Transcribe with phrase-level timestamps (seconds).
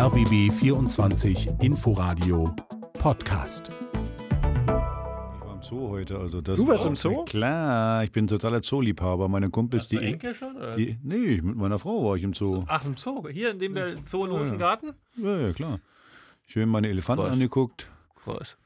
[0.00, 2.54] RBB 24 Inforadio
[2.94, 3.70] Podcast.
[3.70, 7.24] Ich war im Zoo heute, also das Du warst war- im Zoo?
[7.26, 9.28] Klar, ich bin totaler Zooliebhaber.
[9.28, 10.56] Meine Kumpels, Hast du die, Enkel schon?
[10.56, 10.70] Oder?
[10.74, 10.98] die.
[11.02, 12.64] Nee, mit meiner Frau war ich im Zoo.
[12.66, 13.28] Ach, im Zoo.
[13.28, 14.94] Hier in dem der Zoologischen Garten?
[15.18, 15.80] Ja, ja, klar.
[16.46, 17.32] Schön meine Elefanten Was?
[17.34, 17.90] angeguckt.
[18.24, 18.56] Krass.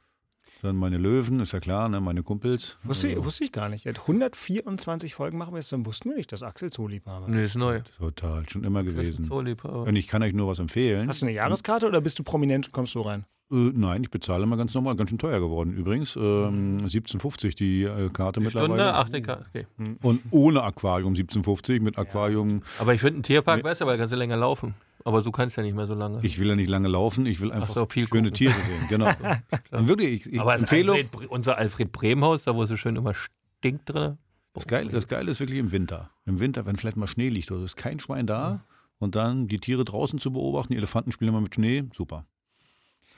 [0.64, 2.00] Dann meine Löwen, ist ja klar, ne?
[2.00, 2.78] meine Kumpels.
[2.84, 3.84] Wusste, ich- wusste ich gar nicht.
[3.84, 7.44] Er hat 124 Folgen machen wir jetzt, dann wussten wir nicht, dass Axel Zooliebhaber Nee,
[7.44, 7.82] ist neu.
[7.98, 9.26] Total, schon immer gewesen.
[9.26, 9.82] Zooliebhaber.
[9.82, 11.06] Und ich kann euch nur was empfehlen.
[11.06, 13.26] Hast du eine Jahreskarte oder bist du prominent und kommst du rein?
[13.52, 16.16] Äh, nein, ich bezahle mal ganz normal, ganz schön teuer geworden übrigens.
[16.16, 18.68] Ähm, 17,50 die äh, Karte Die mittlerweile.
[18.74, 18.94] Stunde?
[18.94, 19.66] Ach, nee, ka- okay.
[20.00, 22.62] Und ohne Aquarium 17,50 mit Aquarium.
[22.78, 23.62] Aber ich finde einen Tierpark Nee.
[23.64, 24.72] besser, weil kannst du länger laufen.
[25.06, 26.20] Aber du kannst ja nicht mehr so lange.
[26.22, 28.34] Ich will ja nicht lange laufen, ich will einfach so, viel schöne gucken.
[28.34, 28.86] Tiere sehen.
[28.88, 29.10] Genau.
[29.70, 30.96] Und wirklich, ich, ich Aber das Empfehlung.
[30.96, 34.16] Alfred, unser Alfred Bremhaus, da wo es so schön immer stinkt drin.
[34.54, 36.10] Das Geile, das Geile ist wirklich im Winter.
[36.26, 38.64] Im Winter, wenn vielleicht mal Schnee liegt oder so, ist kein Schwein da.
[38.98, 42.24] Und dann die Tiere draußen zu beobachten, die Elefanten spielen immer mit Schnee, super.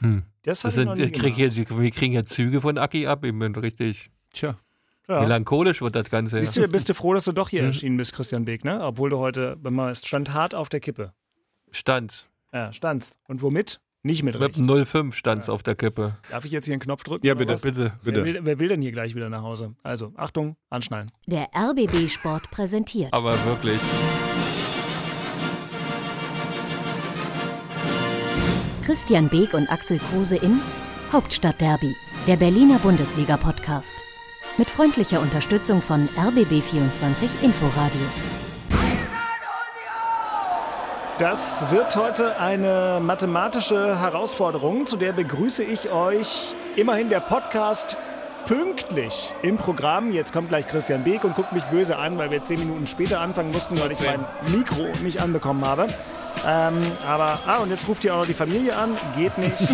[0.00, 3.06] Das, Das ich sind, noch nie ich krieg hier, wir kriegen ja Züge von Aki
[3.06, 3.24] ab.
[3.24, 4.58] Ich bin richtig Tja,
[5.08, 5.20] Ja.
[5.20, 6.36] melancholisch wird das Ganze.
[6.36, 7.66] Siehst du, bist du froh, dass du doch hier Hm.
[7.68, 8.82] erschienen bist, Christian Beek, ne?
[8.82, 11.12] Obwohl du heute, wenn man es stand hart auf der Kippe.
[11.70, 12.28] Stand.
[12.52, 13.18] Ja, standst.
[13.28, 13.80] Und womit?
[14.02, 16.16] Nicht mit einem 05 stand auf der Kippe.
[16.30, 17.26] Darf ich jetzt hier einen Knopf drücken?
[17.26, 17.62] Ja, bitte, was?
[17.62, 17.92] Bitte.
[18.02, 18.24] Wer bitte.
[18.24, 19.74] will, wer will denn hier gleich wieder nach Hause?
[19.82, 21.10] Also, Achtung, anschnallen.
[21.26, 23.12] Der RBB Sport präsentiert.
[23.12, 23.80] Aber wirklich.
[28.84, 30.60] Christian Beek und Axel Kruse in
[31.10, 31.96] Hauptstadtderby,
[32.28, 33.94] der Berliner Bundesliga-Podcast.
[34.56, 38.35] Mit freundlicher Unterstützung von RBB24 Inforadio.
[41.18, 47.96] Das wird heute eine mathematische Herausforderung, zu der begrüße ich euch immerhin der Podcast
[48.46, 50.12] pünktlich im Programm.
[50.12, 53.20] Jetzt kommt gleich Christian Beek und guckt mich böse an, weil wir zehn Minuten später
[53.20, 55.86] anfangen mussten, weil ich mein Mikro nicht anbekommen habe.
[56.46, 56.74] Ähm,
[57.06, 58.90] aber, ah, und jetzt ruft hier auch noch die Familie an.
[59.16, 59.54] Geht nicht.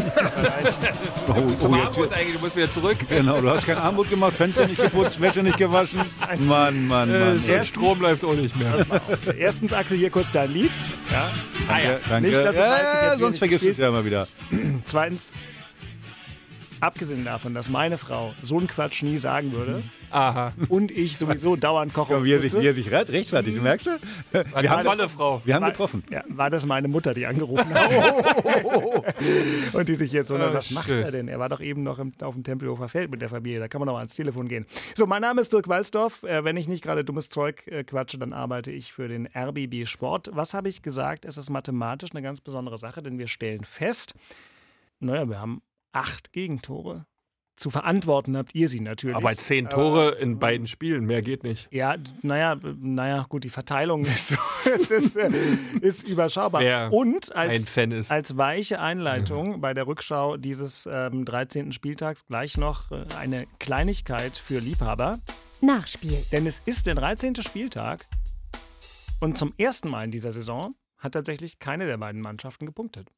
[1.29, 1.35] Oh,
[1.69, 2.97] oh, jetzt, wird- eigentlich, du musst wieder zurück.
[3.09, 6.01] genau, du hast kein Armut gemacht, Fenster nicht geputzt, Wäsche nicht gewaschen.
[6.41, 7.43] Mann, Mann, Mann.
[7.47, 8.85] Der Strom läuft auch nicht mehr.
[9.39, 10.73] Erstens, Axel, hier kurz dein Lied.
[11.11, 11.31] Ja.
[11.69, 12.29] Danke, danke.
[12.29, 14.27] Nicht, dass es ja, heißt, ich ja, jetzt sonst vergisst du es ja immer wieder.
[14.85, 15.33] Zweitens,
[16.83, 20.53] abgesehen davon, dass meine Frau so einen Quatsch nie sagen würde Aha.
[20.69, 22.17] und ich sowieso dauernd koche.
[22.17, 23.91] und Wie er sich, wie er sich re- rechtfertigt, du merkst du?
[24.61, 25.41] Wir haben tolle Frau.
[25.45, 26.03] Wir haben war, getroffen.
[26.11, 27.91] Ja, war das meine Mutter, die angerufen hat.
[29.75, 31.29] und die sich jetzt wundert, Oh, was macht er denn?
[31.29, 33.61] Er war doch eben noch im, auf dem Tempelhofer Feld mit der Familie.
[33.61, 34.67] Da kann man doch mal ans Telefon gehen.
[34.95, 36.23] So, mein Name ist Dirk Walzdorf.
[36.25, 39.87] Äh, wenn ich nicht gerade dummes Zeug äh, quatsche, dann arbeite ich für den RBB
[39.87, 40.31] Sport.
[40.33, 41.25] Was habe ich gesagt?
[41.25, 44.15] Es ist mathematisch eine ganz besondere Sache, denn wir stellen fest,
[45.01, 45.63] naja, wir haben
[45.93, 47.07] acht Gegentore.
[47.57, 49.15] Zu verantworten habt ihr sie natürlich.
[49.15, 51.69] Aber zehn Tore in beiden Spielen, mehr geht nicht.
[51.71, 55.31] Ja, naja, naja, gut, die Verteilung ist, so, es ist, äh,
[55.81, 56.63] ist überschaubar.
[56.63, 58.11] Wer Und Ein als, Fan ist.
[58.11, 61.73] als weiche Einleitung bei der Rückschau dieses ähm, 13.
[61.73, 65.19] Spieltags gleich noch äh, eine Kleinigkeit für Liebhaber.
[65.61, 66.19] Nachspiel.
[66.33, 67.37] Denn es ist der 13.
[67.37, 68.01] Spieltag
[69.21, 73.09] und zum ersten Mal in dieser Saison hat tatsächlich keine der beiden Mannschaften gepunktet.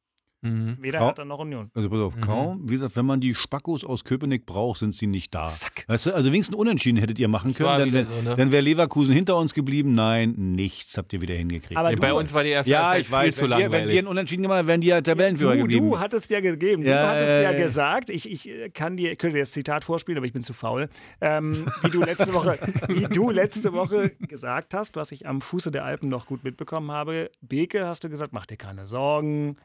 [0.44, 0.76] Mhm.
[0.80, 1.70] Weder Kau- Hertha noch Union.
[1.74, 2.20] Also pass auf, Mhm.
[2.20, 5.44] kaum, wie gesagt, wenn man die Spackos aus Köpenick braucht, sind sie nicht da.
[5.44, 5.84] Zack.
[5.88, 8.36] Weißt du, also wenigstens unentschieden hättet ihr machen können, dann, wär- so, ne?
[8.36, 9.92] dann wäre Leverkusen hinter uns geblieben.
[9.92, 11.76] Nein, nichts habt ihr wieder hingekriegt.
[11.78, 13.62] Aber du- bei uns war die erste ja, ich weiß, viel zu wenn, wir, wenn
[13.72, 13.92] langweilig.
[13.92, 15.88] wir einen Unentschieden gemacht haben, wären die ja Tabellenführer Du, geblieben.
[15.90, 16.82] du hattest ja gegeben.
[16.84, 17.58] Du Ja, hattest ja, ja, ja.
[17.58, 20.52] gesagt, ich, ich äh, kann dir, könnte dir das Zitat vorspielen, aber ich bin zu
[20.52, 20.88] faul.
[21.22, 25.70] Ähm, wie du letzte Woche, wie du letzte Woche gesagt hast, was ich am Fuße
[25.70, 27.30] der Alpen noch gut mitbekommen habe.
[27.40, 29.56] Beke, hast du gesagt, mach dir keine Sorgen.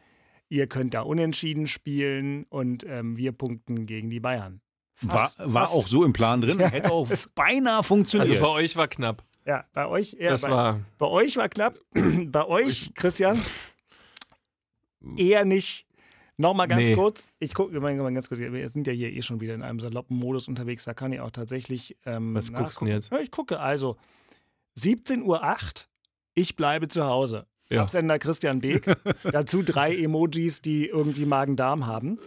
[0.49, 4.61] Ihr könnt da unentschieden spielen und ähm, wir punkten gegen die Bayern.
[5.01, 5.73] war, Fast- war fast.
[5.75, 8.31] auch so im Plan drin, hätte auch beinahe funktioniert.
[8.31, 9.23] Also bei euch war knapp.
[9.45, 10.79] Ja, bei euch, ja, Das bei, war.
[10.97, 11.79] bei euch war knapp.
[11.93, 13.39] bei euch, Christian,
[15.17, 15.85] eher nicht.
[16.37, 16.95] Nochmal ganz Nee.
[16.95, 19.61] kurz, ich gucke mal mal ganz kurz, wir sind ja hier eh schon wieder in
[19.61, 22.85] einem saloppen Modus unterwegs, da kann ich auch tatsächlich ähm, Was guckst du nachgucken.
[22.85, 23.11] denn jetzt?
[23.11, 23.97] Ja, ich gucke, also
[24.77, 25.41] 17.08 Uhr,
[26.35, 27.45] ich bleibe zu Hause.
[27.69, 27.84] Ja.
[27.84, 28.85] Absender Christian Beek,
[29.31, 32.20] dazu drei Emojis, die irgendwie Magen-Darm haben.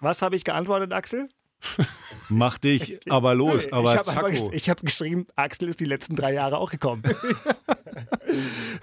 [0.00, 1.28] Was habe ich geantwortet, Axel?
[2.28, 6.32] Mach dich aber los, ich aber habe ich hab geschrieben, Axel ist die letzten drei
[6.32, 7.02] Jahre auch gekommen.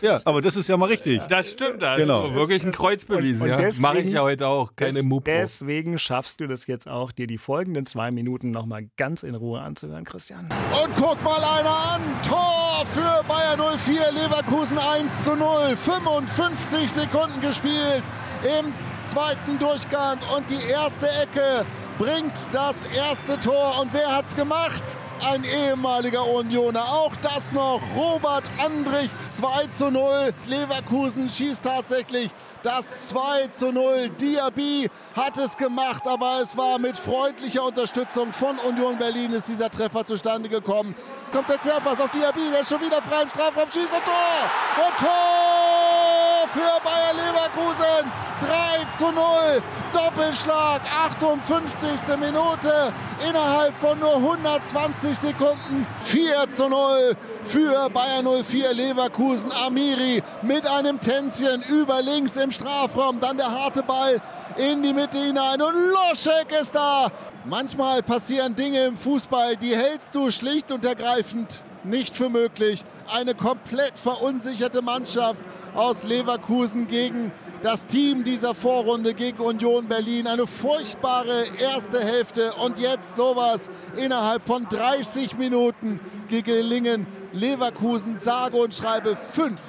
[0.01, 1.19] Ja, aber das ist ja mal richtig.
[1.29, 2.27] Das stimmt, da Genau.
[2.27, 3.51] ist wirklich ein Kreuz bewiesen.
[3.51, 3.69] und ja.
[3.79, 5.31] Mache ich ja heute auch, keine Mupro.
[5.31, 9.59] Deswegen schaffst du das jetzt auch, dir die folgenden zwei Minuten nochmal ganz in Ruhe
[9.61, 10.45] anzuhören, Christian.
[10.83, 12.01] Und guck mal einer an.
[12.25, 15.75] Tor für Bayer 04, Leverkusen 1 zu 0.
[15.75, 18.03] 55 Sekunden gespielt
[18.43, 18.71] im
[19.09, 20.17] zweiten Durchgang.
[20.37, 21.65] Und die erste Ecke
[21.99, 23.79] bringt das erste Tor.
[23.81, 24.83] Und wer hat's gemacht?
[25.21, 26.81] ein ehemaliger Unioner.
[26.81, 27.81] Auch das noch.
[27.95, 30.33] Robert Andrich 2 zu 0.
[30.47, 32.29] Leverkusen schießt tatsächlich
[32.63, 34.09] das 2 zu 0.
[34.09, 39.69] Diaby hat es gemacht, aber es war mit freundlicher Unterstützung von Union Berlin ist dieser
[39.69, 40.95] Treffer zustande gekommen.
[41.31, 44.87] Kommt der Querpass auf Diaby, der ist schon wieder frei im Strafraum, schießt und Tor!
[44.87, 48.11] Und Tor für Bayer Leverkusen!
[48.39, 49.61] 3 zu 0,
[49.93, 52.17] Doppelschlag, 58.
[52.19, 52.93] Minute,
[53.27, 59.51] innerhalb von nur 120 Sekunden 4 zu 0 für Bayer 04 Leverkusen.
[59.51, 64.21] Amiri mit einem Tänzchen über links im Strafraum, dann der harte Ball
[64.57, 67.07] in die Mitte hinein und Loschek ist da.
[67.45, 72.83] Manchmal passieren Dinge im Fußball, die hältst du schlicht und ergreifend nicht für möglich.
[73.13, 75.39] Eine komplett verunsicherte Mannschaft
[75.73, 77.31] aus Leverkusen gegen
[77.63, 80.27] das Team dieser Vorrunde gegen Union Berlin.
[80.27, 85.99] Eine furchtbare erste Hälfte und jetzt sowas innerhalb von 30 Minuten
[86.29, 89.59] gelingen Leverkusen sage und schreibe fünf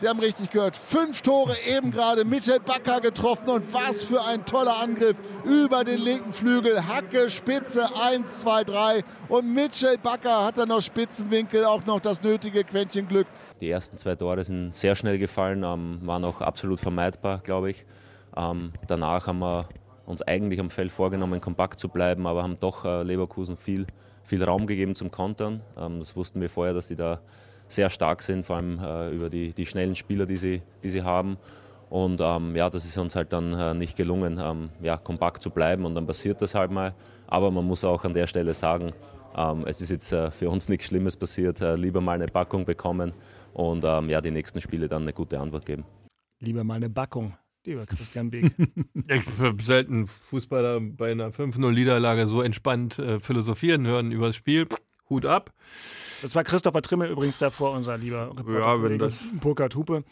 [0.00, 0.76] Sie haben richtig gehört.
[0.76, 2.24] Fünf Tore eben gerade.
[2.24, 6.86] Michel Bakker getroffen und was für ein toller Angriff über den linken Flügel.
[6.86, 9.04] Hacke, Spitze, 1, 2, 3.
[9.28, 13.26] Und Michel Bakker hat dann noch Spitzenwinkel, auch noch das nötige Quäntchen Glück.
[13.60, 17.84] Die ersten zwei Tore sind sehr schnell gefallen, ähm, waren auch absolut vermeidbar, glaube ich.
[18.36, 19.68] Ähm, danach haben wir
[20.06, 23.88] uns eigentlich am Feld vorgenommen, kompakt zu bleiben, aber haben doch äh, Leverkusen viel,
[24.28, 25.62] viel Raum gegeben zum Kontern.
[25.76, 27.20] Ähm, das wussten wir vorher, dass die da
[27.68, 31.02] sehr stark sind, vor allem äh, über die, die schnellen Spieler, die sie, die sie
[31.02, 31.38] haben.
[31.90, 35.50] Und ähm, ja, das ist uns halt dann äh, nicht gelungen, ähm, ja, kompakt zu
[35.50, 36.94] bleiben und dann passiert das halt mal.
[37.26, 38.92] Aber man muss auch an der Stelle sagen,
[39.36, 41.60] ähm, es ist jetzt äh, für uns nichts Schlimmes passiert.
[41.60, 43.12] Äh, lieber mal eine Packung bekommen
[43.54, 45.84] und ähm, ja, die nächsten Spiele dann eine gute Antwort geben.
[46.40, 47.34] Lieber mal eine Backung,
[47.68, 48.52] lieber Christian Beek.
[49.08, 54.66] ich habe selten Fußballer bei einer 5-0-Niederlage so entspannt äh, philosophieren hören über das Spiel.
[55.08, 55.54] Hut ab.
[56.20, 58.60] Das war Christopher Trimmel übrigens davor, unser lieber Reporter.
[58.60, 59.22] Ja, wenn das.
[59.40, 60.04] Burkhard Hupe.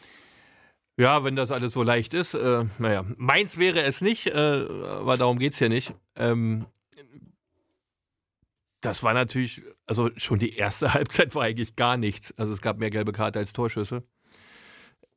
[0.96, 2.34] Ja, wenn das alles so leicht ist.
[2.34, 5.94] Äh, naja, meins wäre es nicht, äh, aber darum geht es ja nicht.
[6.14, 6.66] Ähm,
[8.80, 12.32] das war natürlich, also schon die erste Halbzeit war eigentlich gar nichts.
[12.38, 14.04] Also es gab mehr gelbe Karte als Torschüsse.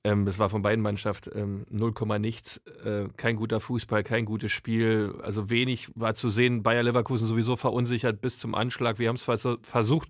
[0.03, 2.57] Ähm, das war von beiden Mannschaften ähm, 0, nichts.
[2.85, 5.15] Äh, kein guter Fußball, kein gutes Spiel.
[5.21, 6.63] Also wenig war zu sehen.
[6.63, 8.99] Bayer Leverkusen sowieso verunsichert bis zum Anschlag.
[8.99, 9.27] Wir haben es
[9.63, 10.09] versucht,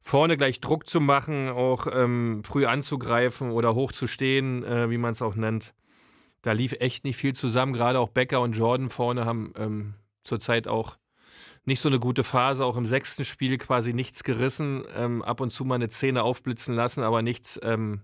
[0.00, 4.98] vorne gleich Druck zu machen, auch ähm, früh anzugreifen oder hoch zu stehen, äh, wie
[4.98, 5.74] man es auch nennt.
[6.42, 7.72] Da lief echt nicht viel zusammen.
[7.72, 10.96] Gerade auch Becker und Jordan vorne haben ähm, zurzeit auch
[11.64, 12.64] nicht so eine gute Phase.
[12.64, 14.84] Auch im sechsten Spiel quasi nichts gerissen.
[14.94, 18.02] Ähm, ab und zu mal eine Szene aufblitzen lassen, aber nichts ähm,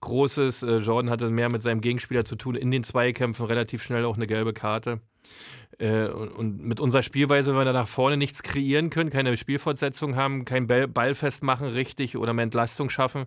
[0.00, 0.62] Großes.
[0.62, 2.54] Äh, Jordan hatte mehr mit seinem Gegenspieler zu tun.
[2.54, 5.00] In den Zweikämpfen relativ schnell auch eine gelbe Karte.
[5.78, 10.16] Äh, und, mit unserer Spielweise, wenn wir da nach vorne nichts kreieren können, keine Spielfortsetzung
[10.16, 13.26] haben, kein Ball, festmachen richtig oder mehr Entlastung schaffen,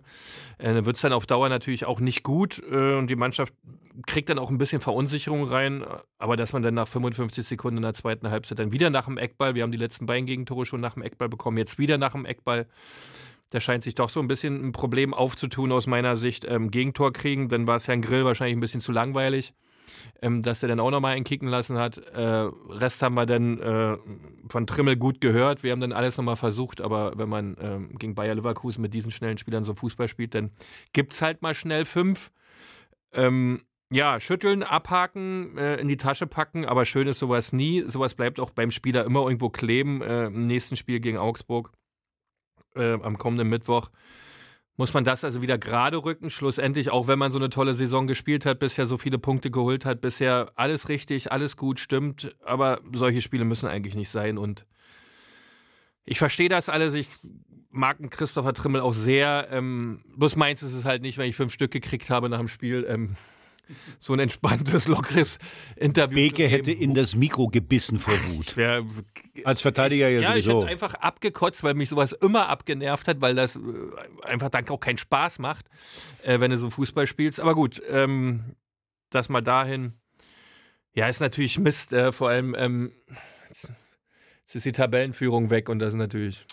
[0.58, 3.54] äh, dann wird es dann auf Dauer natürlich auch nicht gut und die Mannschaft
[4.06, 5.84] kriegt dann auch ein bisschen Verunsicherung rein.
[6.18, 9.18] Aber dass man dann nach 55 Sekunden in der zweiten Halbzeit dann wieder nach dem
[9.18, 12.12] Eckball, wir haben die letzten beiden Gegentore schon nach dem Eckball bekommen, jetzt wieder nach
[12.12, 12.66] dem Eckball
[13.50, 16.46] da scheint sich doch so ein bisschen ein Problem aufzutun aus meiner Sicht.
[16.48, 19.54] Ähm, Gegentor kriegen, dann war es Herrn Grill wahrscheinlich ein bisschen zu langweilig,
[20.22, 21.98] ähm, dass er dann auch nochmal einen kicken lassen hat.
[21.98, 23.96] Äh, Rest haben wir dann äh,
[24.48, 25.64] von Trimmel gut gehört.
[25.64, 29.10] Wir haben dann alles nochmal versucht, aber wenn man ähm, gegen Bayer Leverkusen mit diesen
[29.10, 30.50] schnellen Spielern so Fußball spielt, dann
[30.92, 32.30] gibt es halt mal schnell fünf.
[33.12, 33.62] Ähm,
[33.92, 37.82] ja, schütteln, abhaken, äh, in die Tasche packen, aber schön ist sowas nie.
[37.88, 40.00] Sowas bleibt auch beim Spieler immer irgendwo kleben.
[40.02, 41.72] Äh, Im nächsten Spiel gegen Augsburg
[42.74, 43.90] äh, am kommenden Mittwoch.
[44.76, 46.30] Muss man das also wieder gerade rücken?
[46.30, 49.84] Schlussendlich, auch wenn man so eine tolle Saison gespielt hat, bisher so viele Punkte geholt
[49.84, 52.34] hat, bisher alles richtig, alles gut, stimmt.
[52.42, 54.38] Aber solche Spiele müssen eigentlich nicht sein.
[54.38, 54.64] Und
[56.06, 56.94] ich verstehe das alles.
[56.94, 57.10] Ich
[57.70, 59.48] mag einen Christopher Trimmel auch sehr.
[59.50, 62.48] Ähm, bloß meins ist es halt nicht, wenn ich fünf Stück gekriegt habe nach dem
[62.48, 62.86] Spiel.
[62.88, 63.16] Ähm,
[63.98, 65.38] so ein entspanntes, lockeres
[65.76, 66.16] Interview.
[66.16, 68.56] Beke hätte in das Mikro gebissen vor Wut.
[68.56, 68.84] Wär,
[69.44, 70.50] Als Verteidiger ja, ja sowieso.
[70.50, 73.60] ich hätte einfach abgekotzt, weil mich sowas immer abgenervt hat, weil das äh,
[74.24, 75.66] einfach dann auch keinen Spaß macht,
[76.22, 77.40] äh, wenn du so Fußball spielst.
[77.40, 78.56] Aber gut, ähm,
[79.10, 79.94] das mal dahin.
[80.94, 82.92] Ja, ist natürlich Mist, äh, vor allem ähm,
[83.48, 86.44] jetzt ist die Tabellenführung weg und das ist natürlich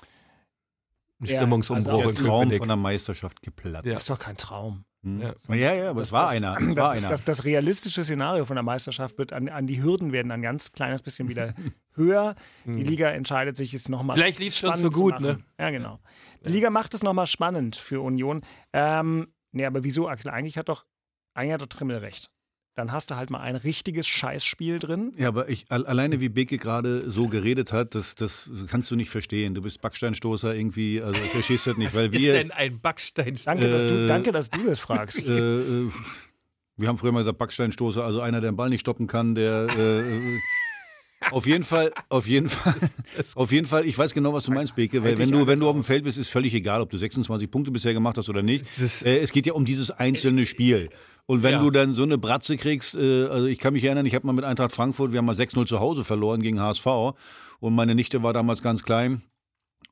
[1.19, 2.05] ein Ja, Stimmungsumbruch.
[2.05, 3.87] also Der Traum von der Meisterschaft geplatzt.
[3.87, 4.85] Das ist doch kein Traum.
[5.03, 5.21] Hm.
[5.21, 5.55] Ja.
[5.55, 6.57] Ja, ja, aber es war einer.
[6.57, 7.09] Es war das, einer.
[7.09, 10.71] Das, das realistische Szenario von der Meisterschaft wird an, an die Hürden werden ein ganz
[10.71, 11.53] kleines bisschen wieder
[11.95, 12.35] höher.
[12.65, 14.15] Die Liga entscheidet sich jetzt nochmal.
[14.15, 14.23] Hm.
[14.23, 15.39] Vielleicht lief's schon zu gut, ne?
[15.59, 15.99] Ja, genau.
[16.45, 18.41] Die Liga macht es nochmal spannend für Union.
[18.73, 20.31] Ähm, nee, aber wieso, Axel?
[20.31, 20.85] Eigentlich hat doch,
[21.33, 22.29] eigentlich hat doch Trimmel recht.
[22.77, 25.13] Dann hast du halt mal ein richtiges Scheißspiel drin.
[25.17, 29.09] Ja, aber ich, alleine wie Beke gerade so geredet hat, das, das kannst du nicht
[29.09, 29.55] verstehen.
[29.55, 32.33] Du bist Backsteinstoßer irgendwie, also ich verstehst das nicht, Was weil ist wir.
[32.33, 33.45] denn ein Backsteinstoßer?
[33.55, 35.27] Danke, dass, du, Äh, danke dass du das fragst.
[35.27, 35.31] Äh,
[35.85, 35.89] äh,
[36.77, 39.67] wir haben früher mal gesagt Backsteinstoßer, also einer, der den Ball nicht stoppen kann, der
[39.75, 40.39] äh, äh,
[41.31, 42.75] auf jeden Fall, auf jeden Fall,
[43.35, 45.67] auf jeden Fall, ich weiß genau, was du meinst, Beke, weil wenn du, wenn du
[45.67, 45.83] auf dem.
[45.83, 48.65] Feld bist, ist völlig egal, ob du 26 Punkte bisher gemacht hast oder nicht.
[49.03, 50.89] Äh, es geht ja um dieses einzelne Spiel.
[51.25, 51.59] Und wenn Ja.
[51.59, 54.33] du dann so eine Bratze kriegst, äh, also ich kann mich erinnern, ich habe mal
[54.33, 56.85] mit Eintracht Frankfurt, wir haben mal 6-0 zu Hause verloren gegen HSV
[57.59, 59.21] und meine Nichte war damals ganz klein.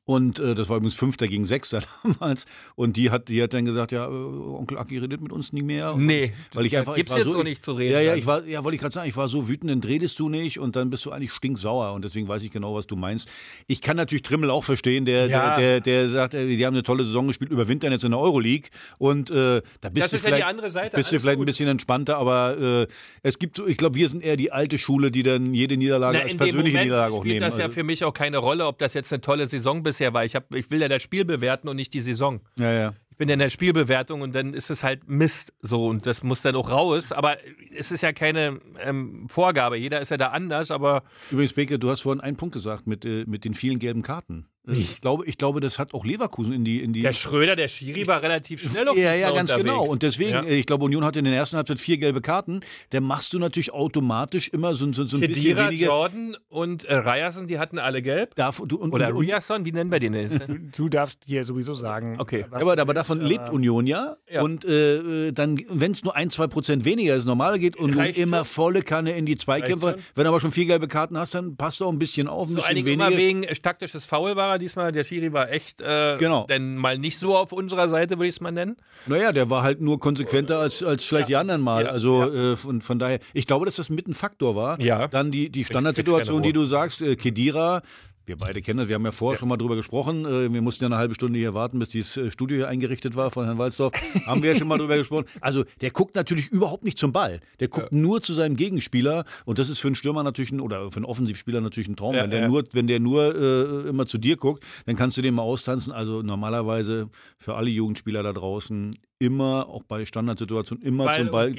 [0.08, 2.46] Und äh, das war übrigens Fünfter gegen Sechster damals.
[2.76, 5.62] Und die hat, die hat dann gesagt, ja, äh, Onkel Aki redet mit uns nie
[5.62, 5.96] mehr.
[5.96, 7.92] Nee, weil ich einfach, gibt's ich war jetzt so, so nicht zu reden.
[7.92, 10.18] Ja, ja, ich war, ja, wollte ich gerade sagen, ich war so wütend, dann redest
[10.20, 12.94] du nicht und dann bist du eigentlich stinksauer und deswegen weiß ich genau, was du
[12.94, 13.28] meinst.
[13.66, 15.56] Ich kann natürlich Trimmel auch verstehen, der, Ja.
[15.56, 18.20] der, der, der sagt, äh, die haben eine tolle Saison gespielt, überwintern jetzt in der
[18.20, 21.38] Euroleague und äh, da bist Das du ja vielleicht, andere Seite, bist du vielleicht ein
[21.38, 21.46] gut.
[21.46, 22.86] bisschen entspannter, aber äh,
[23.24, 26.18] es gibt so, ich glaube, wir sind eher die alte Schule, die dann jede Niederlage
[26.18, 27.40] Na, als persönliche Niederlage auch spielt nehmen.
[27.50, 30.12] das ja Also, für mich auch keine Rolle, ob das jetzt eine tolle Saison bisher
[30.12, 30.24] war.
[30.24, 32.40] Ich, hab, ich will ja das Spiel bewerten und nicht die Saison.
[32.58, 32.94] ja, ja.
[33.10, 36.22] Ich bin ja in der Spielbewertung und dann ist es halt Mist so und das
[36.22, 37.12] muss dann auch raus.
[37.12, 37.38] Aber
[37.74, 39.78] es ist ja keine ähm, Vorgabe.
[39.78, 43.06] Jeder ist ja da anders, aber Übrigens, Beke, du hast vorhin einen Punkt gesagt mit,
[43.06, 44.44] äh, mit den vielen gelben Karten.
[44.66, 46.82] Äh, Ich glaube, ich glaube, das hat auch Leverkusen in die.
[46.82, 49.70] In die der Schröder, der Schiri war relativ schnell auf ja, ja, ganz unterwegs.
[49.76, 49.84] genau.
[49.84, 50.42] Und deswegen, Ja.
[50.42, 52.60] äh, ich glaube, Union hatte in der ersten Halbzeit vier gelbe Karten.
[52.90, 55.86] Da machst du natürlich automatisch immer so, so, so ein bisschen Kedira, weniger.
[55.86, 58.34] Jordan und äh, Ryerson, die hatten alle gelb.
[58.34, 60.70] Darf, du, und, Oder Ryerson, wie nennen wir den denn?
[60.76, 62.16] Du, du darfst hier sowieso sagen.
[62.18, 62.44] Okay.
[62.50, 64.16] aber, du aber willst, davon aber- lebt Union ja.
[64.30, 64.42] Ja.
[64.42, 68.18] Und äh, dann, wenn es nur ein, zwei Prozent weniger ist, normal geht und Reicht
[68.18, 68.44] immer schon.
[68.46, 69.98] volle Kanne in die Zweikämpfe.
[70.14, 72.48] Wenn du aber schon vier gelbe Karten hast, dann passt du auch ein bisschen auf,
[72.48, 72.92] ein Vor bisschen weniger.
[73.08, 74.92] immer wegen äh, taktisches Foul war er diesmal.
[74.92, 76.46] Der Schiri war echt, äh, Genau.
[76.48, 78.76] denn mal nicht so auf unserer Seite, würde ich es mal nennen.
[79.06, 81.84] Naja, der war halt nur konsequenter als, als vielleicht die anderen mal.
[81.84, 84.80] Ja, also Äh, von, von daher, ich glaube, dass das mit ein Faktor war.
[84.80, 85.08] Ja.
[85.08, 87.82] Dann die, die Standardsituation, die du sagst, äh, Kedira.
[88.26, 90.24] Wir beide kennen das, wir haben ja vorher schon mal drüber gesprochen.
[90.24, 93.14] Äh, wir mussten ja eine halbe Stunde hier warten, bis dieses äh, Studio hier eingerichtet
[93.14, 93.92] war von Herrn Walzdorf.
[94.26, 95.26] haben wir ja schon mal drüber gesprochen.
[95.40, 97.40] Also der guckt natürlich überhaupt nicht zum Ball.
[97.60, 99.24] Der guckt nur zu seinem Gegenspieler.
[99.44, 102.16] Und das ist für einen Stürmer natürlich ein, oder für einen Offensivspieler natürlich ein Traum.
[102.16, 102.48] Ja, wenn, der ja.
[102.48, 105.92] nur, wenn der nur äh, immer zu dir guckt, dann kannst du den mal austanzen.
[105.92, 111.50] Also normalerweise für alle Jugendspieler da draußen immer, auch bei Standardsituationen, immer Ball zum Ball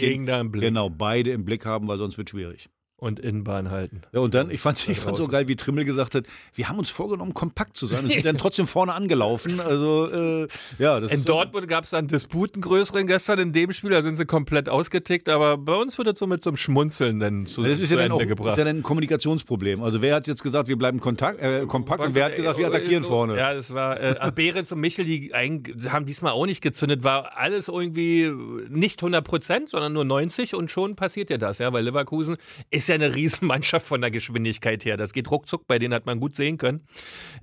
[0.52, 0.68] Blick.
[0.68, 2.70] Genau, beide im Blick haben, weil sonst wird schwierig.
[3.00, 4.02] Und Innenbahn halten.
[4.12, 6.26] Ja, und dann, ich fand ich fand so geil, wie Trimmel gesagt hat,
[6.56, 9.60] wir haben uns vorgenommen, kompakt zu sein und sind dann trotzdem vorne angelaufen.
[9.60, 10.48] Also, äh,
[10.80, 14.02] ja, das In ist Dortmund gab es dann Disputen größeren gestern in dem Spiel, da
[14.02, 17.46] sind sie komplett ausgetickt, aber bei uns wird das so mit so einem Schmunzeln dann
[17.46, 18.58] zu, Das ist zu ja, dann Ende auch, ist gebracht.
[18.58, 19.84] ja dann ein Kommunikationsproblem.
[19.84, 22.66] Also wer hat jetzt gesagt, wir bleiben kontakt, äh, kompakt und wer hat gesagt, wir
[22.66, 23.38] attackieren so, vorne?
[23.38, 27.38] Ja, das war äh, Behrens und Michel, die ein, haben diesmal auch nicht gezündet, war
[27.38, 28.32] alles irgendwie
[28.70, 32.38] nicht 100 Prozent, sondern nur 90 und schon passiert ja das, ja, weil Leverkusen
[32.72, 34.98] ist ja eine Riesenmannschaft von der Geschwindigkeit her.
[34.98, 36.86] Das geht ruckzuck, bei denen hat man gut sehen können.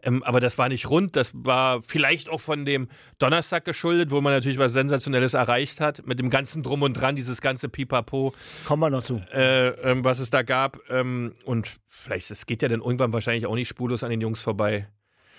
[0.03, 4.21] Ähm, aber das war nicht rund, das war vielleicht auch von dem Donnerstag geschuldet, wo
[4.21, 8.35] man natürlich was Sensationelles erreicht hat, mit dem ganzen Drum und Dran, dieses ganze Pipapo
[8.67, 9.21] Kommen wir noch zu.
[9.33, 10.79] äh, ähm, was es da gab.
[10.91, 14.41] Ähm, und vielleicht, es geht ja dann irgendwann wahrscheinlich auch nicht spurlos an den Jungs
[14.41, 14.89] vorbei.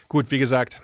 [0.08, 0.82] Gut, wie gesagt,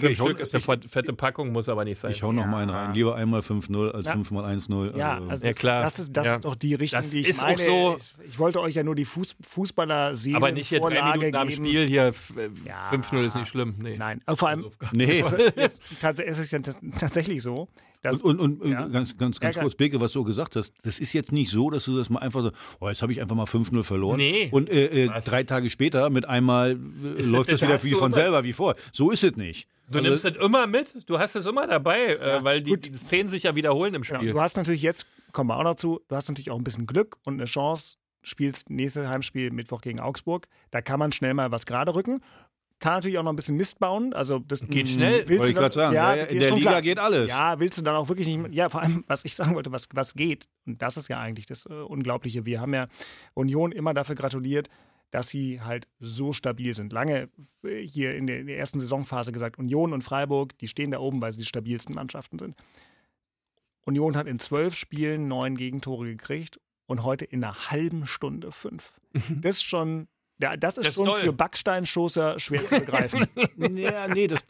[0.00, 2.10] fünf ich hau, Stück ist eine ich, fette Packung, muss aber nicht sein.
[2.12, 2.94] ich hau noch mal einen rein.
[2.94, 4.12] Lieber einmal 5-0 als Ja.
[4.12, 4.96] 5 mal 1-0.
[4.96, 5.82] Ja, Also, also Ja, das, klar.
[5.82, 6.34] das, ist, das Ja.
[6.36, 7.64] ist die Richtung, Das die ich ist auch meine.
[7.64, 10.36] so- ich, ich wollte euch ja nur die Fuß, Fußballer sehen.
[10.36, 11.50] aber nicht hier drei Minuten am.
[11.50, 12.88] Spiel, hier f- äh, Ja.
[12.90, 13.74] 5-0 ist nicht schlimm.
[13.78, 13.96] Nee.
[13.98, 15.22] Nein, aber vor allem, nee.
[15.56, 17.68] jetzt, es ist ja tats- tatsächlich so,
[18.02, 18.88] dass Und, und, und Ja.
[18.88, 21.70] ganz, ganz, ganz Ja, kurz, Beke, was du gesagt hast, das ist jetzt nicht so,
[21.70, 24.16] dass du das mal einfach so, oh, jetzt habe ich einfach mal 5-0 verloren.
[24.16, 24.48] Nee.
[24.50, 27.94] Und äh, äh, drei Tage später mit einmal äh, Ist läuft das- das wieder wie
[27.96, 28.74] von selber wie vor.
[28.92, 29.68] So ist es nicht.
[29.92, 32.94] Du Also- nimmst das immer mit, du hast es immer dabei, äh, weil die, die
[32.96, 34.32] Szenen sich ja wiederholen im Spiel.
[34.32, 36.86] du hast natürlich jetzt, kommen wir auch noch zu, du hast natürlich auch ein bisschen
[36.86, 40.46] Glück und eine Chance, spielst nächstes Heimspiel Mittwoch gegen Augsburg.
[40.70, 42.20] Da kann man schnell mal was gerade rücken.
[42.78, 44.12] Kann natürlich auch noch ein bisschen Mist bauen.
[44.12, 45.28] Also das Geht schnell.
[45.28, 46.82] willst Wollte du ich gerade sagen, ja, ja, in der Liga klar.
[46.82, 47.30] geht alles.
[47.30, 48.52] Ja, willst du dann auch wirklich nicht.
[48.54, 50.48] Ja, vor allem, was ich sagen wollte, was, was geht.
[50.66, 52.44] Und das ist ja eigentlich das äh, Unglaubliche.
[52.44, 52.88] Wir haben ja
[53.34, 54.68] Union immer dafür gratuliert,
[55.12, 56.92] dass sie halt so stabil sind.
[56.92, 57.28] Lange
[57.62, 60.98] äh, hier in der, in der ersten Saisonphase gesagt, Union und Freiburg, die stehen da
[60.98, 62.56] oben, weil sie die stabilsten Mannschaften sind.
[63.84, 68.94] Union hat in zwölf Spielen neun Gegentore gekriegt und heute in einer halben Stunde fünf.
[69.42, 70.08] Das ist schon,
[70.40, 71.20] ja, das ist Das ist schon toll.
[71.20, 73.26] für Backsteinstoßer schwer zu begreifen.
[73.76, 74.40] Ja, nee, das,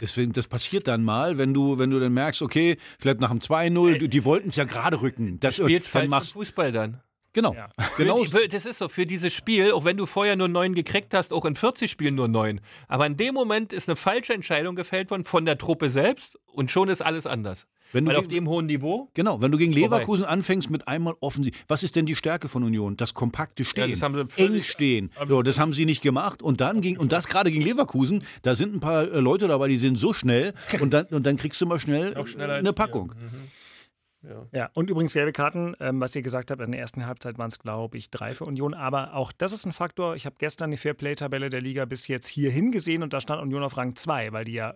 [0.00, 3.40] deswegen, das passiert dann mal, wenn du, wenn du dann merkst, okay, vielleicht nach dem
[3.40, 5.40] 2-0, die, die wollten es ja gerade rücken.
[5.40, 7.00] Das, Spielst dann machst, Fußball dann.
[7.32, 7.68] Genau, Ja.
[7.96, 8.24] genau.
[8.24, 11.14] Für die, das ist so, für dieses Spiel, auch wenn du vorher nur neun gekriegt
[11.14, 12.60] hast, auch in 40 Spielen nur neun.
[12.88, 16.70] Aber in dem Moment ist eine falsche Entscheidung gefällt worden von der Truppe selbst und
[16.70, 17.66] schon ist alles anders.
[17.94, 19.10] Wenn du Weil auf gegen- dem hohen Niveau.
[19.12, 19.96] Genau, wenn du gegen Vorbei.
[19.98, 21.52] Leverkusen anfängst mit einmal offensiv.
[21.68, 22.96] Was ist denn die Stärke von Union?
[22.96, 23.90] Das kompakte Stehen.
[23.90, 25.10] das haben sie Eng stehen.
[25.28, 26.40] So, das haben sie nicht gemacht.
[26.40, 29.68] Und dann ging, und das gerade gegen Leverkusen, da sind ein paar äh, Leute dabei,
[29.68, 32.72] die sind so schnell und dann, und dann kriegst du mal schnell eine.
[32.72, 33.12] Packung.
[34.52, 37.48] Ja, und übrigens gelbe Karten, ähm, was ihr gesagt habt, in der ersten Halbzeit waren
[37.48, 38.74] es, glaube ich, drei für Union.
[38.74, 40.14] Aber auch das ist ein Faktor.
[40.14, 43.62] Ich habe gestern die Fairplay-Tabelle der Liga bis jetzt hierhin gesehen und da stand Union
[43.62, 44.74] auf Rang 2, weil die ja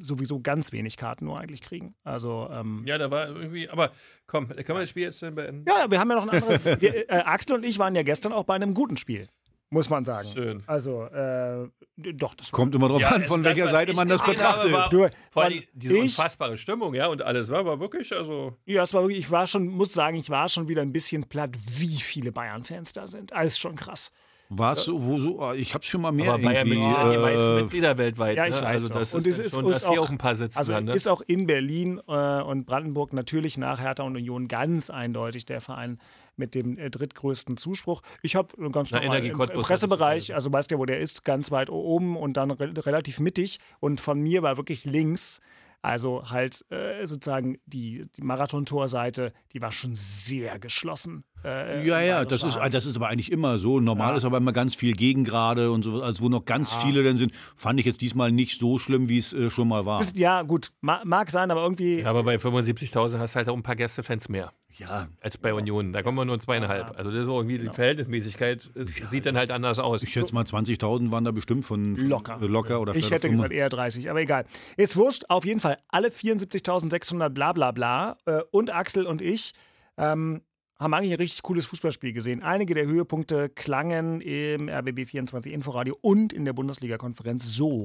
[0.00, 1.94] sowieso ganz wenig Karten nur eigentlich kriegen.
[2.04, 3.68] Also, ähm, Ja, da war irgendwie.
[3.68, 3.90] Aber
[4.26, 5.64] komm, können wir das Spiel jetzt äh, beenden?
[5.68, 6.64] ja, wir haben ja noch ein anderes.
[6.80, 9.28] wir, äh, Axel und ich waren ja gestern auch bei einem guten Spiel,
[9.70, 10.28] muss man sagen.
[10.32, 10.62] Schön.
[10.66, 14.72] Also, äh, doch, das Kommt immer drauf Ja, an, von welcher Seite man das betrachtet.
[14.72, 18.56] war- Du, Vor allem diese ich- unfassbare Stimmung, ja, und alles war, war wirklich, also.
[18.66, 21.24] Ja, es war wirklich, ich war schon, muss sagen, ich war schon wieder ein bisschen
[21.28, 23.32] platt, wie viele Bayern-Fans da sind.
[23.32, 24.12] Alles schon krass.
[24.48, 26.86] War es so, wo so, ah, ich hab's schon mal mehr Aber Bayern irgendwie.
[26.86, 28.36] Mitglieder, die meisten äh, Mitglieder weltweit.
[28.36, 28.62] Ja, ich ne?
[28.62, 30.34] weiß Also das Und ist, es ist schon, uns dass hier auch- auch ein paar
[30.36, 30.56] sitzen.
[30.56, 30.92] Also dann, ne?
[30.94, 35.60] ist auch in Berlin äh, und Brandenburg natürlich nach Hertha und Union ganz eindeutig der
[35.60, 35.98] Verein
[36.36, 38.02] mit dem äh, drittgrößten Zuspruch.
[38.22, 41.50] Ich habe ganz Na, normal im Cottbus Pressebereich, also weißt du, wo der ist, ganz
[41.50, 45.40] weit oben und dann re relativ mittig und von mir war wirklich links.
[45.86, 51.22] Also halt äh, sozusagen die, die Marathontorseite, die war schon sehr geschlossen.
[51.44, 53.78] Äh, Ja, ja, das ist, das ist aber eigentlich immer so.
[53.78, 54.16] Normal Ja.
[54.16, 57.32] ist aber immer ganz viel Gegengrade und so, also wo noch ganz viele dann sind.
[57.54, 60.04] Fand ich jetzt diesmal nicht so schlimm, wie es äh, schon mal war.
[60.14, 62.00] Ja, gut, ma mag sein, aber irgendwie.
[62.00, 65.54] ja, aber bei 75.000 hast du halt auch ein paar Gästefans mehr Ja, als bei
[65.54, 65.92] Union.
[65.92, 66.98] Da kommen wir nur zweieinhalb.
[66.98, 70.02] Also das ist auch irgendwie die Verhältnismäßigkeit äh, sieht dann halt anders aus.
[70.02, 72.38] ich schätze mal 20.000 waren da bestimmt von, von Locker.
[72.40, 74.44] äh, locker oder Ich hätte gesagt eher 30, aber egal.
[74.76, 79.52] Ist wurscht, auf jeden Fall alle 74.600 bla bla bla äh, und Axel und ich
[79.98, 80.42] ähm,
[80.78, 82.42] haben eigentlich ein richtig cooles Fußballspiel gesehen.
[82.42, 87.84] Einige der Höhepunkte klangen im RBB 24 Inforadio und in der Bundesliga-Konferenz so.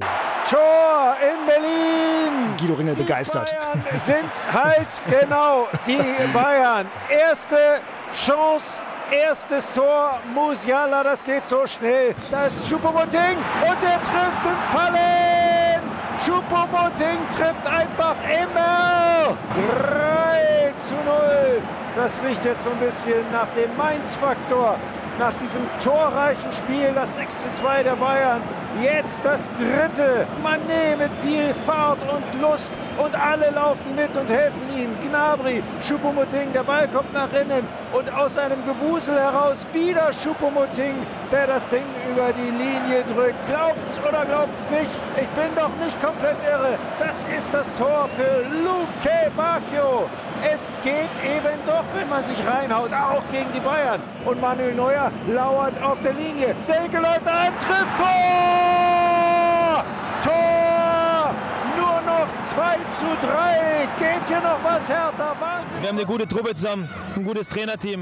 [0.49, 2.57] Tor in Berlin.
[2.59, 3.55] Guido Ringel Die begeistert.
[3.73, 5.97] Bayern sind halt genau die
[6.33, 6.87] Bayern.
[7.09, 7.81] Erste
[8.13, 10.19] Chance, erstes Tor.
[10.33, 12.13] Musiala, das geht so schnell.
[12.29, 13.37] Das ist Choupo-Moting
[13.69, 15.81] und der trifft im Fallen.
[16.19, 19.37] Choupo-Moting trifft einfach immer.
[19.55, 20.50] 3
[20.81, 21.61] zu 0.
[21.95, 24.77] Das riecht jetzt so ein bisschen nach dem Mainz-Faktor.
[25.19, 28.41] Nach diesem torreichen Spiel, das 6 zu 2 der Bayern.
[28.81, 30.25] Jetzt das dritte.
[30.41, 32.73] Mané mit viel Fahrt und Lust.
[32.97, 34.95] Und alle laufen mit und helfen ihm.
[35.03, 37.67] Gnabry, Choupo-Moting, der Ball kommt nach innen.
[37.91, 40.95] Und aus einem Gewusel heraus wieder Choupo-Moting,
[41.31, 43.45] der das Ding über die Linie drückt.
[43.47, 44.89] Glaubt's oder glaubt's nicht?
[45.17, 46.77] Ich bin doch nicht komplett irre.
[46.97, 50.09] Das ist das Tor für Luke Bacchio.
[50.41, 54.01] Es geht eben doch, wenn man sich reinhaut, auch gegen die Bayern.
[54.25, 56.55] Und Manuel Neuer lauert auf der Linie.
[56.59, 59.85] Selke läuft an, trifft Tor!
[60.23, 61.35] Tor!
[61.77, 63.87] Nur noch 2 zu 3.
[63.99, 65.35] Geht hier noch was härter?
[65.39, 65.81] Wahnsinn!
[65.81, 68.01] Wir haben eine gute Truppe zusammen, ein gutes Trainerteam.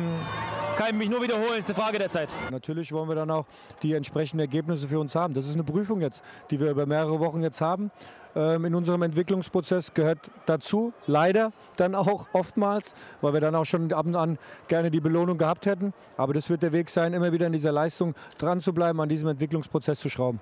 [0.80, 2.34] Kann ich mich nur wiederholen, ist eine Frage der Zeit.
[2.52, 3.46] Natürlich wollen wir dann auch
[3.84, 5.34] die entsprechenden Ergebnisse für uns haben.
[5.34, 7.92] Das ist eine Prüfung jetzt, die wir über mehrere Wochen jetzt haben.
[8.34, 13.92] Ähm, in unserem Entwicklungsprozess gehört dazu, leider dann auch oftmals, weil wir dann auch schon
[13.92, 14.38] ab und an
[14.70, 15.94] gerne die Belohnung gehabt hätten.
[16.16, 19.10] Aber das wird der Weg sein, immer wieder in dieser Leistung dran zu bleiben, an
[19.10, 20.40] diesem Entwicklungsprozess zu schrauben.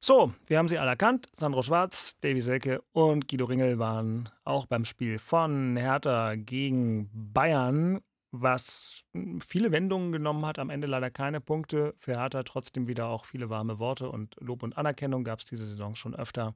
[0.00, 1.26] So, wir haben sie alle erkannt.
[1.32, 8.00] Sandro Schwarz, Davy Selke und Guido Ringel waren auch beim Spiel von Hertha gegen Bayern,
[8.40, 9.04] was
[9.40, 10.58] viele Wendungen genommen hat.
[10.58, 11.94] Am Ende leider keine Punkte.
[11.98, 15.66] Für Hertha trotzdem wieder auch viele warme Worte und Lob und Anerkennung gab es diese
[15.66, 16.54] Saison schon öfter.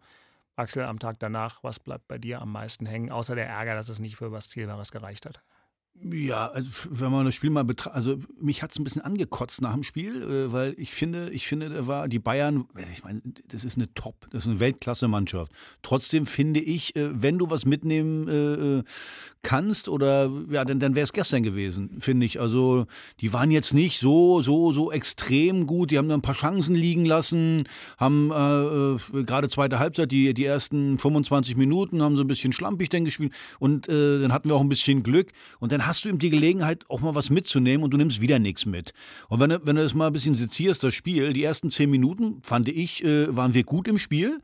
[0.56, 3.88] Axel, am Tag danach, was bleibt bei dir am meisten hängen, außer der Ärger, dass
[3.88, 5.42] es nicht für was Zielbares gereicht hat?
[6.02, 9.60] Ja, also wenn man das Spiel mal betrachtet, also mich hat es ein bisschen angekotzt
[9.60, 13.20] nach dem Spiel, äh, weil ich finde, ich finde, da war die Bayern, ich meine,
[13.48, 15.52] das ist eine Top, das ist eine Weltklasse-Mannschaft.
[15.82, 18.82] Trotzdem finde ich, äh, wenn du was mitnehmen äh, äh,
[19.42, 22.40] kannst oder ja, dann, dann wäre es gestern gewesen, finde ich.
[22.40, 22.86] Also
[23.20, 25.90] die waren jetzt nicht so, so, so extrem gut.
[25.90, 27.64] Die haben da ein paar Chancen liegen lassen,
[27.98, 32.52] haben äh, äh, gerade zweite Halbzeit, die, die ersten 25 Minuten, haben so ein bisschen
[32.52, 36.04] schlampig dann gespielt und äh, dann hatten wir auch ein bisschen Glück und dann hast
[36.04, 38.92] du eben die Gelegenheit, auch mal was mitzunehmen und du nimmst wieder nichts mit.
[39.28, 42.40] Und wenn wenn du das mal ein bisschen sezierst, das Spiel, die ersten zehn Minuten,
[42.42, 44.40] fand ich, äh, waren wir gut im Spiel.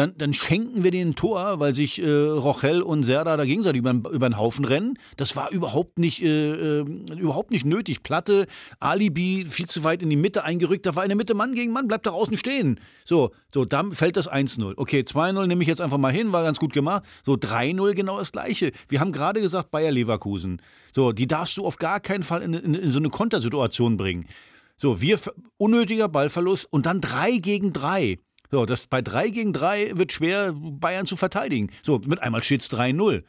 [0.00, 3.90] Dann, dann schenken wir den Tor, weil sich äh, Rochel und Serda da gegenseitig über,
[3.90, 4.98] über den Haufen rennen.
[5.18, 6.84] Das war überhaupt nicht, äh, äh,
[7.18, 8.02] überhaupt nicht nötig.
[8.02, 8.46] Platte,
[8.78, 10.86] Alibi, viel zu weit in die Mitte eingerückt.
[10.86, 12.80] Da war in der Mitte Mann gegen Mann, bleibt da außen stehen.
[13.04, 14.72] So, so, dann fällt das 1-0.
[14.78, 17.02] Okay, 2-0 nehme ich jetzt einfach mal hin, war ganz gut gemacht.
[17.22, 18.72] So, 3-0 genau das Gleiche.
[18.88, 20.62] Wir haben gerade gesagt, Bayer Leverkusen.
[20.94, 24.26] So, die darfst du auf gar keinen Fall in, in, in so eine Kontersituation bringen.
[24.78, 25.20] So, wir,
[25.58, 28.18] unnötiger Ballverlust und dann 3 gegen 3.
[28.50, 31.70] So, das bei 3 gegen 3 wird schwer, Bayern zu verteidigen.
[31.82, 33.22] So, mit einmal steht es 3-0.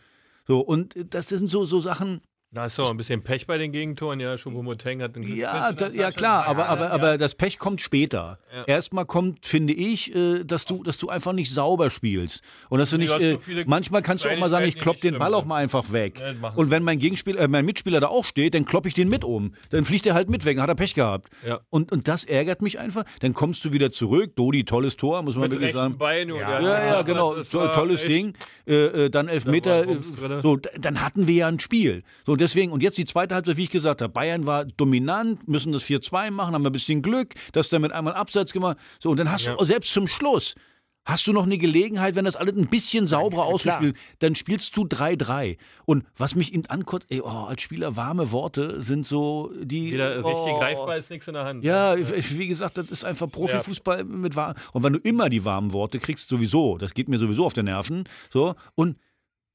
[0.48, 2.22] So, und das sind so, so Sachen,
[2.54, 4.36] Da ist doch ein bisschen Pech bei den Gegentoren, ja.
[4.36, 6.92] Choupo-Moting hat den Ja, da, ja klar, aber, aber, Ja.
[6.92, 8.40] aber das Pech kommt später.
[8.54, 8.66] Ja.
[8.66, 12.44] Erstmal kommt, finde ich, äh, dass du, dass du einfach nicht sauber spielst.
[12.68, 14.78] Und dass du nicht, du äh, so viele manchmal kannst du auch mal sagen, ich
[14.78, 16.20] klopp den Ball auch mal einfach weg.
[16.20, 19.08] Ja, Und wenn mein Gegenspieler, äh, mein Mitspieler da auch steht, dann klopp ich den
[19.08, 19.54] mit um.
[19.70, 21.30] Dann fliegt er halt mit weg, dann hat er Pech gehabt.
[21.48, 21.62] Ja.
[21.70, 23.06] Und, und das ärgert mich einfach.
[23.22, 24.36] Dann kommst du wieder zurück.
[24.36, 25.98] Dodi, tolles Tor, muss man Mit wirklich sagen.
[25.98, 26.28] Bein.
[26.28, 27.68] Ja, ja, gemacht, genau.
[27.70, 28.34] tolles Ding.
[28.68, 29.86] Äh, äh, dann Elfmeter.
[29.86, 30.38] Da.
[30.40, 32.04] Äh, so, dann hatten wir ja ein Spiel.
[32.26, 35.72] So, deswegen, und jetzt die zweite Halbzeit, wie ich gesagt habe, Bayern war dominant, müssen
[35.72, 38.78] das 4-2 machen, haben wir ein bisschen Glück, dass der mit einmal Abseits gemacht.
[39.00, 39.56] So, und dann hast Ja.
[39.56, 40.56] du selbst zum Schluss.
[41.04, 44.84] Hast du noch eine Gelegenheit, wenn das alles ein bisschen sauberer ausgespielt, dann spielst du
[44.86, 45.58] 3-3.
[45.86, 49.94] Und was mich in ankotzt, ey, oh, als Spieler warme Worte sind so die.
[49.94, 51.64] Wieder richtig oh, greifbar ist nichts in der Hand.
[51.64, 54.54] ja, wie gesagt, das ist einfach Profifußball mit warm.
[54.74, 57.64] Und wenn du immer die warmen Worte kriegst, sowieso, das geht mir sowieso auf die
[57.64, 58.04] Nerven.
[58.32, 58.98] So, und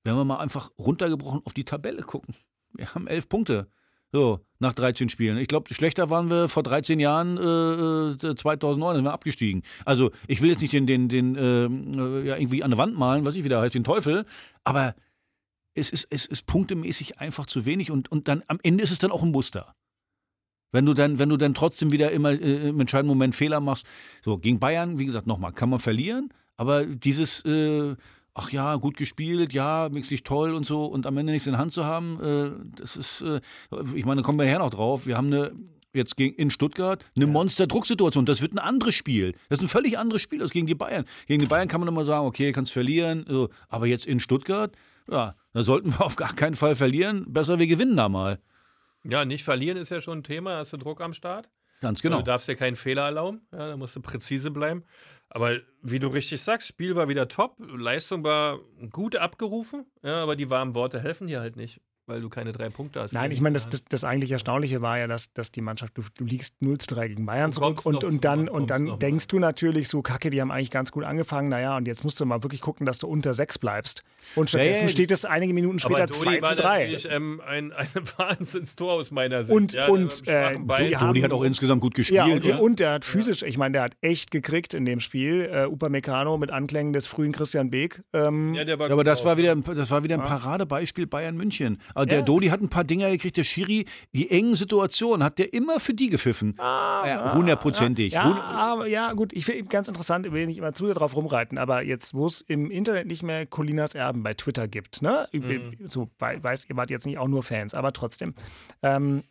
[0.02, 2.34] wenn wir mal einfach runtergebrochen auf die Tabelle gucken.
[2.76, 3.68] Wir haben elf Punkte.
[4.12, 5.36] So, nach 13 Spielen.
[5.36, 9.62] Ich glaube, schlechter waren wir vor 13 Jahren, äh, äh, 2009, sind wir abgestiegen.
[9.84, 12.96] Also, ich will jetzt nicht den, den, den ähm, äh, ja, irgendwie an der Wand
[12.96, 14.24] malen, was ich wieder heißt, den Teufel,
[14.64, 14.94] aber
[15.74, 18.98] es ist, es ist punktemäßig einfach zu wenig und, und dann am Ende ist es
[18.98, 19.74] dann auch ein Muster.
[20.72, 23.86] Wenn du dann, wenn du dann trotzdem wieder immer äh, im entscheidenden Moment Fehler machst.
[24.22, 27.96] So, gegen Bayern, wie gesagt, nochmal, kann man verlieren, aber dieses, äh,
[28.36, 31.60] ach ja, gut gespielt, ja, wirklich toll und so und am Ende nichts in der
[31.60, 33.40] Hand zu haben, äh, das ist, äh,
[33.94, 35.06] ich meine, da kommen wir nachher noch drauf.
[35.06, 35.52] Wir haben eine,
[35.94, 38.26] jetzt gegen, in Stuttgart eine Monster-Drucksituation.
[38.26, 39.32] Das wird ein anderes Spiel.
[39.48, 41.06] Das ist ein völlig anderes Spiel als gegen die Bayern.
[41.26, 43.48] Gegen die Bayern kann man immer sagen, okay, kannst verlieren, so.
[43.68, 44.76] aber jetzt in Stuttgart,
[45.10, 47.24] ja, da sollten wir auf gar keinen Fall verlieren.
[47.32, 48.38] Besser, wir gewinnen da mal.
[49.02, 50.58] Ja, nicht verlieren ist ja schon ein Thema.
[50.58, 51.48] Hast du Druck am Start?
[51.80, 52.18] Ganz genau.
[52.18, 53.42] Du darfst ja keinen Fehler erlauben.
[53.52, 54.84] Ja, da musst du präzise bleiben.
[55.28, 57.56] Aber wie du richtig sagst, Spiel war wieder top.
[57.58, 58.60] Leistung war
[58.90, 59.86] gut abgerufen.
[60.02, 63.12] Ja, aber die warmen Worte helfen dir halt nicht, weil du keine drei Punkte hast.
[63.12, 66.02] Nein, ich meine, das, das, das eigentlich Erstaunliche war ja, dass, dass die Mannschaft, du,
[66.16, 69.26] du liegst 0 zu 3 gegen Bayern Du zurück und, und dann, und dann denkst
[69.26, 72.24] du natürlich so, Kacke, die haben eigentlich ganz gut angefangen, naja, und jetzt musst du
[72.24, 74.04] mal wirklich gucken, dass du unter 6 bleibst.
[74.36, 76.78] Und stattdessen ja, steht es einige Minuten später aber 2 Dodi war zu 3.
[76.84, 79.56] natürlich ähm, ein, ein Wahnsinnstor aus meiner Sicht.
[79.56, 82.16] Und- ja, und, äh, haben- Dodi hat auch insgesamt gut gespielt.
[82.18, 82.62] Ja, und, der, oder?
[82.62, 85.48] und der hat physisch, ich meine, der hat echt gekriegt in dem Spiel.
[85.52, 88.02] Äh, Upamecano mit Anklängen des frühen Christian Beek.
[88.12, 91.06] Ähm, ja, der war Ja, aber das war wieder, ein- das war wieder ein Paradebeispiel
[91.08, 91.78] Bayern München.
[91.96, 92.24] Also der Ja.
[92.24, 95.94] Dodi hat ein paar Dinger gekriegt, der Schiri, die engen Situationen hat der immer für
[95.94, 96.54] die gepfiffen.
[96.58, 98.12] Ja, Hundertprozentig.
[98.12, 101.16] Ja, aber ja, gut, ich will ganz interessant, ich will nicht immer zu sehr drauf
[101.16, 105.28] rumreiten, aber jetzt, wo es im Internet nicht mehr Colinas Erben bei Twitter gibt, ne?
[105.88, 108.34] So, wei- weiß, ihr wart jetzt nicht auch nur Fans, aber trotzdem.
[108.82, 109.22] Ähm,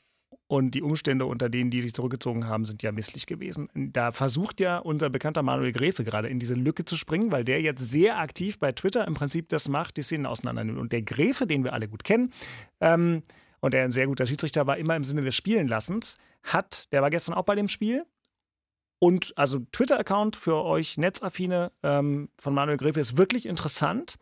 [0.47, 3.69] und die Umstände, unter denen die sich zurückgezogen haben, sind ja misslich gewesen.
[3.73, 7.62] Da versucht ja unser bekannter Manuel Gräfe gerade in diese Lücke zu springen, weil der
[7.62, 10.77] jetzt sehr aktiv bei Twitter im Prinzip das macht, die Szenen auseinandernimmt.
[10.77, 12.31] Und der Gräfe, den wir alle gut kennen,
[12.79, 13.23] ähm,
[13.60, 17.10] und der ein sehr guter Schiedsrichter war, immer im Sinne des Spielenlassens, hat, der war
[17.10, 18.05] gestern auch bei dem Spiel,
[18.99, 24.15] und also Twitter-Account für euch Netzaffine ähm, von Manuel Gräfe ist wirklich interessant.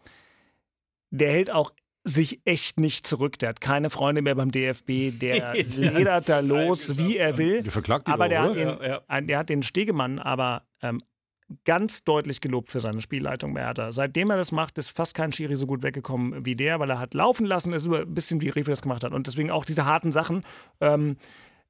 [1.11, 1.71] Der hält auch
[2.03, 3.39] sich echt nicht zurück.
[3.39, 5.17] Der hat keine Freunde mehr beim DFB.
[5.19, 7.63] Der ledert da los, wie er will.
[7.63, 8.75] Der verklagt Aber der hat, oder?
[8.75, 9.01] den, Ja, ja.
[9.07, 11.01] ein- der hat den Stegemann aber ähm,
[11.65, 13.91] ganz deutlich gelobt für seine Spielleitung bei Hertha.
[13.91, 16.99] Seitdem er das macht, ist fast kein Schiri so gut weggekommen wie der, weil er
[16.99, 19.13] hat laufen lassen, ist über- ein bisschen wie Refe das gemacht hat.
[19.13, 20.43] Und deswegen auch diese harten Sachen.
[20.81, 21.15] Ähm,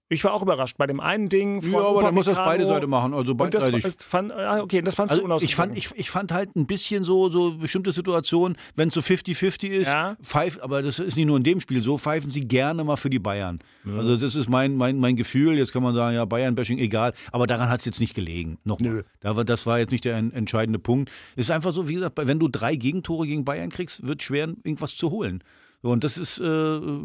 [0.09, 1.61] ich war auch überrascht bei dem einen Ding.
[1.61, 3.95] Von Ja, aber dann muss das beide Seiten machen, also Und das beidseitig.
[4.05, 5.95] fand, ah, okay, das fandst du Also ich fand, unausgewogen.
[5.97, 9.87] ich, ich fand halt ein bisschen so, so bestimmte Situationen, wenn es so 50-50 ist,
[9.87, 10.15] Ja.
[10.21, 13.09] pfeift, aber das ist nicht nur in dem Spiel so, pfeifen sie gerne mal für
[13.09, 13.59] die Bayern.
[13.87, 15.57] Also das ist mein, mein, mein Gefühl.
[15.57, 17.13] Jetzt kann man sagen, ja, Bayern-Bashing, egal.
[17.31, 18.57] Aber daran hat es jetzt nicht gelegen.
[18.65, 19.05] Nochmal.
[19.21, 21.11] Da war, das war jetzt nicht der en- entscheidende Punkt.
[21.35, 24.49] Es ist einfach so, wie gesagt, wenn du drei Gegentore gegen Bayern kriegst, wird schwer,
[24.63, 25.43] irgendwas zu holen.
[25.83, 26.43] So, Und das ist, äh,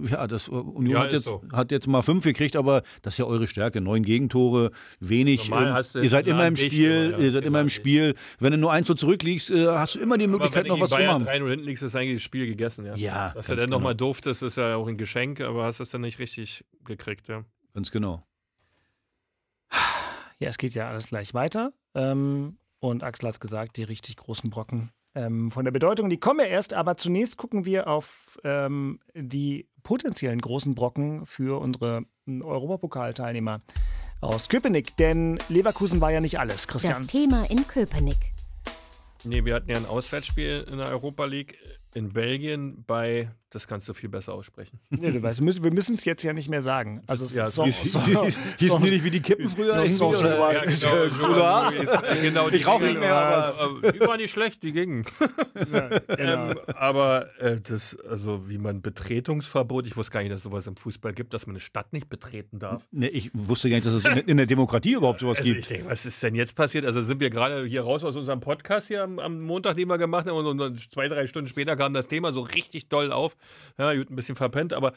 [0.08, 1.42] ja, das äh, Union Ja, hat, jetzt, so.
[1.52, 3.80] hat jetzt mal fünf gekriegt, aber das ist ja eure Stärke.
[3.80, 5.50] Neun Gegentore, wenig.
[5.50, 8.14] Ähm, du ihr seid immer im bisschen, Spiel, ja, ihr seid immer im Spiel.
[8.38, 10.76] Wenn du nur eins so zurückliegst, äh, hast du immer die Aber Möglichkeit, wenn noch
[10.76, 11.24] du was zu machen.
[11.24, 12.86] 3 hinten liegst, ist eigentlich das Spiel gegessen.
[12.86, 14.06] Ja, Ja, Dass du dann nochmal genau.
[14.12, 17.26] durftest, ist ja auch ein Geschenk, aber hast es dann nicht richtig gekriegt.
[17.26, 17.44] Ja.
[17.74, 18.22] Ganz genau.
[20.38, 21.72] Ja, es geht ja alles gleich weiter.
[21.96, 26.18] Ähm, und Axel hat es gesagt, die richtig großen Brocken ähm, von der Bedeutung, die
[26.18, 32.04] kommen ja erst, aber zunächst gucken wir auf ähm, die potenziellen großen Brocken für unsere
[32.26, 33.58] m, Europapokalteilnehmer
[34.20, 34.96] aus Köpenick.
[34.96, 37.02] Denn Leverkusen war ja nicht alles, Christian.
[37.02, 38.32] Das Thema in Köpenick.
[39.24, 41.58] Nee, wir hatten ja ein Auswärtsspiel in der Europa League
[41.94, 44.78] in Belgien bei Das kannst du viel besser aussprechen.
[44.90, 47.02] Nee, du weißt, wir müssen es jetzt ja nicht mehr sagen.
[47.06, 49.48] Also es Ja, ist so- so, Hieß- so, hieß- Hießen die nicht wie die Kippen
[49.48, 49.72] früher?
[49.72, 49.84] Oder?
[49.84, 51.02] Ja,
[51.72, 51.72] Ja,
[52.22, 55.04] genau, genau, Ich rauche nicht mehr, aber- aber die waren nicht schlecht, die gingen.
[55.54, 56.50] genau.
[56.50, 60.66] Ähm, aber äh, das, also wie man Betretungsverbot, ich wusste gar nicht, dass es sowas
[60.66, 62.82] im Fußball gibt, dass man eine Stadt nicht betreten darf.
[62.90, 65.56] Nee, ich wusste gar nicht, dass es in, in der Demokratie überhaupt sowas Also ich
[65.56, 65.70] gibt.
[65.70, 66.84] denke, was ist denn jetzt passiert?
[66.84, 69.98] Also sind wir gerade hier raus aus unserem Podcast hier am, am Montag, den wir
[69.98, 73.36] gemacht haben, und, und zwei, drei Stunden später kam das Thema so richtig doll auf.
[73.78, 74.92] Ja, gut, ein bisschen verpennt, aber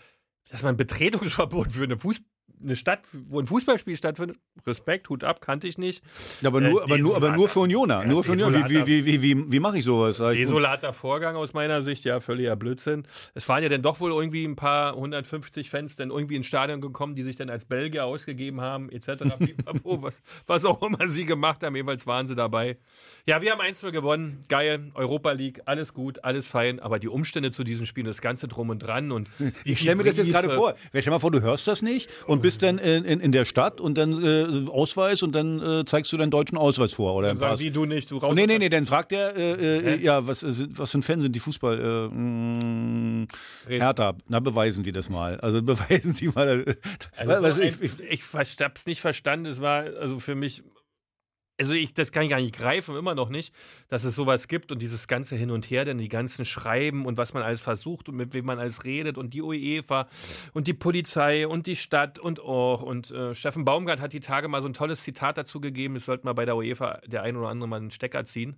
[0.50, 2.22] dass man ein Betretungsverbot für eine, Fuß
[2.64, 6.04] eine Stadt, wo ein Fußballspiel stattfindet, Respekt, Hut ab, kannte ich nicht.
[6.42, 8.02] Ja, aber, Äh, nur, aber, nur, aber nur für Unioner.
[8.02, 8.70] Ja, nur für Unioner.
[8.70, 10.20] Wie, wie, wie, wie, wie, mache ich sowas?
[10.20, 13.06] Ich, Desolater Vorgang aus meiner Sicht, ja, völliger Blödsinn.
[13.34, 16.82] Es waren ja dann doch wohl irgendwie ein paar 150 Fans dann irgendwie ins Stadion
[16.82, 19.24] gekommen, die sich dann als Belgier ausgegeben haben, etc.
[19.84, 22.78] Was, was auch immer sie gemacht haben, jeweils waren sie dabei.
[23.26, 27.52] Ja, wir haben 1-0 gewonnen, geil, Europa League, alles gut, alles fein, aber die Umstände
[27.52, 30.30] zu diesem Spiel, das Ganze drum und dran und wie Ich stelle mir das jetzt
[30.30, 30.76] gerade vor.
[30.90, 33.46] Stell dir mal vor, du hörst das nicht und bist dann in, in, in der
[33.46, 37.30] Stadt und dann äh, Ausweis und dann äh, zeigst du deinen deutschen Ausweis vor oder
[37.30, 38.34] Dann sagen die, du nicht, du raus.
[38.36, 41.22] Nee, nee, nee, dann fragt der, äh, äh, ja, was, äh, was für ein Fan
[41.22, 41.80] sind die Fußball?
[41.80, 43.28] Äh, mh,
[43.68, 45.40] Hertha, na beweisen die das mal.
[45.40, 46.64] Also beweisen sie mal.
[46.68, 46.76] äh,
[47.18, 49.46] Also was, so ich, ein, ich, ich hab's nicht verstanden.
[49.46, 50.64] Es war also für mich,
[51.60, 53.54] also ich, das kann ich gar nicht greifen, immer noch nicht,
[53.88, 57.18] dass es sowas gibt und dieses ganze Hin und Her, denn die ganzen Schreiben und
[57.18, 60.08] was man alles versucht und mit wem man alles redet und die UEFA
[60.54, 64.48] und die Polizei und die Stadt und oh, und äh, Steffen Baumgart hat die Tage
[64.48, 67.36] mal so ein tolles Zitat dazu gegeben, es sollte mal bei der UEFA der ein
[67.38, 68.56] oder andere mal einen Stecker ziehen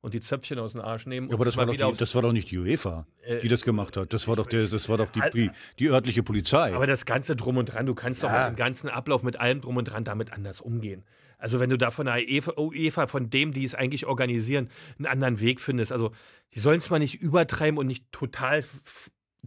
[0.00, 2.22] und die Zöpfchen aus dem Arsch nehmen ja, aber das war, doch die, das war
[2.22, 4.12] doch nicht die UEFA, Äh, die das gemacht hat.
[4.12, 6.72] Das war doch, der, das war doch die, die, die örtliche Polizei.
[6.74, 8.48] Aber das Ganze drum und dran, du kannst doch Ja.
[8.48, 11.04] mit dem ganzen Ablauf, mit allem drum und dran damit anders umgehen.
[11.38, 15.06] Also wenn du da von der UEFA, UEFA, von dem, die es eigentlich organisieren, einen
[15.06, 15.92] anderen Weg findest.
[15.92, 16.12] Also
[16.54, 18.64] die sollen es mal nicht übertreiben und nicht total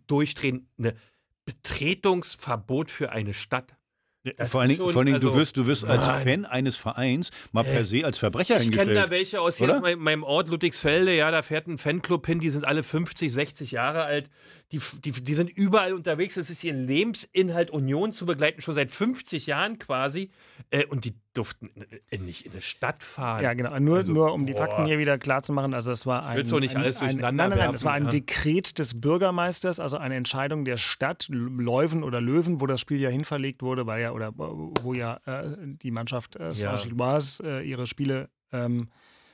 [0.07, 0.67] durchdrehen.
[0.79, 0.95] Eine
[1.45, 3.75] Betretungsverbot für eine Stadt.
[4.37, 6.05] Das vor allen Dingen, schon- vor allen Dingen also- du wirst, du wirst als.
[6.23, 9.09] Fan eines Vereins mal per Äh, se als Verbrecher Ich kenne da hingestellt.
[9.09, 13.33] welche aus meinem Ort Ludwigsfelde, ja, da fährt ein Fanclub hin, die sind alle 50,
[13.33, 14.29] 60 Jahre alt,
[14.71, 18.89] die, die, die sind überall unterwegs, es ist ihr Lebensinhalt, Union zu begleiten, schon seit
[18.89, 20.31] 50 Jahren quasi,
[20.69, 21.69] äh, und die durften
[22.11, 23.43] nicht in eine Stadt fahren.
[23.43, 23.77] Ja, genau.
[23.79, 24.67] Nur, Also, nur um die boah.
[24.67, 25.73] Fakten hier wieder klar zu machen.
[25.73, 27.85] Also es war ein, will's doch nicht ein, alles ein, nein, durcheinander nein, nein, es
[27.85, 28.09] war ein.
[28.09, 33.09] Dekret des Bürgermeisters, also eine Entscheidung der Stadt Leuven oder Löwen, wo das Spiel ja
[33.09, 36.53] hinverlegt wurde, weil ja oder wo ja äh, die Mannschaft äh.
[36.53, 38.89] Saint-Gilloise äh, ihre Spiele ähm,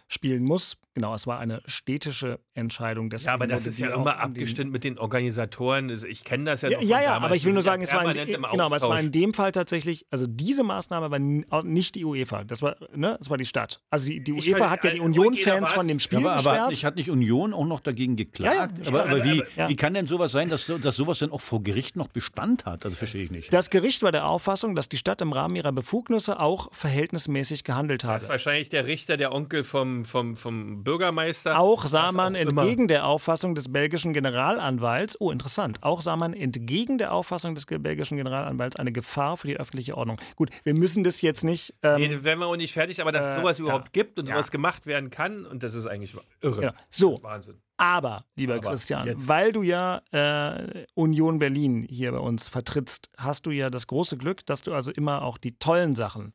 [0.07, 0.77] spielen muss.
[0.93, 3.11] Genau, es war eine städtische Entscheidung.
[3.11, 5.91] Ja, aber das ist ja immer abgestimmt mit den Organisatoren.
[5.91, 7.93] Also Ich kenne das ja Ja, ja, ja, aber ich will nur ja sagen, es
[7.93, 11.93] war, in, genau, aber es war in dem Fall tatsächlich, also diese Maßnahme war nicht
[11.93, 13.79] die UEFA, das war, ne, das war die Stadt.
[13.91, 16.61] Also die, die UEFA fand, hat ja die äh, Union-Fans von dem Spiel aber, aber
[16.61, 18.55] hat, hat nicht Union auch noch dagegen geklagt?
[18.55, 19.69] Ja, ja, aber, aber wie, aber- ja.
[19.69, 22.85] wie kann denn sowas sein, dass, dass sowas dann auch vor Gericht noch Bestand hat?
[22.85, 23.53] Also verstehe ich nicht.
[23.53, 28.03] Das Gericht war der Auffassung, dass die Stadt im Rahmen ihrer Befugnisse auch verhältnismäßig gehandelt
[28.03, 31.59] Das ist wahrscheinlich der Richter, der Onkel vom, vom, vom Bürgermeister.
[31.59, 32.61] Auch sah man auch immer.
[32.63, 37.65] entgegen der Auffassung des belgischen Generalanwalts, oh interessant, auch sah man entgegen der Auffassung des
[37.65, 40.17] belgischen Generalanwalts eine Gefahr für die öffentliche Ordnung.
[40.35, 41.73] Gut, wir müssen das jetzt nicht.
[41.83, 43.63] Ähm, Nee, wären wir auch nicht fertig, aber dass es Äh, sowas ja.
[43.65, 44.35] überhaupt gibt und Ja.
[44.35, 46.61] sowas gemacht werden kann, und das ist eigentlich irre.
[46.61, 46.73] Genau.
[46.89, 47.09] So.
[47.11, 47.61] Das ist Wahnsinn.
[47.79, 53.11] Aber, lieber Aber Christian, jetzt- weil du ja äh, Union Berlin hier bei uns vertrittst,
[53.17, 56.33] hast du ja das große Glück, dass du also immer auch die tollen Sachen.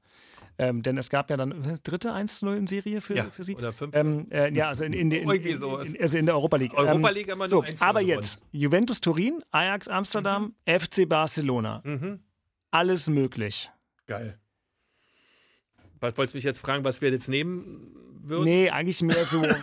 [0.63, 1.51] Ähm, denn es gab ja dann
[1.83, 3.57] dritte 1-0 in Serie für, Ja, für sie.
[3.57, 3.97] oder fünf.
[3.97, 6.75] Ähm, äh, ja, also in, in, in, in, in, also in der Europa League.
[6.75, 8.17] Europa Ähm, League immer so, nur 1-0 aber gewonnen.
[8.21, 11.81] jetzt Juventus Turin, Ajax Amsterdam, FC Barcelona.
[11.85, 12.21] Mhm.
[12.71, 13.71] Alles möglich.
[14.07, 14.39] Geil.
[15.99, 18.45] Was wolltest du mich jetzt fragen, was wir jetzt nehmen würden?
[18.45, 19.43] Nee, eigentlich mehr so.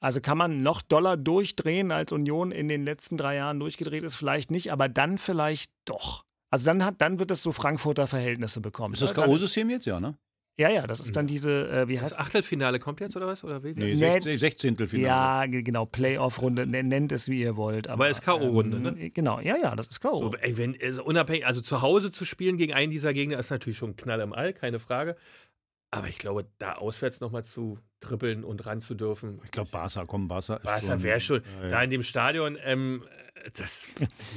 [0.00, 4.16] Also kann man noch doller durchdrehen, als Union in den letzten drei Jahren durchgedreht ist?
[4.16, 6.24] Vielleicht nicht, aber dann vielleicht doch.
[6.52, 8.94] Also dann, hat, dann wird es so Frankfurter Verhältnisse bekommen.
[8.94, 9.22] Ist das ne?
[9.24, 10.16] K.O.-System jetzt, ja, ne?
[10.58, 13.42] Ja, ja, das ist dann diese, äh, wie Das heißt Achtelfinale kommt jetzt oder was?
[13.42, 13.72] Oder wie?
[13.72, 13.94] Nee, Nee.
[13.94, 15.08] 16, Sechzehntelfinale.
[15.08, 17.88] Ja, ge- genau, Playoff-Runde, nen- nennt es wie ihr wollt.
[17.88, 19.10] Aber, Aber ist K.O.-Runde, ähm, ne?
[19.10, 20.20] Genau, ja, ja, das ist K.O.
[20.30, 23.48] So, ey, wenn, also unabhängig, also zu Hause zu spielen gegen einen dieser Gegner ist
[23.50, 25.16] natürlich schon ein Knall im All, keine Frage.
[25.90, 30.04] Aber ich glaube, da auswärts nochmal zu trippeln und ran zu dürfen, Ich glaube, Barca,
[30.06, 30.56] komm, Barca.
[30.56, 31.70] ist Barca wäre schon, Ja, ja.
[31.70, 33.04] da in dem Stadion, ähm,
[33.56, 33.88] das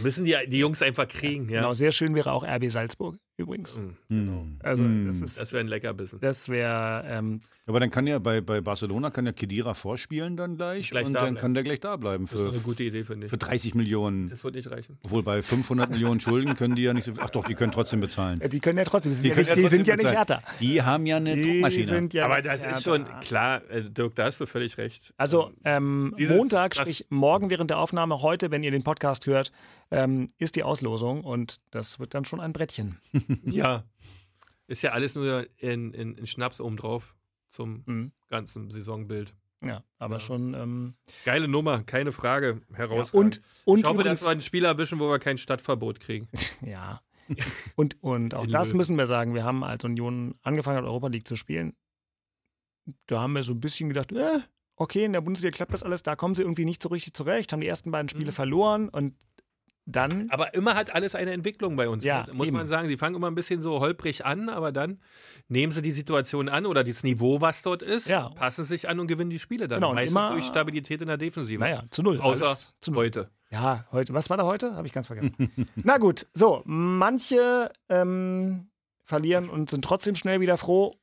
[0.02, 1.50] müssen die, die Jungs einfach kriegen.
[1.50, 1.62] Ja.
[1.62, 3.18] Genau, sehr schön wäre auch RB Salzburg.
[3.38, 3.78] Übrigens.
[3.78, 3.96] Mhm.
[4.10, 4.58] Hm.
[4.64, 5.08] Also Hm.
[5.08, 6.20] das ist, Das wäre ein Leckerbissen.
[6.22, 10.56] das wäre, ähm, Aber dann kann ja bei, bei Barcelona kann ja Kedira vorspielen dann
[10.56, 11.42] gleich, Gleich und da dann bleiben.
[11.42, 13.30] kann der gleich da bleiben Das ist für, eine gute Idee, finde ich.
[13.32, 14.30] für 30 Millionen.
[14.30, 14.98] Das wird nicht reichen.
[15.04, 18.00] Obwohl bei 500 Millionen Schulden können die ja nicht so Ach doch, die können trotzdem
[18.02, 18.40] bezahlen.
[18.48, 20.04] die können ja trotzdem, die sind, Die ja, nicht, ja die sind trotzdem ja nicht
[20.28, 20.42] bezahlen.
[20.42, 20.60] härter.
[20.60, 21.86] Die haben ja eine Die Druckmaschine.
[21.88, 22.78] sind ja Aber das härter.
[22.78, 25.14] ist schon klar, äh, Dirk, da hast du völlig recht.
[25.18, 29.52] Also ähm, Dieses- Montag, sprich morgen während der Aufnahme, heute, wenn ihr den Podcast hört,
[29.92, 33.00] ähm, ist die Auslosung und das wird dann schon ein Brettchen.
[33.44, 33.84] Ja.
[34.68, 37.14] Ist ja alles nur in, in, in Schnaps obendrauf
[37.50, 38.12] zum Mhm.
[38.30, 39.34] ganzen Saisonbild.
[39.64, 40.20] Ja, aber Ja.
[40.20, 40.54] schon.
[40.56, 42.62] Ähm, Geile Nummer, keine Frage.
[42.74, 43.14] Herausragend.
[43.14, 46.28] und und ich hoffe, übrigens, dass wir einen Spieler erwischen, wo wir kein Stadtverbot kriegen.
[46.62, 47.02] ja.
[47.76, 49.34] Und, und auch das müssen wir sagen.
[49.34, 51.74] Wir haben als Union angefangen, hat Europa League zu spielen.
[53.08, 54.42] Da haben wir so ein bisschen gedacht, äh,
[54.76, 57.52] okay, in der Bundesliga klappt das alles, da kommen sie irgendwie nicht so richtig zurecht,
[57.52, 58.36] haben die ersten beiden Spiele Mhm.
[58.36, 59.16] verloren und
[59.88, 62.04] dann Aber immer hat alles eine Entwicklung bei uns.
[62.04, 62.34] Ja, ne?
[62.34, 62.58] Muss eben.
[62.58, 65.00] man sagen, sie fangen immer ein bisschen so holprig an, aber dann
[65.48, 68.30] nehmen sie die Situation an oder das Niveau, was dort ist, Ja.
[68.30, 69.78] passen sich an und gewinnen die Spiele dann.
[69.82, 71.60] Genau, Meistens immer- durch Stabilität in der Defensive.
[71.60, 72.20] Naja, zu null.
[72.20, 73.06] Außer Alles zu null.
[73.06, 73.30] heute.
[73.52, 74.14] Ja, heute.
[74.16, 74.76] Was war da heute?
[74.76, 75.36] Habe ich ganz vergessen.
[75.76, 76.64] Na gut, so.
[76.66, 78.68] Manche ähm,
[79.04, 80.96] verlieren und sind trotzdem schnell wieder froh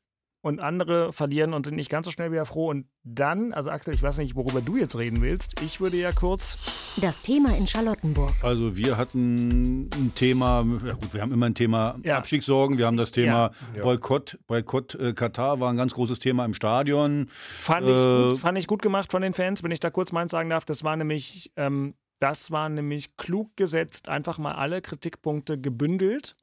[0.43, 2.69] und andere verlieren und sind nicht ganz so schnell wieder froh.
[2.71, 5.63] Und dann, also Axel, ich weiß nicht, worüber du jetzt reden willst.
[5.63, 6.59] Ich würde ja kurz.
[7.01, 8.33] Das Thema in Charlottenburg.
[8.43, 12.19] Also wir hatten ein Thema, ja gut, wir haben immer ein Thema Ja.
[12.19, 13.83] Abstiegssorgen, wir haben das Thema Ja.
[13.85, 17.29] Boykott, Boykott äh, Katar war ein ganz großes Thema im Stadion.
[17.61, 20.11] Fand ich, Äh, gut, fand ich gut gemacht von den Fans, wenn ich da kurz
[20.13, 20.65] meins sagen darf.
[20.65, 26.35] Das war nämlich, ähm, das war nämlich klug gesetzt, einfach mal alle Kritikpunkte gebündelt.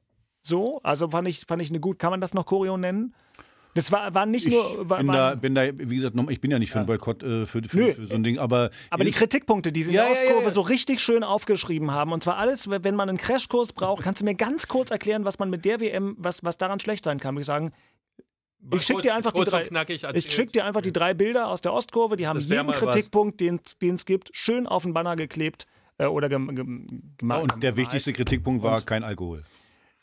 [0.42, 3.14] So, also fand ich, fand ich eine gut, kann man das noch Choreo nennen?
[3.74, 4.88] Das war, war nicht nur.
[4.88, 7.22] War, bin, da, bin da, wie gesagt, noch- ich bin ja nicht für einen Boykott,
[7.22, 7.92] äh, für, für, Nö.
[7.94, 8.70] für so ein Ding, aber.
[8.90, 10.50] Aber die Kritikpunkte, die sie in Ja, der ja, ja, Ostkurve ja.
[10.50, 14.24] so richtig schön aufgeschrieben haben, und zwar alles, wenn man einen Crashkurs braucht, kannst du
[14.24, 17.34] mir ganz kurz erklären, was man mit der WM, was, was daran schlecht sein kann,
[17.36, 17.70] würde ich sagen.
[18.74, 21.60] Ich schick dir einfach die drei- und Ich schicke dir einfach die drei Bilder aus
[21.62, 22.70] der Ostkurve, die haben jeden.
[22.72, 23.60] Kritikpunkt, den
[23.94, 27.54] es gibt, schön auf den Banner geklebt äh, oder gem, gem, Ja, gemacht.
[27.54, 29.44] und der wichtigste Kritikpunkt war kein Alkohol.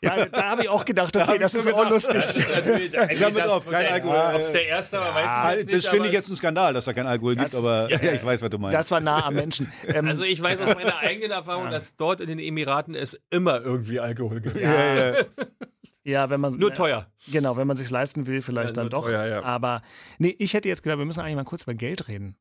[0.00, 2.24] Ja, da habe ich auch gedacht, okay, das ist auch lustig.
[2.54, 4.16] Natürlich, Ich hab mit drauf, kein Alkohol.
[4.36, 6.72] Ob es der erste war, weiß ich jetzt das nicht, finde ich jetzt ein Skandal,
[6.72, 8.12] dass da kein Alkohol Das- gibt, aber ja, ja.
[8.12, 8.74] ich weiß, was du meinst.
[8.74, 9.72] Das war nah am Menschen.
[9.88, 13.60] Ähm, Also ich weiß aus meiner eigenen Erfahrung, dass dort in den Emiraten es immer
[13.60, 14.56] irgendwie Alkohol gibt.
[14.56, 15.24] ja, ja.
[16.04, 17.10] ja, wenn man Nur teuer.
[17.30, 19.04] Genau, wenn man sich leisten will, vielleicht Ja, dann doch.
[19.04, 19.42] teuer, ja.
[19.42, 19.82] Aber
[20.18, 22.36] nee, ich hätte jetzt gedacht, wir müssen eigentlich mal kurz über Geld reden.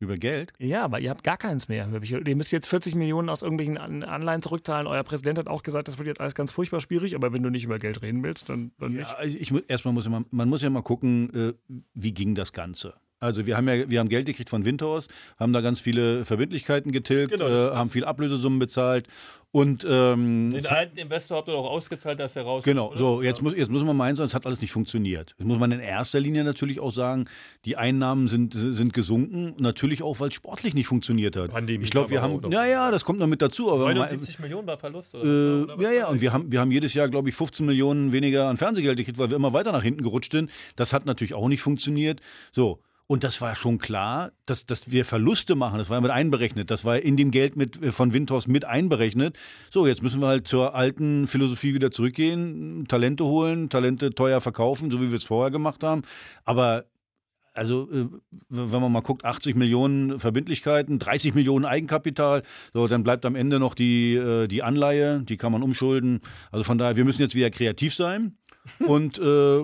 [0.00, 0.54] Über Geld?
[0.58, 1.86] Ja, aber ihr habt gar keins mehr.
[2.02, 2.10] ich.
[2.10, 4.86] Ihr müsst jetzt 40 Millionen aus irgendwelchen An Anleihen zurückzahlen.
[4.86, 7.50] Euer Präsident hat auch gesagt, das wird jetzt alles ganz furchtbar schwierig, aber wenn du
[7.50, 9.10] nicht über Geld reden willst, dann, dann nicht.
[9.10, 12.34] Ja, also ich, muss- erstmal muss man, man muss ja mal gucken, äh, wie ging
[12.34, 12.94] das Ganze.
[13.22, 16.90] Also wir haben ja, wir haben Geld gekriegt von Windhorst, haben da ganz viele Verbindlichkeiten
[16.90, 17.46] getilgt, Genau.
[17.48, 19.06] äh, haben viel Ablösesummen bezahlt
[19.52, 23.16] und ähm, Den alten Investor habt ihr doch ausgezahlt, dass er raus Genau, ist, so,
[23.16, 23.26] oder?
[23.26, 25.34] jetzt muss, jetzt muss man meinen, es hat alles nicht funktioniert.
[25.36, 27.24] Jetzt muss man in erster Linie natürlich auch sagen,
[27.64, 31.50] die Einnahmen sind, sind gesunken, natürlich auch, weil es sportlich nicht funktioniert hat.
[31.50, 34.68] Pandemie ich glaube, wir haben, ja, ja, das kommt noch mit dazu, aber 79 Millionen
[34.68, 35.24] war Verlust, oder?
[35.24, 38.12] äh, oder ja, ja, und wir haben, wir haben jedes Jahr, glaube ich, 15 Millionen
[38.12, 40.50] weniger an Fernsehgeld gekriegt, weil wir immer weiter nach hinten gerutscht sind.
[40.76, 42.20] Das hat natürlich auch nicht funktioniert.
[42.52, 42.78] So.
[43.10, 45.78] Und das war schon klar, dass, dass wir Verluste machen.
[45.78, 46.70] Das war ja mit einberechnet.
[46.70, 49.36] Das war in dem Geld mit, äh, von Windhorst mit einberechnet.
[49.68, 54.92] So, jetzt müssen wir halt zur alten Philosophie wieder zurückgehen, Talente holen, Talente teuer verkaufen,
[54.92, 56.02] so wie wir es vorher gemacht haben.
[56.44, 56.84] Aber
[57.52, 58.06] also, äh,
[58.48, 63.58] wenn man mal guckt, 80 Millionen Verbindlichkeiten, 30 Millionen Eigenkapital, so, dann bleibt am Ende
[63.58, 66.20] noch die, äh, die Anleihe, die kann man umschulden.
[66.52, 68.36] Also von daher, wir müssen jetzt wieder kreativ sein.
[68.86, 69.58] Und äh,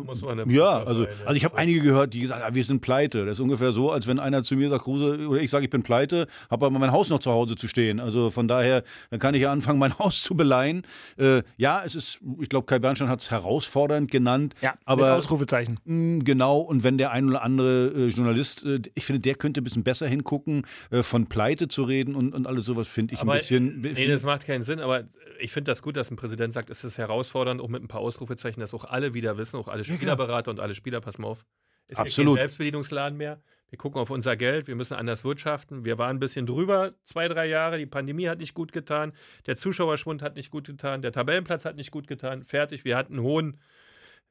[0.48, 3.24] ja, also, also ich habe einige gehört, die gesagt haben, wir sind pleite.
[3.26, 5.70] Das ist ungefähr so, als wenn einer zu mir sagt, Kruse, oder ich sage, ich
[5.70, 8.00] bin pleite, habe aber mein Haus noch zu Hause zu stehen.
[8.00, 10.82] Also von daher, dann kann ich ja anfangen, mein Haus zu beleihen.
[11.18, 14.54] Äh, ja, es ist, ich glaube, Kai Bernstein hat es herausfordernd genannt.
[14.61, 15.78] Ja, mit aber Ausrufezeichen.
[15.85, 19.61] Mm, Genau, und wenn der ein oder andere äh, Journalist, äh, ich finde, der könnte
[19.61, 23.20] ein bisschen besser hingucken, äh, von Pleite zu reden und, und alles sowas, finde ich
[23.20, 23.80] Aber, ein bisschen.
[23.80, 25.04] Nee, das macht keinen Sinn, aber
[25.38, 28.01] ich finde das gut, dass ein Präsident sagt, es ist herausfordernd, auch mit ein paar
[28.01, 31.44] Ausrufezeichen, dass auch alle wieder wissen, auch alle Spielerberater und alle Spieler, pass mal auf.
[31.88, 32.37] Ist Absolut.
[32.37, 33.40] kein Selbstbedienungsladen mehr.
[33.68, 35.85] Wir gucken auf unser Geld, wir müssen anders wirtschaften.
[35.85, 37.79] Wir waren ein bisschen drüber, zwei, drei Jahre.
[37.79, 39.12] Die Pandemie hat nicht gut getan,
[39.46, 42.44] der Zuschauerschwund hat nicht gut getan, der Tabellenplatz hat nicht gut getan.
[42.44, 43.61] Fertig, wir hatten einen hohen,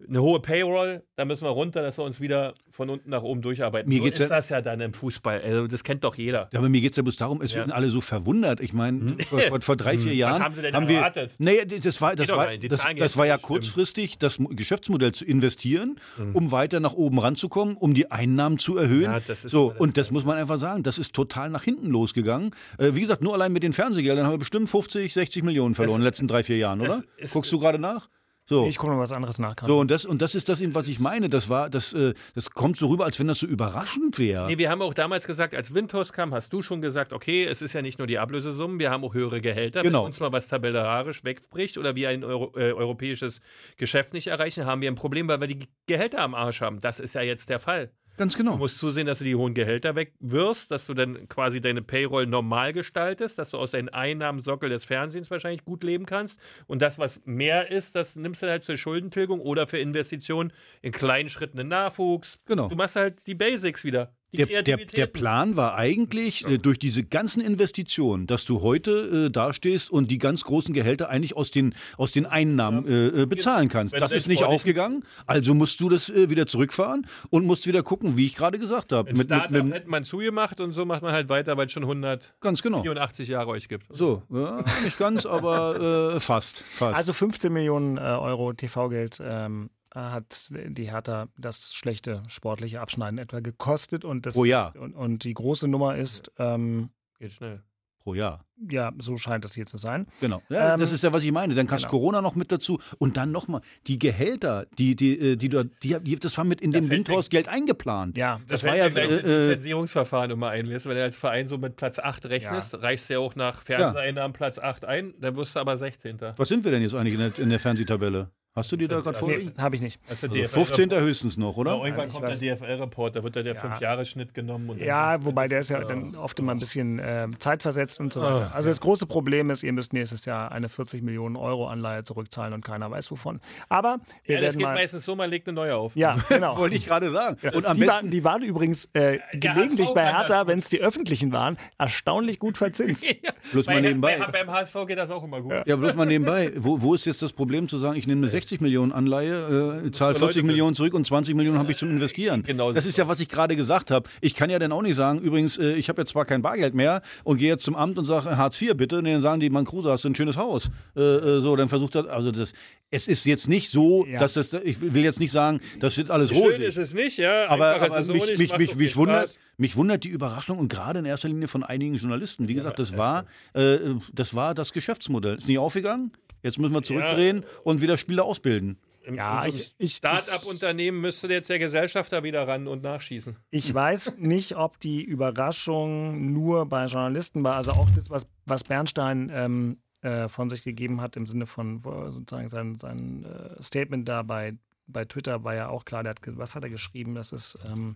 [0.07, 3.41] eine hohe Payroll, da müssen wir runter, dass wir uns wieder von unten nach oben
[3.41, 3.87] durcharbeiten.
[3.87, 5.39] Mir so geht's ist ja- das ja dann im Fußball.
[5.41, 6.49] Also, das kennt doch jeder.
[6.51, 7.59] Ja, aber mir geht es ja bloß darum, es Ja.
[7.59, 8.59] werden alle so verwundert.
[8.59, 10.43] Ich meine, vor, vor, vor drei, vier Jahren.
[10.43, 11.35] haben Sie denn wir, erwartet?
[11.37, 15.95] Nee, das war, das war, das, das war ja kurzfristig, das Mo- Geschäftsmodell zu investieren,
[16.17, 16.35] Mhm.
[16.35, 19.03] um weiter nach oben ranzukommen, um die Einnahmen zu erhöhen.
[19.03, 21.87] Ja, das so, das und das muss man einfach sagen, das ist total nach hinten
[21.89, 22.51] losgegangen.
[22.77, 25.95] Äh, wie gesagt, nur allein mit den Fernsehgeldern haben wir bestimmt 50, 60 Millionen verloren
[25.97, 27.05] in den letzten drei, vier Jahren, das oder?
[27.17, 28.09] ist- Guckst du gerade nach?
[28.47, 28.67] So.
[28.67, 29.55] Ich gucke noch was anderes nach.
[29.65, 31.29] So, und das, und das ist das, was ich meine.
[31.29, 34.45] Das war, das, äh, das kommt so rüber, als wenn das so überraschend wäre.
[34.45, 37.63] Nee, wir haben auch damals gesagt, als Windhorst kam, hast du schon gesagt, okay, es
[37.63, 39.81] ist ja nicht nur die Ablösesummen, wir haben auch höhere Gehälter.
[39.81, 40.01] Genau.
[40.01, 43.41] Wenn uns mal was tabellarisch wegbricht oder wir ein Euro, äh, europäisches
[43.77, 46.79] Geschäft nicht erreichen, haben wir ein Problem, weil wir die Gehälter am Arsch haben.
[46.81, 47.89] Das ist ja jetzt der Fall.
[48.17, 48.57] Ganz Du genau.
[48.57, 52.73] musst zusehen, dass du die hohen Gehälter wegwirfst, dass du dann quasi deine Payroll normal
[52.73, 56.39] gestaltest, dass du aus deinen Einnahmensockel des Fernsehens wahrscheinlich gut leben kannst.
[56.67, 60.91] Und das, was mehr ist, das nimmst du halt zur Schuldentilgung oder für Investitionen in
[60.91, 62.39] kleinen Schritten in Nachwuchs.
[62.45, 62.69] Genau.
[62.69, 64.13] Du machst halt die Basics wieder.
[64.35, 65.05] Der, der, der.
[65.07, 70.17] Plan war eigentlich, äh, durch diese ganzen Investitionen, dass du heute äh, dastehst und die
[70.17, 73.93] ganz großen Gehälter eigentlich aus den, aus den Einnahmen äh, äh, bezahlen kannst.
[73.93, 77.83] Wenn Das ist nicht aufgegangen, also musst du das äh, wieder zurückfahren und musst wieder
[77.83, 79.09] gucken, wie ich gerade gesagt habe.
[79.09, 82.33] Ein Startup hätte man zugemacht und so macht man halt weiter, weil es schon 184
[82.41, 82.83] ganz genau.
[82.83, 83.87] Jahre euch gibt.
[83.89, 86.97] So, ja, nicht ganz, aber äh, fast, fast.
[86.97, 93.39] Also 15 Millionen äh, Euro TV-Geld ähm, hat die Hertha das schlechte sportliche Abschneiden etwa
[93.39, 94.05] gekostet.
[94.05, 94.75] Und, das, Pro Jahr.
[94.75, 96.89] Und, und die große Nummer ist, ähm,
[97.19, 97.63] Geht schnell.
[97.99, 98.45] pro Jahr.
[98.69, 100.05] ja, so scheint es hier zu sein.
[100.19, 100.41] Genau.
[100.49, 101.55] Ja, Ähm, das ist ja, was ich meine.
[101.55, 101.91] Dann kannst genau.
[101.91, 102.79] Corona noch mit dazu.
[102.99, 106.61] Und dann nochmal, die Gehälter, die, die, äh, die, du- die, die, das war mit
[106.61, 108.17] in dem fällt Windhorst-Geld eingeplant.
[108.17, 111.03] Ja, Das Das war ja, ja gleich äh, ein äh, Lizenzierungsverfahren immer einlässt, wenn du
[111.03, 114.85] als Verein so mit Platz 8 rechnest, reichst du ja auch nach Fernseheinnahmen Platz 8
[114.85, 116.19] ein, dann wirst du aber 16.
[116.37, 118.29] Was sind wir denn jetzt eigentlich in der, in der Fernsehtabelle?
[118.55, 119.53] Hast du die da gerade vorliegen?
[119.57, 119.99] habe ich nicht.
[120.09, 120.89] Also 15.
[120.91, 121.75] höchstens noch, Oder?
[121.75, 121.85] oder?
[121.87, 122.39] irgendwann ich kommt weiß.
[122.39, 123.61] der DFL-Report, da wird ja der Ja.
[123.61, 124.79] 5-Jahres-Schnitt genommen.
[124.79, 128.21] Ja, wobei der ist ja äh, dann oft immer ein bisschen äh, zeitversetzt und so
[128.21, 128.51] weiter.
[128.53, 132.05] Ah, also das große Problem ist, ihr müsst nächstes Jahr eine 40 Millionen Euro Anleihe
[132.05, 133.41] zurückzahlen und keiner weiß wovon.
[133.67, 134.73] Aber wir Ja, das geht mal.
[134.75, 135.93] meistens so, man legt eine neue auf.
[135.97, 136.57] Ja, genau.
[136.57, 137.37] Wollte ich gerade sagen.
[137.53, 140.79] Und am die, waren, besten, die waren übrigens äh, gelegentlich bei Hertha, wenn es die
[140.79, 143.05] öffentlichen waren, erstaunlich gut verzinst.
[143.21, 143.31] Ja.
[143.51, 144.17] Bloß mal Bei- nebenbei.
[144.19, 145.53] bei- Beim HSV geht das auch immer gut.
[145.65, 146.51] ja, bloß mal nebenbei.
[146.57, 149.91] Wo, wo ist jetzt das Problem zu sagen, ich nehme eine 60 Millionen Anleihe, äh,
[149.91, 152.43] zahle für 40 Leute Millionen zurück und 20 Millionen habe ich zum Investieren?
[152.43, 154.09] Genau das ist ja, was ich gerade gesagt habe.
[154.21, 156.73] Ich kann ja dann auch nicht sagen, übrigens, äh, ich habe jetzt zwar kein Bargeld
[156.73, 158.97] mehr und gehe jetzt zum Amt und sage, Hartz IV bitte.
[158.99, 160.69] Und dann sagen die, Mann Kruse, hast du ein schönes Haus.
[160.95, 162.53] Äh, äh, so, dann versucht er, also das,
[162.91, 164.19] es ist jetzt nicht so, Ja.
[164.19, 166.61] dass das, ich will jetzt nicht sagen, das wird alles Schön rosig.
[166.61, 167.47] ist es nicht, ja.
[167.49, 170.99] Aber, aber es so mich, mich, mich, mich, wundert, mich wundert die Überraschung und gerade
[170.99, 172.47] in erster Linie von einigen Journalisten.
[172.47, 173.77] Wie gesagt, das war, äh,
[174.13, 175.35] das war das Geschäftsmodell.
[175.37, 176.11] Ist nicht aufgegangen.
[176.45, 178.77] Jetzt müssen wir zurückdrehen und wieder Spieler ausbilden.
[179.05, 183.35] Ja, In so einem ich- ich- Start-up-Unternehmen müsste jetzt der Gesellschafter wieder ran und nachschießen.
[183.51, 187.55] Ich weiß nicht, ob die Überraschung nur bei Journalisten war.
[187.55, 191.79] Also auch das, was, was Bernstein ähm, äh, von sich gegeben hat im Sinne von
[192.09, 194.53] sozusagen sein, sein äh, Statement da bei,
[194.87, 196.03] bei Twitter war ja auch klar.
[196.03, 197.15] Hat, was hat er geschrieben?
[197.15, 197.95] Das ist ähm,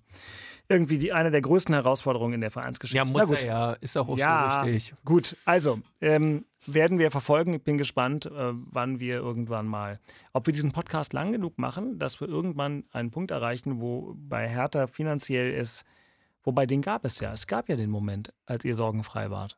[0.67, 2.97] irgendwie die, eine der größten Herausforderungen in der Vereinsgeschichte.
[2.97, 3.41] Ja, muss gut.
[3.41, 3.73] er ja.
[3.73, 4.93] Ist auch, Ja, so richtig.
[5.05, 5.35] gut.
[5.45, 7.53] Also, ähm, werden wir verfolgen.
[7.53, 9.99] Ich bin gespannt, äh, wann wir irgendwann mal,
[10.33, 14.47] ob wir diesen Podcast lang genug machen, dass wir irgendwann einen Punkt erreichen, wo bei
[14.47, 15.85] Hertha finanziell ist,
[16.43, 17.31] wobei den gab es ja.
[17.33, 19.57] Es gab ja den Moment, als ihr sorgenfrei wart.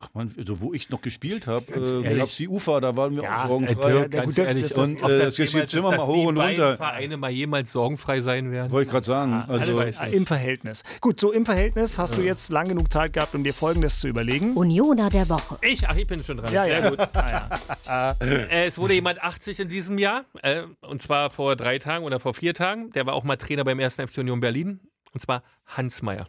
[0.00, 2.18] Ach man, also wo ich noch gespielt habe, äh, ehrlich.
[2.18, 3.88] gab's die Ufer, da waren wir Ja, auch sorgenfrei.
[3.90, 5.90] äh, Dirk, ja, ganz gut, das- ehrlich, das- und, äh, das jetzt jemals- geht Zimmer
[5.90, 6.76] mal hoch die und runter.
[6.76, 8.70] Vereine mal jemals sorgenfrei sein werden.
[8.70, 9.32] Wollte ich gerade sagen.
[9.32, 10.84] Ah, Also, alles äh, im Verhältnis.
[11.00, 14.06] Gut, so im Verhältnis hast du jetzt lang genug Zeit gehabt, um dir Folgendes zu
[14.06, 14.54] überlegen.
[14.54, 15.58] Unioner der Woche.
[15.62, 16.52] Ich, ach, ich bin schon dran.
[16.52, 16.98] ja, Sehr ja, gut.
[17.00, 17.08] gut.
[17.14, 18.12] Ah, ja.
[18.20, 22.20] Äh, es wurde jemand 80 in diesem Jahr, äh, und zwar vor drei Tagen oder
[22.20, 22.92] vor vier Tagen.
[22.92, 23.96] Der war auch mal Trainer beim 1.
[23.98, 24.78] FC Union Berlin,
[25.12, 26.28] und zwar Hans Meyer.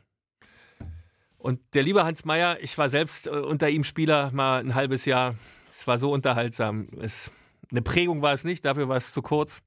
[1.39, 5.05] Und der liebe Hans Meyer, ich war selbst äh, unter ihm Spieler mal ein halbes
[5.05, 5.35] Jahr.
[5.73, 6.89] Es war so unterhaltsam.
[7.01, 7.31] Es,
[7.71, 9.61] eine Prägung war es nicht, dafür war es zu kurz.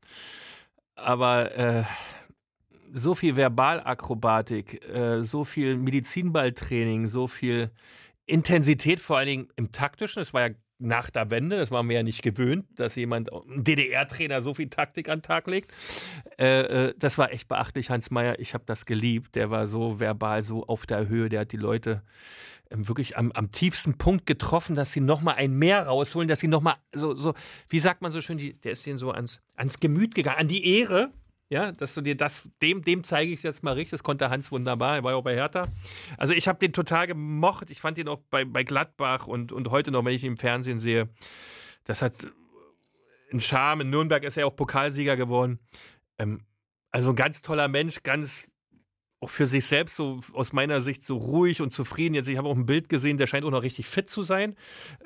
[0.94, 1.84] Aber äh,
[2.92, 7.70] so viel Verbalakrobatik, äh, so viel Medizinballtraining, so viel
[8.26, 10.20] Intensität, vor allen Dingen im taktischen.
[10.20, 13.64] Das war ja nach der Wende, das waren wir ja nicht gewöhnt, dass jemand, ein
[13.64, 15.72] DDR-Trainer, so viel Taktik an den Tag legt.
[16.38, 18.38] Äh, äh, das war echt beachtlich, Hans Meyer.
[18.38, 19.34] Ich habe das geliebt.
[19.34, 21.28] Der war so verbal, so auf der Höhe.
[21.28, 22.02] Der hat die Leute
[22.70, 26.48] ähm, wirklich am, am tiefsten Punkt getroffen, dass sie nochmal ein Mehr rausholen, dass sie
[26.48, 27.34] nochmal so, so,
[27.68, 30.48] wie sagt man so schön, die, der ist denen so ans, ans Gemüt gegangen, an
[30.48, 31.10] die Ehre.
[31.53, 33.90] Ja, dass du dir das, dem, dem zeige ich jetzt mal richtig.
[33.90, 34.96] Das konnte Hans wunderbar.
[34.96, 35.64] Er war ja auch bei Hertha.
[36.16, 37.68] Also ich habe den total gemocht.
[37.68, 40.38] Ich fand ihn auch bei, bei Gladbach und, und heute noch, wenn ich ihn im
[40.38, 41.11] Fernsehen sehe.
[41.84, 42.26] Das hat
[43.30, 43.82] einen Charme.
[43.82, 45.59] In Nürnberg ist er auch Pokalsieger geworden.
[46.18, 46.40] Ähm,
[46.90, 48.44] also ein ganz toller Mensch, ganz
[49.22, 52.14] auch für sich selbst so aus meiner Sicht so ruhig und zufrieden.
[52.14, 54.56] Jetzt, ich habe auch ein Bild gesehen, der scheint auch noch richtig fit zu sein.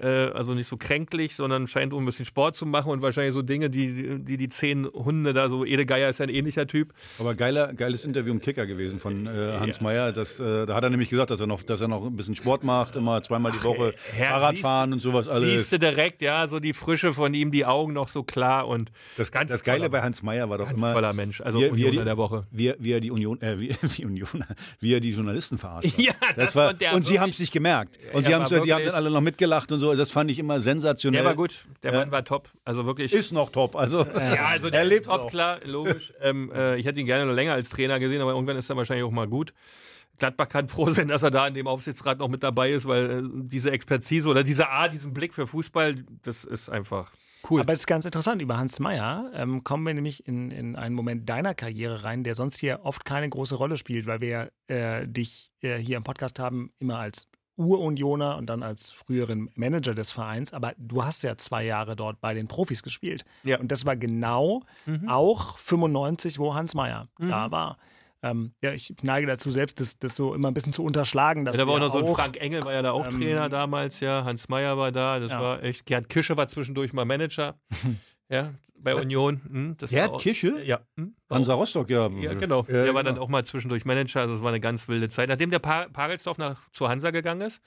[0.01, 3.35] Äh, also nicht so kränklich, sondern scheint auch ein bisschen Sport zu machen und wahrscheinlich
[3.35, 6.67] so Dinge, die die, die zehn Hunde da so, Ede Geier ist ja ein ähnlicher
[6.67, 6.95] Typ.
[7.19, 9.83] Aber geiler, geiles Interview im Kicker gewesen von äh, Hans Ja.
[9.83, 10.13] Meyer.
[10.13, 12.35] Das, äh, da hat er nämlich gesagt, dass er, noch, dass er noch ein bisschen
[12.37, 15.51] Sport macht, immer zweimal die Woche Herr, Fahrrad fahren und sowas alles.
[15.51, 18.91] Siehst du direkt, ja, so die Frische von ihm, die Augen noch so klar und
[19.19, 21.65] Das, ganz das Geile bei Hans Meyer war doch Ganz immer, toller Mensch, also wie,
[21.65, 22.47] er- wie die, der Woche.
[22.51, 24.45] Wie, wie er die Union, äh, wie, wie Union,
[24.81, 25.99] wie er die Journalisten verarscht hat.
[25.99, 27.99] Ja, das war, konnte er und sie haben es nicht gemerkt.
[28.13, 29.95] Und sie, war haben's, die haben dann alle noch mitgelacht und so.
[29.95, 31.23] Das fand ich immer sensationell.
[31.23, 31.93] Der war gut, der.
[31.93, 33.13] Mann war top, also wirklich.
[33.13, 33.77] Ist noch top.
[33.77, 35.31] Also, Ja, also der er ist lebt top, noch.
[35.31, 36.13] klar, logisch.
[36.21, 38.77] ähm, äh, ich hätte ihn gerne noch länger als Trainer gesehen, aber irgendwann ist er
[38.77, 39.53] wahrscheinlich auch mal gut.
[40.19, 43.11] Gladbach kann froh sein, dass er da in dem Aufsichtsrat noch mit dabei ist, weil
[43.11, 47.13] äh, diese Expertise oder diese Art, diesen Blick für Fußball, das ist einfach
[47.51, 47.61] cool.
[47.61, 50.95] Aber es ist ganz interessant, über Hans Meyer ähm, kommen wir nämlich in, in einen
[50.95, 55.07] Moment deiner Karriere rein, der sonst hier oft keine große Rolle spielt, weil wir äh,
[55.07, 60.13] dich äh, hier im Podcast haben, immer als Urunioner und dann als früheren Manager des
[60.13, 60.53] Vereins.
[60.53, 63.25] Aber du hast ja zwei Jahre dort bei den Profis gespielt.
[63.45, 63.59] Ja.
[63.59, 64.63] Und das war genau
[65.07, 67.79] auch 95, wo Hans Meyer da war.
[68.23, 71.45] Ähm, ja, ich neige dazu, selbst das, das so immer ein bisschen zu unterschlagen.
[71.45, 73.21] Dass Ja, da war auch noch so ein Frank Engel, war ja da auch ähm,
[73.21, 74.25] Trainer damals, ja.
[74.25, 75.41] Hans Meyer war da, das Ja.
[75.41, 75.87] war echt.
[75.87, 77.59] Gerd Kische war zwischendurch mal Manager.
[78.29, 79.41] ja, bei Union.
[79.49, 80.63] Hm, das Gerd war auch- Kische?
[80.63, 80.81] Ja.
[80.97, 82.09] Hm, war Hansa Rostock, ja.
[82.09, 82.65] Ja, genau.
[82.69, 83.15] Ja, der war genau.
[83.15, 84.21] dann auch mal zwischendurch Manager.
[84.21, 85.29] Also es war eine ganz wilde Zeit.
[85.29, 87.61] Nachdem der pa Pagelsdorf nach, zu Hansa gegangen ist,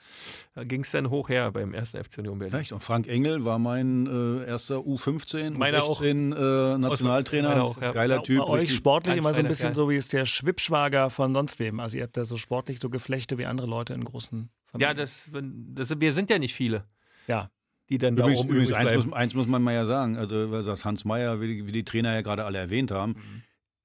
[0.55, 2.59] ging es dann hoch her beim ersten FC Union Berlin.
[2.59, 2.71] Echt?
[2.71, 5.99] Und Frank Engel war mein äh, erster U15, Meiner auch.
[5.99, 7.55] U16 äh, Nationaltrainer.
[7.55, 7.87] Das auch, ja.
[7.89, 8.41] ein geiler Bei Typ.
[8.43, 11.79] euch richtig- sportlich immer so ein bisschen so wie es der Schwippschwager von sonst wem.
[11.79, 14.89] Also ihr habt da so sportlich so Geflechte wie andere Leute in großen Familien.
[14.89, 16.85] Ja, das, das, wir sind ja nicht viele,
[17.27, 17.49] Ja.
[17.89, 20.17] Die dann da Übrigens, oben übrigens übrig eins, muss, eins muss man mal ja sagen,
[20.17, 23.41] also das Hans Meyer, wie die, wie die Trainer ja gerade alle erwähnt haben, Mhm.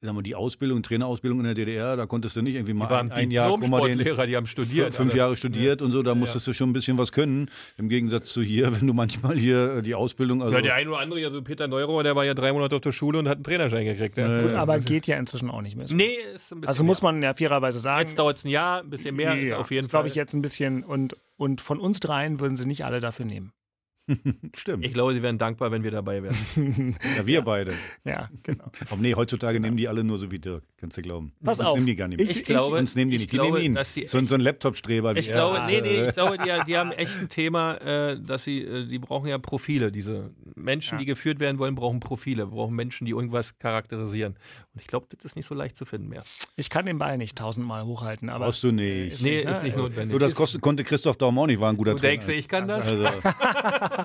[0.06, 2.90] sagen wir, die Ausbildung, Trainerausbildung in der DDR, da konntest du nicht irgendwie mal Die
[2.90, 4.94] waren ein, ein Jahr, guck mal, den, Diplom-Sportlehrer, die haben studiert.
[4.94, 5.18] fünf alle.
[5.18, 7.48] Jahre studiert und so, da musstest du schon ein bisschen was können.
[7.78, 10.86] Im Gegensatz zu hier, wenn du manchmal hier äh, die Ausbildung, also Ja, der ein
[10.88, 13.36] oder andere, also Peter Neurohr, der war ja drei Monate auf der Schule und hat
[13.38, 14.18] einen Trainerschein gekriegt.
[14.18, 14.50] Ja.
[14.50, 15.88] Äh, Aber geht ja inzwischen auch nicht mehr.
[15.88, 15.96] so.
[15.96, 18.00] Nee, ist ein bisschen also muss man ja fairerweise sagen.
[18.06, 20.10] Jetzt dauert es ein Jahr, ein bisschen mehr, ist ja, auf jeden ist, glaube Fall.
[20.10, 20.84] ich, jetzt ein bisschen.
[20.84, 23.52] Und, und von uns dreien würden sie nicht alle dafür nehmen.
[24.54, 24.84] stimmt.
[24.84, 26.94] Ich glaube, sie wären dankbar, wenn wir dabei wären.
[27.16, 27.72] ja, wir beide.
[28.04, 28.64] ja, genau.
[28.90, 31.32] Aber nee, heutzutage nehmen die alle nur so wie Dirk, kannst du glauben.
[31.42, 31.74] Pass Uns auf.
[31.74, 32.28] nehmen die gar nicht mehr.
[32.28, 33.32] Ich- Ich glaube, Uns nehmen die ich nicht.
[33.32, 33.74] Die glaube, nehmen ihn.
[33.74, 35.34] dass die so, so ein Laptop-Streber wie Ich er.
[35.34, 38.60] glaube, nee, nee, Äh, ich glaube, die, die haben echt ein Thema, äh, dass sie,
[38.62, 39.90] äh, die brauchen ja Profile.
[39.90, 40.98] Diese Menschen, Ja.
[40.98, 44.34] die geführt werden wollen, brauchen Profile, brauchen Menschen, die irgendwas charakterisieren.
[44.74, 46.22] Und ich glaube, das ist nicht so leicht zu finden mehr.
[46.56, 48.46] Ich kann den Ball nicht tausendmal hochhalten, aber.
[48.46, 49.22] Brauchst du nicht.
[49.22, 49.50] Nee, nicht, ne?
[49.52, 50.10] ist nicht notwendig.
[50.10, 52.10] So, das konnte Christoph Daum auch nicht, war ein guter du Trainer.
[52.12, 52.90] denkst, ich kann das?
[52.90, 53.04] Also,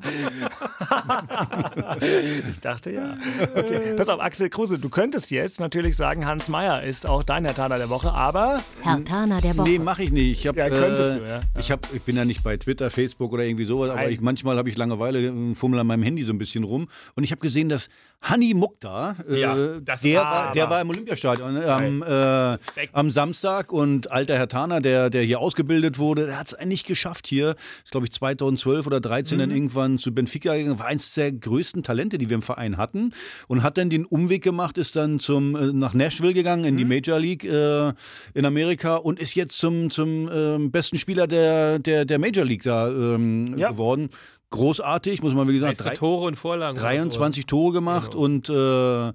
[2.51, 3.17] Ich dachte ja.
[3.55, 3.93] Okay.
[3.95, 7.55] Pass auf, Axel Kruse, du könntest jetzt natürlich sagen, Hans Meyer ist auch dein Herr
[7.55, 9.69] Taner der Woche, aber Herr Tana der Woche.
[9.69, 10.39] nee, mache ich nicht.
[10.39, 11.41] Ich, hab, Ja, könntest äh, du, ja.
[11.59, 14.57] Ich, hab, ich bin ja nicht bei Twitter, Facebook oder irgendwie sowas, aber ich, manchmal
[14.57, 16.87] habe ich Langeweile, äh, fummel an meinem Handy so ein bisschen rum.
[17.15, 17.89] Und ich habe gesehen, dass
[18.21, 22.57] Hani Mukta, äh, Ja, der, war, der war im Olympiastadion äh, am, äh,
[22.91, 26.85] am Samstag und alter Herr Tana, der, der hier ausgebildet wurde, der hat es nicht
[26.85, 27.55] geschafft hier.
[27.83, 29.39] Ist, glaube ich, 2012 oder 13 Mhm.
[29.39, 30.79] dann irgendwann zu Benfica gegangen.
[30.79, 33.13] War eins der größten Talente, die wir im Verein hatten.
[33.47, 36.83] Und hat dann den Umweg gemacht, ist dann zum, äh, nach Nashville gegangen, in die
[36.83, 36.89] Mhm.
[36.89, 37.93] Major League äh,
[38.33, 42.63] in Amerika und ist jetzt zum, zum ähm, besten Spieler der, der, der Major League
[42.63, 43.71] da ähm, Ja.
[43.71, 44.09] geworden.
[44.51, 46.77] Großartig, muss man wie gesagt, drei, Tore und Vorlagen.
[46.77, 48.23] oder 23 Tore gemacht Genau.
[48.23, 49.13] und äh,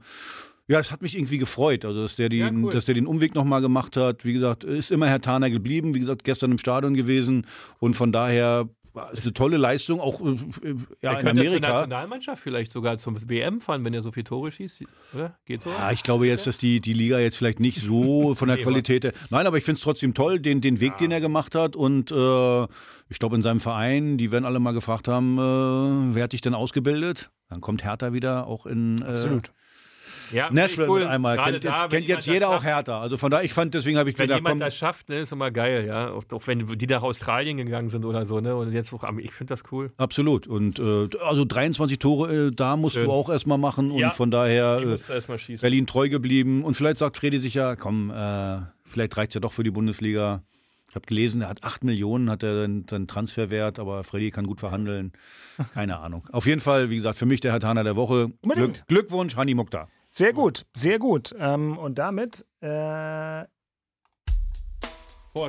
[0.67, 2.73] ja, es hat mich irgendwie gefreut, also dass der, die, Ja, cool.
[2.73, 4.25] dass der den Umweg nochmal gemacht hat.
[4.25, 7.47] Wie gesagt, ist immer Herr Taner geblieben, wie gesagt, gestern im Stadion gewesen
[7.81, 10.25] und von daher war es eine tolle Leistung, auch äh,
[11.03, 11.69] ja, Der in könnte zur Amerika.
[11.73, 14.85] Nationalmannschaft vielleicht sogar zum WM fahren, wenn er so viel Tore schießt.
[15.15, 15.37] Oder?
[15.45, 15.71] Geht so?
[15.71, 18.63] Ja, ich glaube jetzt, dass die, die Liga jetzt vielleicht nicht so von der Nee,
[18.63, 19.13] Qualität her.
[19.31, 21.77] Nein, aber ich finde es trotzdem toll, den, den Weg, den er gemacht hat.
[21.77, 22.63] Und äh,
[23.09, 26.41] ich glaube, in seinem Verein, die werden alle mal gefragt haben, äh, wer hat dich
[26.41, 27.31] denn ausgebildet?
[27.49, 29.53] Dann kommt Hertha wieder auch in äh, absolut.
[30.35, 31.01] Ja, Nashville cool.
[31.01, 31.37] mit einmal.
[31.37, 32.63] Gerade Kennt, da, kennt jetzt jeder auch.
[32.65, 33.01] Hertha.
[33.01, 35.21] Also von daher, ich fand, deswegen habe ich Wenn gedacht, jemand komm, das schafft, ne,
[35.21, 36.11] ist immer geil, ja.
[36.11, 38.55] Auch, auch wenn die nach Australien gegangen sind oder so, ne?
[38.57, 39.93] Und jetzt auch, am- ich finde das cool.
[39.97, 40.47] absolut.
[40.47, 43.05] Und äh, also 23 Tore, äh, da musst Schön.
[43.07, 43.91] du auch erstmal machen.
[43.91, 44.11] Und Ja.
[44.11, 45.57] von daher äh.
[45.61, 46.65] Berlin treu geblieben.
[46.65, 49.71] Und vielleicht sagt Fredi sich ja, komm, äh, vielleicht reicht es ja doch für die
[49.71, 50.43] Bundesliga.
[50.91, 54.61] Ich habe gelesen, er hat 8 Millionen, hat er den Transferwert, aber Freddy kann gut
[54.61, 55.13] verhandeln.
[55.75, 56.23] Keine Ahnung.
[56.31, 58.31] Auf jeden Fall, wie gesagt, für mich der Herr Taner der Woche.
[58.43, 59.89] Glück, Glückwunsch, Hani Mukta.
[60.17, 61.35] Sehr gut, sehr gut.
[61.41, 63.41] Ähm, und damit, äh,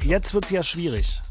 [0.02, 1.22] jetzt wird es ja schwierig.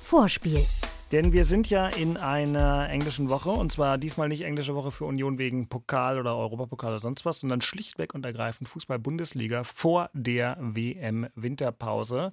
[0.00, 0.64] Vorspiel.
[1.12, 5.04] Denn wir sind ja in einer englischen Woche und zwar diesmal nicht englische Woche für
[5.04, 10.56] Union wegen Pokal oder Europapokal oder sonst was, sondern schlichtweg und ergreifend Fußball-Bundesliga vor der
[10.58, 12.32] WM-Winterpause.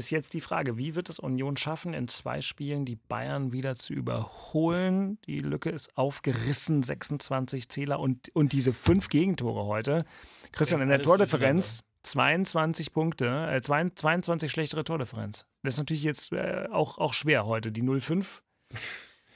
[0.00, 3.76] Ist jetzt die Frage, wie wird es Union schaffen, in zwei Spielen die Bayern wieder
[3.76, 5.18] zu überholen?
[5.26, 10.06] Die Lücke ist aufgerissen, 26 Zähler und, und diese fünf Gegentore heute.
[10.52, 15.44] Christian, Ja, in der Tordifferenz 22 Punkte, äh, 22 schlechtere Tordifferenz.
[15.62, 17.70] Das ist natürlich jetzt äh, auch, auch schwer heute.
[17.70, 18.40] Die 0,5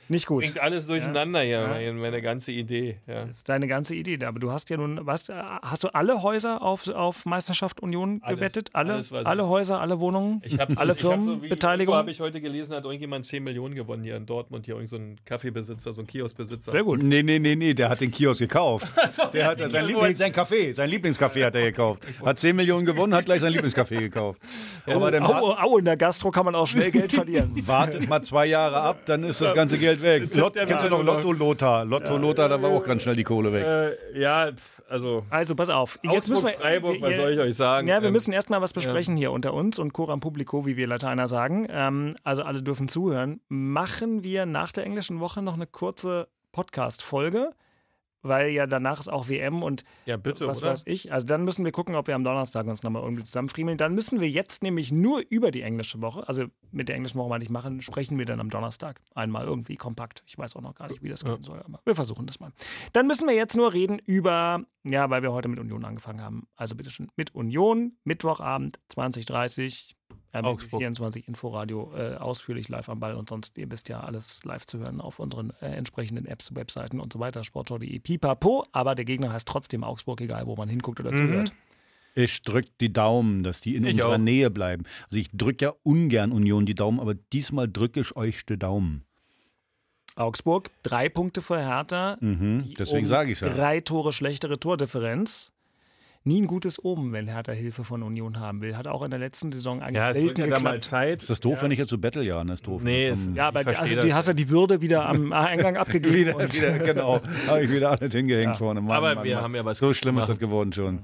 [0.09, 0.45] nicht gut.
[0.45, 1.93] Bringt alles durcheinander hier, Ja.
[1.93, 2.99] meine, ganze Idee.
[3.07, 3.25] Ja.
[3.27, 4.29] Das ist deine ganze Idee da.
[4.29, 8.39] Aber du hast ja nun, was, hast du alle Häuser auf, auf Meisterschaft Union Alles.
[8.39, 8.71] gewettet?
[8.73, 12.75] Alle, Alles, alle Häuser, alle Wohnungen, so, alle ich hab so habe ich heute gelesen,
[12.75, 14.67] hat irgendjemand 10 Millionen gewonnen hier in Dortmund.
[14.67, 16.73] Hier irgend so ein Kaffeebesitzer, so ein Kioskbesitzer.
[16.73, 17.03] Sehr gut.
[17.03, 18.87] Nee, nee, nee, nee, der hat den Kiosk gekauft.
[19.33, 22.03] Der hat sein, Liebling, sein Café, sein Lieblingscafé hat er gekauft.
[22.25, 24.41] Hat 10 Millionen gewonnen, hat gleich sein Lieblingscafé gekauft.
[24.87, 27.53] Aber dann Au, au, in der Gastro kann man auch schnell Geld verlieren.
[27.67, 30.34] wartet mal zwei Jahre ab, dann ist das ganze Geld weg.
[30.34, 31.03] Lot, kennst du noch.
[31.03, 31.84] Lotto Lothar?
[31.84, 33.64] Lotto Lothar, da war auch ganz schnell die Kohle weg.
[33.64, 34.51] Äh, ja,
[34.88, 35.24] also.
[35.30, 35.99] Also, pass auf.
[36.03, 37.88] Jetzt müssen wir, Freiburg, was soll ich euch sagen?
[37.88, 40.86] Ja, wir Ähm, müssen erstmal was besprechen hier unter uns und Coram Publico, wie wir
[40.86, 41.66] Lateiner sagen.
[41.70, 43.40] Ähm, also alle dürfen zuhören.
[43.49, 47.51] Machen wir nach der englischen Woche noch eine kurze Podcast-Folge,
[48.25, 50.70] weil ja danach ist auch WM und Ja, bitte, was oder?
[50.72, 51.12] weiß ich.
[51.12, 53.79] Also dann müssen wir gucken, ob wir am Donnerstag uns nochmal irgendwie zusammenfriemeln.
[53.79, 57.29] Dann müssen wir jetzt nämlich nur über die englische Woche, also mit der englischen Woche
[57.29, 60.22] mal nicht machen, sprechen wir dann am Donnerstag einmal irgendwie kompakt.
[60.27, 61.35] Ich weiß auch noch gar nicht, wie das Ja.
[61.35, 62.51] gehen soll, aber wir versuchen das mal.
[62.93, 66.49] Dann müssen wir jetzt nur reden über, ja, weil wir heute mit Union angefangen haben.
[66.57, 69.95] Also bitteschön, mit Union, Mittwochabend 2030.
[70.43, 70.80] Augsburg.
[70.80, 74.78] 24 Inforadio äh, ausführlich live am Ball und sonst, ihr wisst ja, alles live zu
[74.78, 79.32] hören auf unseren äh, entsprechenden Apps, Webseiten und so weiter, sportschau.de, pipapo, aber der Gegner
[79.32, 81.18] heißt trotzdem Augsburg, egal wo man hinguckt oder Mhm.
[81.18, 81.53] zuhört.
[82.16, 84.18] Ich drück die Daumen, dass die in Ich unserer auch.
[84.18, 84.85] Nähe bleiben.
[85.07, 89.05] Also ich drücke ja ungern Union die Daumen, aber diesmal drücke ich euch die Daumen.
[90.16, 93.53] Augsburg, drei Punkte vor Hertha, Mhm, deswegen um sage ich es ja.
[93.53, 95.51] drei Tore schlechtere Tordifferenz.
[96.27, 98.77] Nie ein gutes Oben, wenn Hertha Hilfe von Union haben will.
[98.79, 100.85] Hat auch in der letzten Saison eigentlich Ja, es wird selten ja da mal geklappt.
[100.85, 101.20] Zeit.
[101.20, 102.22] Ist das doof, wenn ich jetzt so bettel?
[102.25, 102.83] Ja, das ist doof.
[102.83, 103.35] Nee, es- Komm.
[103.37, 104.05] Ja, aber also, das.
[104.07, 106.14] die hast ja die Würde wieder am Eingang abgegeben.
[106.14, 107.20] wieder, und, wieder, genau.
[107.47, 108.55] Habe ich wieder alles hingehängt Ja.
[108.55, 108.81] vorne.
[108.81, 109.45] Mann, Aber Mann, wir Mann.
[109.45, 111.03] haben ja was So schlimm ist das geworden schon.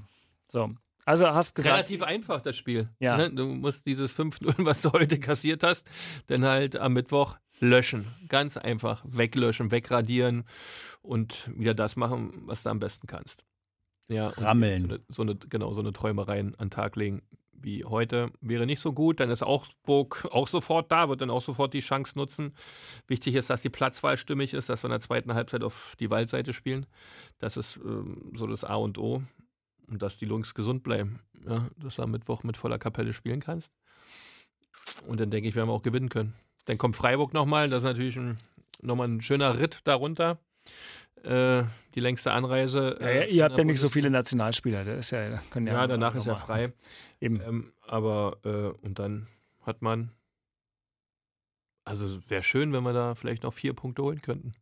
[0.49, 0.68] so.
[1.05, 2.89] Also hast gesagt, Relativ einfach, das Spiel.
[3.01, 3.16] Ja.
[3.16, 3.31] Ne?
[3.31, 5.85] Du musst dieses 5-0, was du heute kassiert hast,
[6.29, 8.07] dann halt am Mittwoch löschen.
[8.29, 9.03] Ganz einfach.
[9.07, 10.45] Weglöschen, wegradieren
[11.03, 13.43] und wieder das machen, was du am besten kannst.
[14.11, 14.83] Ja, Rammeln.
[14.83, 17.23] So eine, so eine, genau, so eine Träumereien an den Tag legen
[17.63, 19.21] wie heute wäre nicht so gut.
[19.21, 22.55] Dann ist Augsburg auch sofort da, wird dann auch sofort die Chance nutzen.
[23.07, 26.11] Wichtig ist, dass die Platzwahl stimmig ist, dass wir in der zweiten Halbzeit auf die
[26.11, 26.87] Waldseite spielen.
[27.39, 29.23] Das ist ähm, so das A und O.
[29.89, 31.21] Und dass die Jungs gesund bleiben.
[31.47, 33.73] Ja, dass du am Mittwoch mit voller Kapelle spielen kannst.
[35.07, 36.35] Und dann denke ich, werden wir auch gewinnen können.
[36.67, 37.69] Dann kommt Freiburg nochmal.
[37.69, 38.39] Das ist natürlich ein,
[38.81, 40.39] nochmal ein schöner Ritt darunter.
[41.25, 41.64] Äh,
[41.95, 42.97] die längste Anreise.
[43.01, 44.11] ja, ja, äh, ihr habt ja der nicht so viele.
[44.11, 44.85] Nationalspieler.
[44.85, 46.73] Das ist ja, können ja, Ja, danach ist er frei.
[47.21, 47.41] Eben.
[47.41, 49.27] Ähm, aber, äh, und dann
[49.62, 50.12] hat man.
[51.85, 54.53] Also wäre schön, wenn wir da vielleicht noch vier Punkte holen könnten.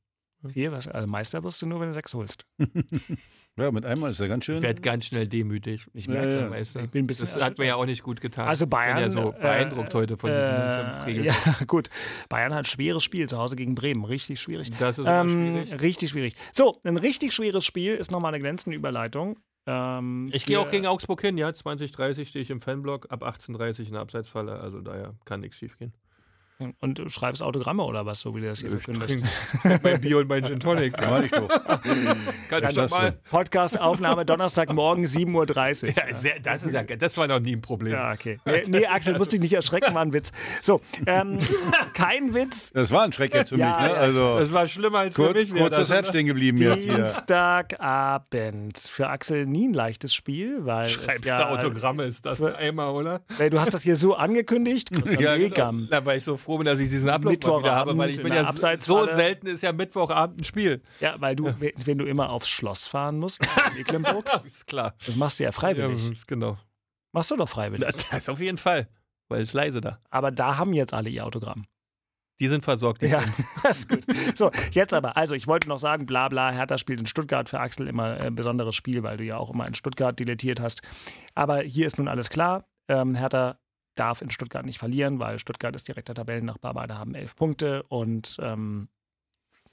[0.46, 2.46] Vier, was, also Meister wirst du nur, wenn du sechs holst.
[3.56, 4.58] Ja, mit einmal ist ja ganz schön.
[4.58, 5.88] Ich werde ganz schnell demütig.
[5.92, 6.40] Ich merke ja.
[6.42, 6.78] schon, du.
[6.84, 8.46] Ich bin ein bisschen Das hat mir ja auch nicht gut getan.
[8.46, 8.98] Also Ich bin Bayern.
[9.00, 11.24] ja so äh, beeindruckt heute von diesen äh, fünf Regeln.
[11.26, 11.34] Ja,
[11.66, 11.90] gut.
[12.28, 14.04] Bayern hat schweres Spiel zu Hause gegen Bremen.
[14.04, 14.70] Richtig schwierig.
[14.78, 15.80] Das ist Ähm, schwierig.
[15.80, 16.34] richtig schwierig.
[16.52, 19.36] So, ein richtig schweres Spiel ist nochmal eine glänzende Überleitung.
[19.66, 21.52] Ähm, Ich gehe auch gegen Augsburg hin, ja.
[21.52, 24.60] 2030 stehe ich im Fanblock, ab 18.30 in der Abseitsfalle.
[24.60, 25.92] Also daher kann nichts schief gehen.
[26.80, 29.22] Und du schreibst Autogramme oder was, so wie du das hier verkündest.
[29.82, 31.00] mein Bier und mein Gin Tonic.
[31.00, 31.48] Meine ich doch.
[32.48, 33.12] Ganz das normal.
[33.30, 35.90] Podcast-Aufnahme Donnerstagmorgen 7.30 Uhr.
[35.94, 37.92] Ja, sehr, das, ist ja, das war noch nie ein Problem.
[37.92, 38.38] Ja, okay.
[38.44, 40.32] Nee, nee Axel, musst dich nicht erschrecken, war ein Witz.
[40.60, 41.38] So, ähm,
[41.94, 42.72] kein Witz.
[42.72, 43.80] Das war ein Schreck jetzt für Ja, mich.
[43.90, 43.94] Ne?
[43.94, 45.54] ja, Also Das war schlimmer als für kurz, mich.
[45.54, 46.96] wäre kurz das Herz stehen geblieben jetzt hier.
[46.96, 48.78] Dienstagabend.
[48.78, 50.88] Für Axel nie ein leichtes Spiel, weil.
[50.88, 53.20] Schreibst ja, du Autogramme, ist das ein Eimer, oder?
[53.50, 54.88] Du hast das hier so angekündigt.
[55.18, 55.72] Ja, genau.
[55.90, 58.16] Da war ich so froh bin, dass ich diesen Ablauf mal wieder habe, weil ich
[58.16, 60.82] bin in ja so selten ist ja Mittwochabend ein Spiel.
[61.00, 64.94] Ja, weil du, wenn- du immer aufs Schloss fahren musst, nach Mecklenburg, Ist klar.
[65.04, 66.02] das machst du ja freiwillig.
[66.08, 66.56] Ja, genau.
[67.12, 67.88] Machst du doch freiwillig.
[68.10, 68.88] Das ist auf jeden Fall,
[69.28, 69.98] weil es leise da.
[70.10, 71.66] Aber da haben jetzt alle ihr Autogramm.
[72.40, 73.02] Die sind versorgt.
[73.02, 73.34] Die Ja, sind-
[73.64, 74.04] das ist gut.
[74.36, 75.16] So, jetzt aber.
[75.16, 78.36] Also, ich wollte noch sagen, bla bla, Hertha spielt in Stuttgart für Axel immer ein
[78.36, 80.82] besonderes Spiel, weil du ja auch immer in Stuttgart dilettiert hast.
[81.34, 82.64] Aber hier ist nun alles klar.
[82.86, 83.58] Ähm, Hertha
[83.98, 86.74] darf in Stuttgart nicht verlieren, weil Stuttgart ist direkter Tabellennachbar.
[86.74, 88.88] Beide haben elf Punkte und ähm,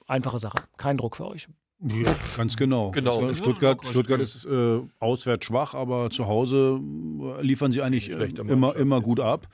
[0.07, 0.57] einfache Sache.
[0.77, 1.47] Kein Druck für euch.
[1.81, 2.91] Ja, ganz genau.
[2.91, 3.21] Genau.
[3.21, 4.41] Also Stuttgart, Ja, Stuttgart Spiel.
[4.41, 9.19] ist äh, auswärts schwach, aber zu Hause äh, liefern sie eigentlich äh, immer, immer gut
[9.19, 9.47] ab.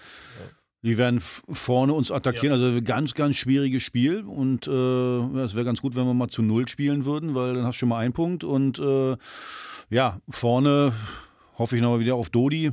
[0.83, 2.53] Die werden vorne uns attackieren.
[2.53, 4.21] Also ganz, ganz schwieriges Spiel.
[4.21, 7.53] Und äh, ja, es wäre ganz gut, wenn wir mal zu Null spielen würden, weil
[7.55, 8.43] dann hast du schon mal einen Punkt.
[8.43, 9.15] Und äh,
[9.89, 10.93] ja, vorne
[11.57, 12.71] hoffe ich nochmal wieder auf Dodi.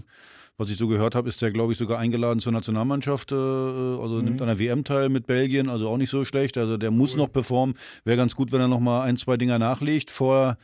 [0.61, 3.31] Was ich so gehört habe, ist der, glaube ich, sogar eingeladen zur Nationalmannschaft.
[3.31, 6.59] Äh, also nimmt an der WM teil mit Belgien, also auch nicht so schlecht.
[6.59, 7.77] Also der muss noch performen.
[8.03, 10.59] Wäre ganz gut, wenn er nochmal ein, zwei Dinger nachlegt vor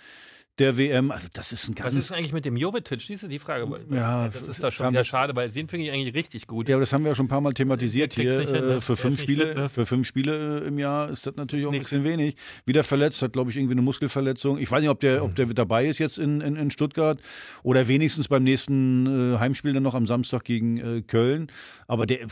[0.59, 1.11] der WM.
[1.11, 3.05] Also das ist ein Was ganz ist eigentlich mit dem Jovetic?
[3.07, 3.67] Diese die Frage.
[3.91, 6.69] Ja, das ist da schon wieder schade, weil den finde ich eigentlich richtig gut.
[6.69, 8.41] Ja, aber das haben wir ja schon ein paar Mal thematisiert hier.
[8.41, 8.59] hin, ne?
[8.77, 9.69] Äh, für, Der fünf Spiele, ne?
[9.69, 12.37] für fünf Spiele im Jahr ist das natürlich auch ein bisschen wenig.
[12.67, 14.59] Wieder verletzt, hat, glaube ich, irgendwie eine Muskelverletzung.
[14.59, 17.19] Ich weiß nicht, ob der, ob der dabei ist jetzt in, in, in Stuttgart
[17.63, 21.49] oder wenigstens beim nächsten äh, Heimspiel dann noch am Samstag gegen äh, Köln.
[21.89, 22.27] Aber der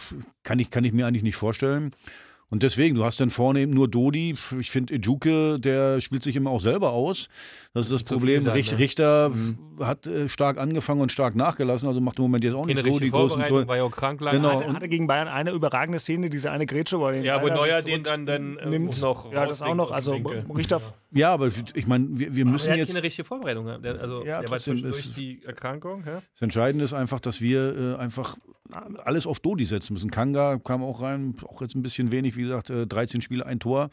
[0.44, 1.92] kann ich, kann ich mir eigentlich nicht vorstellen.
[2.52, 4.34] Und deswegen, du hast dann vorne eben nur Dodi.
[4.60, 7.30] Ich finde, Ejuke, der spielt sich immer auch selber aus.
[7.72, 8.44] Das ist das Zu Problem.
[8.44, 8.78] dann, Rich, ne?
[8.78, 9.32] Richter
[9.80, 11.88] hat äh, stark angefangen und stark nachgelassen.
[11.88, 13.66] Also macht im Moment jetzt auch Keine nicht so die großen Tore.
[13.66, 14.36] war ja auch krank lange.
[14.36, 14.50] Genau.
[14.52, 18.02] Hatte, hatte gegen Bayern eine überragende Szene, diese eine Grätsche, wo Ja, wo Neuer den
[18.02, 19.00] dann, dann äh, nimmt.
[19.00, 19.90] noch Ja, das auch noch.
[19.90, 20.12] Also.
[20.54, 22.92] Richter Ja, aber ich meine, wir, wir Aber müssen er hat jetzt.
[22.92, 23.64] keine richtige Vorbereitung.
[23.64, 23.80] ne?
[23.82, 26.04] Der, also, Ja, der war ist- die Erkrankung.
[26.04, 26.20] Ja?
[26.34, 28.36] Das Entscheidende ist einfach, dass wir äh, einfach
[28.72, 30.10] alles auf Dodi setzen müssen.
[30.10, 33.60] Kanga kam auch rein, auch jetzt ein bisschen wenig, wie gesagt, äh, 13 Spiele, ein
[33.60, 33.90] Tor.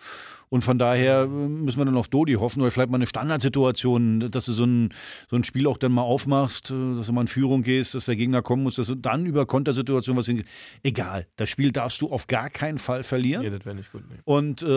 [0.50, 4.32] Und von daher äh, müssen wir dann auf Dodi hoffen oder vielleicht mal eine Standardsituation,
[4.32, 4.90] dass du so ein,
[5.30, 8.06] so ein Spiel auch dann mal aufmachst, äh, dass du mal in Führung gehst, dass
[8.06, 10.44] der Gegner kommen muss, dass du dann über Kontersituation was hin.
[10.82, 13.44] Egal, das Spiel darfst du auf gar keinen Fall verlieren.
[13.44, 14.02] Nee, das wäre nicht gut.
[14.10, 14.18] Nee.
[14.26, 14.68] Und äh,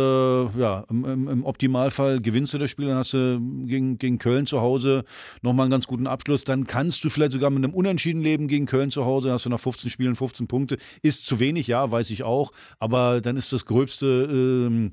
[0.59, 4.45] ja, im, im, im Optimalfall gewinnst du das Spiel, dann hast du gegen, gegen Köln
[4.45, 5.05] zu Hause
[5.41, 6.45] nochmal einen ganz guten Abschluss.
[6.45, 9.47] Dann kannst du vielleicht sogar mit einem Unentschieden leben gegen Köln zu Hause, dann hast
[9.47, 10.77] du nach 15 Spielen 15 Punkte.
[11.01, 14.93] Ist zu wenig, ja, weiß ich auch, aber dann ist das gröbste, ähm,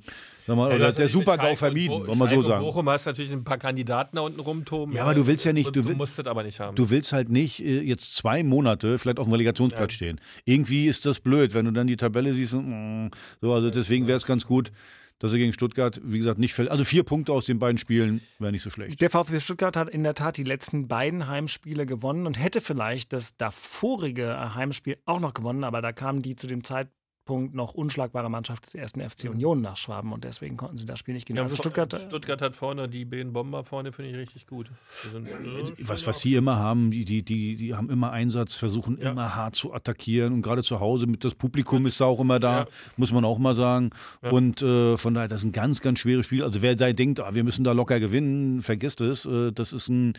[0.55, 2.63] mal, Ja, oder der Super-GAU vermieden, wollen wir so sagen.
[2.65, 4.93] Bochum hast natürlich ein paar Kandidaten da unten rumtoben.
[4.95, 6.75] Ja, aber du willst ja nicht- du du will- musst das aber nicht haben.
[6.75, 10.19] Du willst halt nicht äh, jetzt zwei Monate vielleicht auf dem Relegationsplatz stehen.
[10.45, 12.53] Irgendwie ist das blöd, wenn du dann die Tabelle siehst.
[12.53, 14.71] Und, mm, so, also deswegen wäre es ganz gut,
[15.21, 16.69] dass er gegen Stuttgart, wie gesagt, nicht fällt.
[16.71, 19.01] Also vier Punkte aus den beiden Spielen wäre nicht so schlecht.
[19.01, 23.11] Der VfB Stuttgart hat in der Tat die letzten beiden Heimspiele gewonnen und hätte vielleicht
[23.11, 26.95] das davorige Heimspiel auch noch gewonnen, aber da kamen die zu dem Zeitpunkt
[27.27, 31.13] noch unschlagbare Mannschaft des ersten FC Union nach Schwaben und deswegen konnten sie das Spiel
[31.13, 31.37] nicht gewinnen.
[31.37, 34.71] Ja, Also Stuttgart, äh, Stuttgart hat vorne die beiden Bomber vorne, finde ich richtig gut.
[35.13, 39.11] Äh, Was, was die immer haben, die, die, die, die haben immer Einsatz, versuchen Ja.
[39.11, 42.39] immer hart zu attackieren und gerade zu Hause mit das Publikum ist da auch immer
[42.39, 42.67] da, Ja.
[42.97, 43.91] muss man auch mal sagen.
[44.23, 44.31] Ja.
[44.31, 46.41] Und äh, von daher, das ist ein ganz, ganz schweres Spiel.
[46.43, 49.27] Also wer da denkt, ah, wir müssen da locker gewinnen, vergisst es.
[49.27, 50.13] Äh, das ist ein,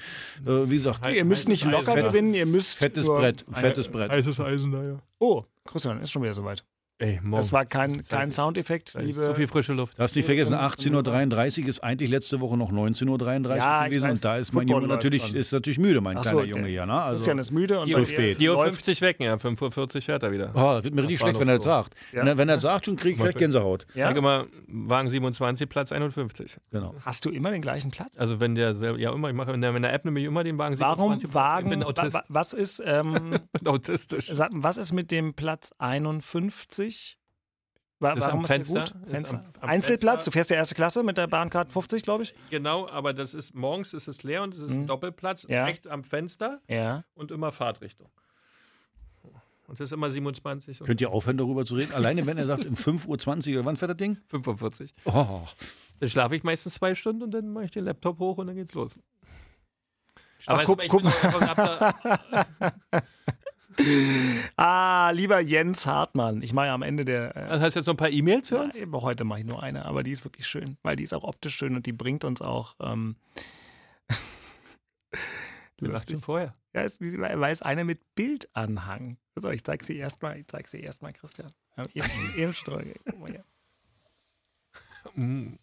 [0.47, 2.07] äh, wie gesagt, Halt- ihr müsst nicht locker Eisen.
[2.07, 4.13] gewinnen, ihr müsst fettes Brett, fettes Brett.
[4.13, 4.99] Heißes Eisen da, ja.
[5.19, 6.65] Oh, Christian, ist schon wieder soweit.
[7.01, 7.41] Ey, morgen.
[7.41, 9.25] Das war kein, kein ist- Soundeffekt, liebe.
[9.25, 9.99] So viel frische Luft.
[9.99, 14.03] Darfst nicht vergessen, 18.33 Uhr ist eigentlich letzte Woche noch 19.33 Uhr Ja, gewesen.
[14.11, 15.35] weiß, und da ist mein Football Junge natürlich, schon.
[15.35, 16.85] ist natürlich müde, mein Ach so, kleiner der- Junge hier.
[16.85, 16.93] Ne?
[16.93, 18.39] Also, Christian ist müde und so spät.
[18.39, 20.51] 4.50 Uhr wecken, ja, 5.40 Uhr fährt er wieder.
[20.55, 21.95] Oh, das wird mir richtig schlecht, wenn er das sagt.
[22.13, 22.21] Ja.
[22.21, 23.87] Wenn, er, wenn er das sagt, schon kriege ich gleich Gänsehaut.
[23.95, 24.13] Ja?
[24.13, 26.59] Sag mal, Wagen 27, Platz 51.
[26.71, 26.95] Genau.
[27.03, 28.19] Hast du immer den gleichen Platz?
[28.19, 30.59] Also wenn der ja immer, ich mache in der, in der App nämlich immer den
[30.59, 31.35] Wagen Warum 27.
[31.35, 31.67] Wagen?
[31.67, 32.13] Ich bin Autist.
[32.15, 34.31] wa- Was ist, ähm, autistisch.
[34.51, 36.90] was ist mit dem Platz 51?
[38.03, 39.05] Wa Ist warum am ist der Fenster, gut?
[39.07, 39.37] ist Fenster.
[39.39, 40.31] am- am Einzelplatz, Fenster.
[40.31, 42.35] du fährst ja erste Klasse mit der Bahncard 50, glaube ich.
[42.49, 44.87] Genau, aber das ist morgens ist es leer und es ist ein Mhm.
[44.87, 45.65] Doppelplatz Ja.
[45.67, 47.05] rechts am Fenster Ja.
[47.15, 48.09] und immer Fahrtrichtung.
[49.67, 51.93] Und es ist immer 27 und Könnt ihr aufhören, darüber zu reden?
[51.93, 54.17] Alleine, wenn er sagt, um 5.20 Uhr, oder wann fährt das Ding?
[54.29, 54.93] 45.
[55.05, 55.43] Oh,
[56.01, 58.57] Dann schlafe ich meistens zwei Stunden und dann mache ich den Laptop hoch und dann
[58.57, 58.99] geht's los.
[60.47, 61.95] Ach, es- guck- ich guck da-
[64.57, 66.43] Ah, lieber Jens Hartmann.
[66.43, 67.35] Ich mache ja am Ende der.
[67.37, 68.75] Äh, Also hast du jetzt noch ein paar E-Mails für ja, uns?
[68.77, 71.25] eben, heute mache ich nur eine, aber die ist wirklich schön, weil die ist auch
[71.25, 72.75] optisch schön und die bringt uns auch.
[72.81, 73.17] Ähm,
[75.81, 76.17] lustig.
[76.17, 76.55] schon vorher.
[76.75, 79.17] Ja, es, weil es eine mit Bildanhang.
[79.35, 81.53] Also ich zeig sie erstmal, ich zeig sie erstmal, Christian.
[81.95, 83.45] Ja, schon drüber- guck mal hier.
[85.15, 85.59] Mm.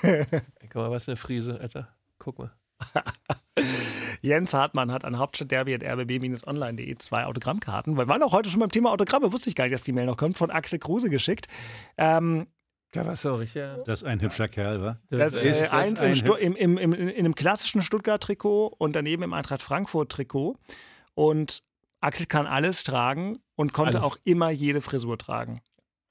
[0.60, 1.94] Guck mal, was eine Friese, Alter.
[2.18, 2.52] Guck mal.
[4.22, 7.96] Jens Hartmann hat an Hauptstadtderby at rbb-online.de zwei Autogrammkarten.
[7.96, 10.06] Wir waren auch heute schon beim Thema Autogramme, wusste ich gar nicht, dass die Mail
[10.06, 11.46] noch kommt, von Axel Kruse geschickt.
[11.96, 12.46] Ähm,
[12.92, 13.62] Da du auch richtig.
[13.84, 14.98] das ist ein hübscher Kerl, wa?
[15.10, 18.96] das, ist- äh, ist das eins im, im, im, im, in einem klassischen Stuttgart-Trikot und
[18.96, 20.56] daneben im Eintracht Frankfurt-Trikot.
[21.14, 21.62] Und
[22.00, 24.12] Axel kann alles tragen und konnte Alles.
[24.12, 25.60] auch immer jede Frisur tragen.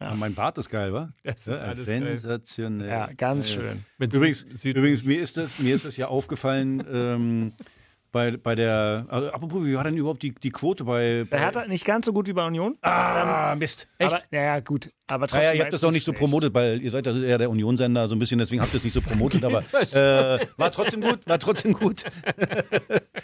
[0.02, 0.14] Ja.
[0.14, 1.12] Mein Bart ist geil, wa?
[1.24, 1.86] Das ist Ja, alles geil.
[2.18, 2.88] sensationell.
[2.90, 3.84] Ja, ganz Geil.
[3.98, 4.08] schön.
[4.14, 7.54] Übrigens, übrigens mir, ist das, mir ist das ja aufgefallen ähm,
[8.18, 11.68] bei, bei der, also apropos, wie war denn überhaupt die, die Quote bei, Bei Hertha
[11.68, 12.76] nicht ganz so gut wie bei Union.
[12.82, 13.88] Ah, Mist.
[14.00, 14.12] Echt?
[14.12, 14.92] Aber, naja, gut.
[15.06, 17.38] Aber trotzdem Naja, ihr habt das doch nicht so promotet, weil ihr seid ja eher
[17.38, 20.72] der Unionsender, so ein bisschen, deswegen habt ihr es nicht so promotet, aber äh, war
[20.72, 22.04] trotzdem gut, war trotzdem gut.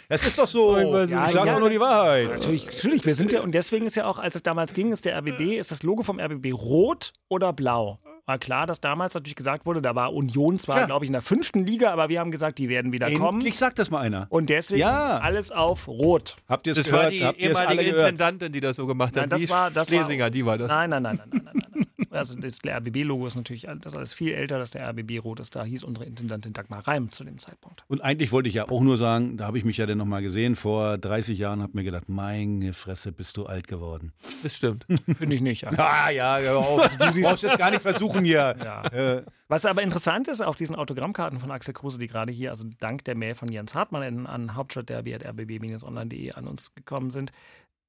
[0.08, 0.76] Es ist doch so.
[1.02, 1.56] Ich Ja, sage ja.
[1.56, 2.28] auch nur die Wahrheit.
[2.28, 5.06] Natürlich, natürlich, wir sind ja, und deswegen ist ja auch, als es damals ging, ist
[5.06, 7.98] der RBB, ist das Logo vom RBB rot oder blau?
[8.26, 11.20] War klar, dass damals natürlich gesagt wurde, da war Union zwar, glaube ich, in der
[11.20, 13.38] fünften Liga, aber wir haben gesagt, die werden wieder kommen.
[13.40, 14.26] Endlich sagt das mal einer.
[14.30, 15.18] Und deswegen Ja.
[15.18, 16.36] alles auf rot.
[16.48, 17.02] Habt ihr es Das gehört?
[17.04, 17.90] war die Habt ehemalige?
[17.90, 19.32] Intendantin, die das so gemacht Nein, hat.
[19.32, 20.68] das die war- das war- Schlesinger, die war das.
[20.68, 21.83] Nein, nein, nein, nein, nein, nein, nein.
[22.14, 25.54] Also das RBB-Logo ist natürlich das ist alles viel älter, dass der RBB rot ist.
[25.56, 27.84] Da hieß unsere Intendantin Dagmar Reim zu dem Zeitpunkt.
[27.88, 30.22] Und eigentlich wollte ich ja auch nur sagen, da habe ich mich ja dann nochmal
[30.22, 34.12] gesehen, vor 30 Jahren, habe mir gedacht, meine Fresse, bist du alt geworden.
[34.42, 34.86] Das stimmt.
[35.14, 35.66] Finde ich nicht.
[35.66, 36.88] Ah, ja, auf.
[36.96, 38.56] du brauchst jetzt gar nicht versuchen hier.
[38.62, 38.84] Ja.
[38.86, 42.64] Äh, Was aber interessant ist, auf diesen Autogrammkarten von Axel Kruse, die gerade hier, also
[42.78, 47.32] dank der Mail von Jens Hartmann in, an hauptstadtderby.rbb-online.de an uns gekommen sind,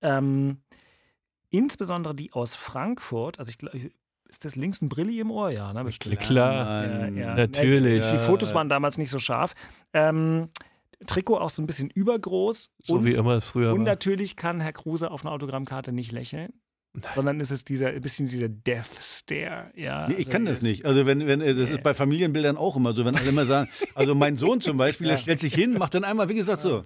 [0.01, 0.57] ähm,
[1.49, 3.91] insbesondere die aus Frankfurt, also ich glaube,
[4.35, 5.49] ist das links ein Brilli im Ohr?
[5.49, 5.83] Ja, ne?
[5.85, 6.19] bestimmt.
[6.19, 7.35] Klar, Ja, ja.
[7.35, 8.03] natürlich.
[8.03, 9.53] Die, die Fotos waren damals nicht so scharf.
[9.93, 10.49] Ähm,
[11.07, 12.71] Trikot auch so ein bisschen übergroß.
[12.83, 13.85] So und, wie immer früher und war.
[13.85, 16.51] natürlich kann Herr Kruse auf einer Autogrammkarte nicht lächeln.
[17.13, 19.71] Sondern ist es dieser, ein bisschen dieser Death Stare.
[19.75, 20.85] Ja, Nee, ich also kann das nicht.
[20.85, 23.69] Also wenn, wenn, äh, das ist bei Familienbildern auch immer so, wenn alle immer sagen,
[23.95, 26.85] also mein Sohn zum Beispiel, der stellt sich hin, macht dann einmal, wie gesagt, so?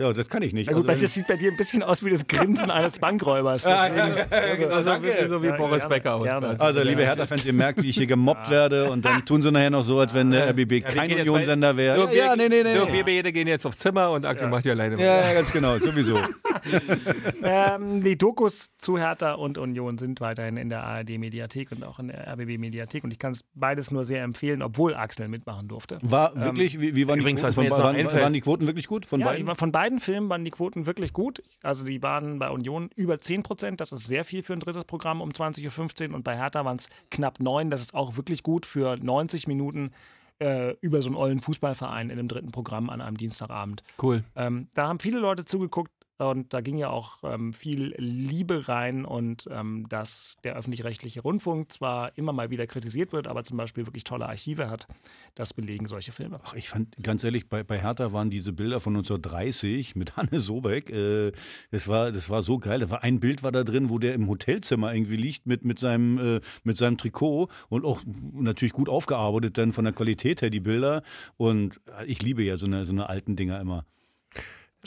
[0.00, 0.68] Ja, das kann ich nicht.
[0.68, 3.00] Na gut, Also, weil das sieht bei dir ein bisschen aus wie das Grinsen eines
[3.00, 3.64] Bankräubers.
[3.64, 6.20] Ja, Deswegen- ja, ja, genau, Also ein bisschen so wie Ja, Boris Becker.
[6.22, 6.54] gerne.
[6.60, 9.70] also liebe Hertha-Fans, ihr merkt, wie ich hier gemobbt werde und dann tun sie nachher
[9.70, 11.96] noch so, als wenn der RBB kein Unionsender wäre.
[11.96, 12.74] So, Ja, nee, nee, nee.
[12.78, 15.52] so, wir beide gehen jetzt aufs Zimmer und Axel macht die alleine Ja, ja, ganz
[15.52, 16.16] genau, sowieso.
[17.42, 22.06] ähm, die Dokus zu Hertha und Union sind weiterhin in der ARD-Mediathek und auch in
[22.06, 23.02] der RBB-Mediathek.
[23.02, 25.98] Und ich kann es beides nur sehr empfehlen, obwohl Axel mitmachen durfte.
[26.02, 28.32] War wirklich, wie, wie waren, Übrigens, die Quoten mir von, jetzt noch waren, einfällt- waren
[28.32, 29.56] die Quoten wirklich gut beiden?
[29.56, 31.42] von beiden Filmen waren die Quoten wirklich gut.
[31.62, 33.80] Also die waren bei Union über 10 Prozent.
[33.80, 36.14] Das ist sehr viel für ein drittes Programm um 20.15 Uhr.
[36.14, 37.70] Und bei Hertha waren es knapp 9.
[37.70, 39.92] Das ist auch wirklich gut für 90 Minuten
[40.40, 43.82] äh, über so einen ollen Fußballverein in einem dritten Programm an einem Dienstagabend.
[44.00, 44.24] Cool.
[44.36, 49.04] Ähm, da haben viele Leute zugeguckt und da ging ja auch ähm, viel Liebe rein
[49.04, 53.86] und ähm, dass der öffentlich-rechtliche Rundfunk zwar immer mal wieder kritisiert wird, aber zum Beispiel
[53.86, 54.88] wirklich tolle Archive hat,
[55.34, 56.40] das belegen solche Filme.
[56.42, 60.40] Ach, ich fand, ganz ehrlich, bei, bei Hertha waren diese Bilder von 1930 mit Hanne
[60.40, 61.32] Sobeck, äh,
[61.70, 62.80] das, war, das war so geil.
[62.80, 65.78] Da war ein Bild war da drin, wo der im Hotelzimmer irgendwie liegt mit, mit,
[65.78, 68.00] seinem, äh, mit seinem Trikot und auch
[68.32, 71.02] natürlich gut aufgearbeitet dann von der Qualität her, die Bilder.
[71.36, 73.84] Und ich liebe ja so eine, so eine alten Dinger immer.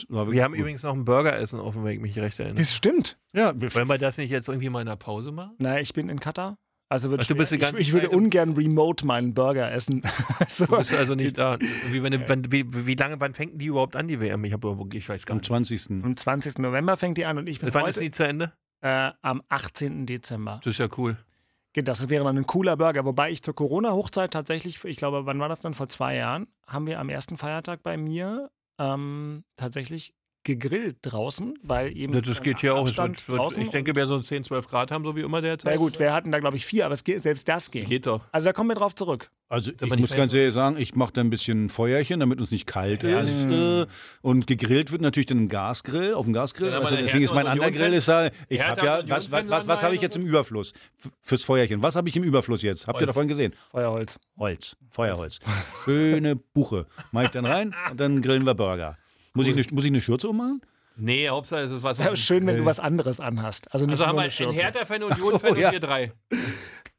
[0.08, 0.60] Wir haben gut.
[0.60, 2.58] übrigens noch ein Burgeressen auf dem Weg, mich recht erinnere.
[2.58, 3.18] Das stimmt.
[3.32, 5.54] Ja, Wollen wir das nicht jetzt irgendwie mal in der Pause machen?
[5.58, 6.56] Na, ich bin in Katar.
[6.88, 7.68] Also wird Ach, du bist die schwer.
[7.68, 10.02] ganze ich, ich würde ungern remote meinen Burger essen.
[10.48, 10.66] so.
[10.66, 11.58] Du bist also nicht da.
[11.90, 14.44] Wie, wenn, wenn, wie, wie lange, wann fängt die überhaupt an, die WM?
[14.44, 14.62] Ich, hab,
[14.92, 15.46] ich weiß gar am nicht.
[15.46, 15.90] 20.
[15.90, 16.58] Am 20.
[16.58, 18.52] November fängt die an und ich bin Wann ist heute die zu Ende?
[18.82, 20.04] äh, am 18.
[20.04, 20.60] Dezember.
[20.64, 21.16] Das ist ja cool.
[21.74, 23.06] Das wäre dann ein cooler Burger.
[23.06, 25.72] Wobei ich zur Corona-Hochzeit tatsächlich, ich glaube, wann war das dann?
[25.72, 30.14] Vor zwei Jahren, haben wir am ersten Feiertag bei mir ähm, tatsächlich
[30.44, 32.20] gegrillt draußen, weil eben.
[32.20, 32.82] Das geht hier auch.
[32.82, 35.72] Abstand wird, ich denke, wir so 10, 12 Grad haben, so wie immer derzeit.
[35.72, 37.88] Na gut, wir hatten da, glaube ich, vier, aber es geht, selbst das geht.
[37.88, 38.22] Geht doch.
[38.32, 39.30] Also da kommen wir drauf zurück.
[39.48, 42.66] Also ich muss ganz ehrlich sagen, ich mache da ein bisschen Feuerchen, damit uns nicht
[42.66, 43.44] kalt Ja, ist.
[43.44, 43.84] Äh,
[44.22, 46.72] und gegrillt wird natürlich dann im Gasgrill, auf dem Gasgrill.
[46.72, 48.30] Also deswegen ist mein anderer Grill ist da.
[48.48, 50.72] Ich habe ja, was, was, was, was habe ich jetzt im Überfluss
[51.20, 51.82] fürs Feuerchen?
[51.82, 52.86] Was habe ich im Überfluss jetzt?
[52.86, 53.06] Habt ihr Holz.
[53.08, 53.52] davon gesehen?
[53.70, 54.18] Feuerholz.
[54.38, 55.38] Holz, Feuerholz.
[55.84, 56.86] Schöne Buche.
[57.10, 58.96] Mache ich dann rein und dann grillen wir Burger.
[59.34, 60.60] Muss ich eine, muss ich eine Schürze ummachen?
[60.96, 61.98] Nee, Hauptsache es ist was.
[61.98, 63.72] Ja, schön, wenn du was anderes anhast.
[63.72, 64.58] Also nicht Also haben nur wir eine einen.
[64.58, 65.66] Hertha-Fan, Union-Fan ja.
[65.66, 66.12] und wir drei.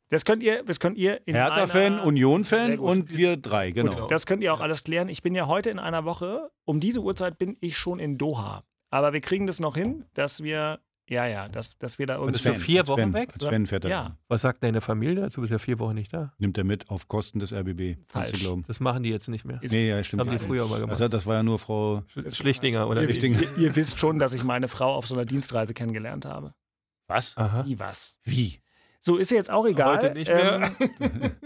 [0.10, 2.88] Das könnt ihr, das könnt ihr in Hertha-Fan, Union-Fan gut.
[2.88, 4.08] und wir drei, genau.
[4.08, 5.10] Das könnt ihr auch alles klären.
[5.10, 8.64] Ich bin ja heute in einer Woche, um diese Uhrzeit bin ich schon in Doha.
[8.92, 10.80] Aber wir kriegen das noch hin, dass wir,
[11.10, 12.32] ja, ja, dass, dass wir da irgendwie.
[12.34, 13.34] bist du vier Wochen Sven, weg?
[13.40, 14.04] Sven fährt er Ja.
[14.04, 14.18] dann.
[14.30, 15.36] Was sagt deine Familie dazu?
[15.36, 16.34] Du bist ja vier Wochen nicht da.
[16.38, 17.98] Nimmt er mit auf Kosten des RBB.
[18.08, 18.64] Kannst du glauben.
[18.68, 19.62] Das machen die jetzt nicht mehr.
[19.62, 20.22] Ist- Nee, ja, stimmt.
[20.22, 20.92] Haben die früher mal gemacht.
[20.92, 22.04] Also, das war ja nur Frau.
[22.30, 23.04] Schlichtinger oder?
[23.04, 23.42] Schlichtinger.
[23.42, 26.54] ihr, ihr wisst schon, dass ich meine Frau auf so einer Dienstreise kennengelernt habe.
[27.08, 27.36] Was?
[27.38, 27.66] Aha.
[27.66, 28.20] Wie was?
[28.24, 28.62] Wie?
[29.02, 29.98] So ist jetzt auch egal.
[29.98, 30.72] Heute nicht mehr.
[30.80, 31.32] Ähm,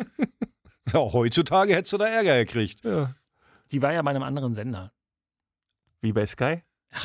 [0.93, 2.86] Ja, heutzutage hättest du da Ärger gekriegt.
[2.86, 3.14] Ja.
[3.74, 4.93] die war ja bei einem anderen Sender.
[5.99, 6.62] Wie bei Sky?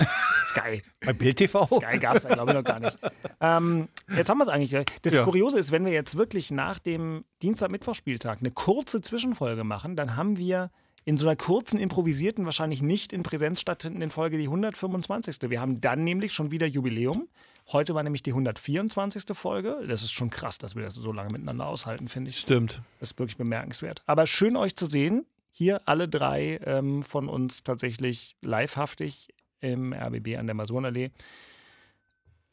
[0.52, 0.82] Sky.
[1.04, 1.66] Bei Bild TV?
[1.66, 2.96] Sky gab es ja, glaube ich, noch gar nicht.
[3.40, 4.76] Ähm, jetzt haben wir es eigentlich.
[5.02, 5.24] Das Ja.
[5.24, 10.36] Kuriose ist, wenn wir jetzt wirklich nach dem Dienstag-Mittwoch-Spieltag eine kurze Zwischenfolge machen, dann haben
[10.36, 10.70] wir
[11.04, 15.38] in so einer kurzen, improvisierten, wahrscheinlich nicht in Präsenz stattfindenden Folge die 125.
[15.50, 17.28] Wir haben dann nämlich schon wieder Jubiläum.
[17.72, 19.36] Heute war nämlich die 124.
[19.36, 19.78] Folge.
[19.88, 22.38] Das ist schon krass, dass wir das so lange miteinander aushalten, finde ich.
[22.38, 22.80] Stimmt.
[23.00, 24.02] Das ist wirklich bemerkenswert.
[24.06, 25.26] Aber schön euch zu sehen.
[25.50, 29.28] hier alle drei ähm, von uns tatsächlich livehaftig
[29.62, 31.10] im RBB an der Masurenallee.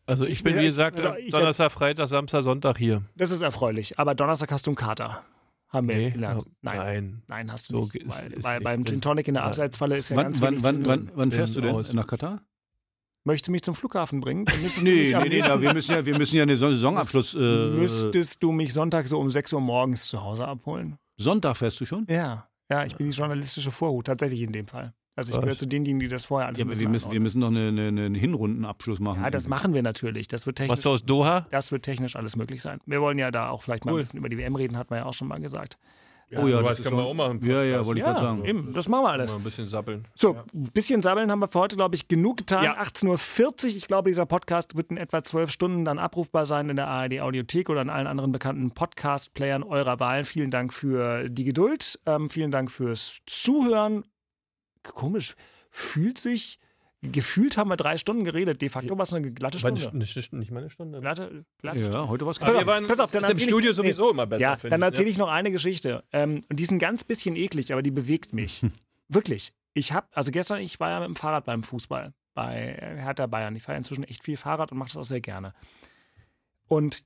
[0.05, 3.03] Also ich bin, wie gesagt, Also ich- Donnerstag, Freitag, Samstag, Sonntag hier.
[3.15, 3.99] Das ist erfreulich.
[3.99, 5.23] Aber Donnerstag hast du einen Kater.
[5.67, 6.45] Haben wir Nee, jetzt gelernt.
[6.63, 6.77] Nein.
[6.77, 7.21] nein.
[7.27, 7.95] Nein, hast du So nicht.
[7.97, 8.85] ist- Weil, ist weil beim.
[8.85, 9.43] Gin Tonic in der.
[9.43, 11.93] Abseitsfalle ist ja Wann, ganz wann, wenig wann, Gin wann, wann fährst du denn aus.
[11.93, 12.41] nach Katar?
[13.23, 14.45] Möchtest du mich zum Flughafen bringen?
[14.45, 17.35] Dann müsstest du Nee, nee, nee, na, wir, müssen ja, wir müssen ja einen Saisonabschluss.
[17.35, 17.37] Äh,
[17.69, 20.97] müsstest du mich Sonntag so um 6 Uhr morgens zu Hause abholen.
[21.17, 22.07] Sonntag fährst du schon?
[22.09, 22.47] Ja.
[22.71, 24.93] Ja, ich bin die journalistische Vorhut, tatsächlich in dem Fall.
[25.19, 25.41] Also ich Was?
[25.43, 27.67] gehöre zu denen, die das vorher alles Ja, aber wir müssen, wir müssen noch eine,
[27.67, 29.21] eine, einen Hinrundenabschluss machen.
[29.21, 30.27] Ja, das machen wir natürlich.
[30.27, 31.45] Das wird technisch, Was aus Doha?
[31.51, 32.79] das wird technisch alles möglich sein.
[32.85, 33.99] Wir wollen ja da auch vielleicht mal Cool.
[33.99, 35.77] ein bisschen über die WM reden, hat man ja auch schon mal gesagt.
[36.37, 37.39] Oh ja, das können wir auch- machen.
[37.43, 38.45] Ja, ja, wollte ich Ja, gerade sagen.
[38.45, 39.31] eben, das machen wir alles.
[39.31, 40.05] Mal ein bisschen sappeln.
[40.13, 42.63] So, ein bisschen sabbeln haben wir für heute, glaube ich, genug getan.
[42.65, 42.77] Ja.
[42.79, 43.77] 18.40 Uhr.
[43.77, 47.19] Ich glaube, dieser Podcast wird in etwa zwölf Stunden dann abrufbar sein in der ARD
[47.21, 50.23] Audiothek oder in allen anderen bekannten Podcast-Playern eurer Wahl.
[50.23, 51.99] Vielen Dank für die Geduld.
[52.05, 54.03] Ähm, vielen Dank fürs Zuhören.
[54.83, 55.35] Komisch.
[55.69, 56.59] Fühlt sich.
[57.01, 58.61] Gefühlt haben wir drei Stunden geredet.
[58.61, 59.89] De facto war es eine glatte Stunde.
[59.97, 60.99] Nicht, nicht mal eine Stunde.
[60.99, 63.49] Glatte, glatte Ja, heute war es Pass waren pass auf, dann ist im erzähl ich-
[63.49, 63.73] Studio nee.
[63.75, 64.41] sowieso immer besser.
[64.41, 66.03] Ja, dann erzähle ich noch eine Geschichte.
[66.11, 68.65] Ähm, und die ist ein ganz bisschen eklig, aber die bewegt mich.
[69.07, 69.53] Wirklich.
[69.73, 73.55] Ich habe, also gestern, ich war ja mit dem Fahrrad beim Fußball bei Hertha Bayern.
[73.55, 75.53] Ich fahre inzwischen echt viel Fahrrad und mache das auch sehr gerne.
[76.67, 77.05] Und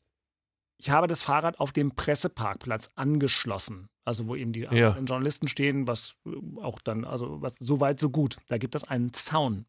[0.84, 3.88] ich habe das Fahrrad auf dem Presseparkplatz angeschlossen.
[4.04, 4.70] Also wo eben die Ja.
[4.90, 6.32] anderen Journalisten stehen, was äh,
[6.62, 8.36] auch dann, also was so weit, so gut.
[8.50, 9.66] Da gibt es einen Zaun.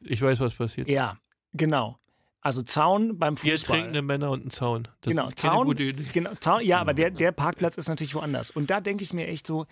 [0.00, 0.88] Ich weiß, was passiert.
[0.90, 1.16] Ja,
[1.54, 1.98] genau.
[2.42, 3.78] Also Zaun beim Fußball.
[3.78, 4.84] trinkende Männer und ein Zaun.
[5.00, 8.50] Das genau, Zaun, genau, Zaun, ja, aber der, der Parkplatz ist natürlich woanders.
[8.50, 9.66] Und da denke ich mir echt so,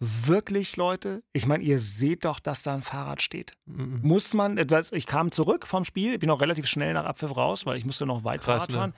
[0.00, 3.56] wirklich, Leute, ich meine, ihr seht doch, dass da ein Fahrrad steht.
[3.66, 4.00] Mhm.
[4.02, 7.66] Muss man, etwas, ich kam zurück vom Spiel, bin auch relativ schnell nach Abpfiff raus,
[7.66, 8.76] weil ich musste noch weit Krass, Fahrrad ne?
[8.76, 8.94] fahren.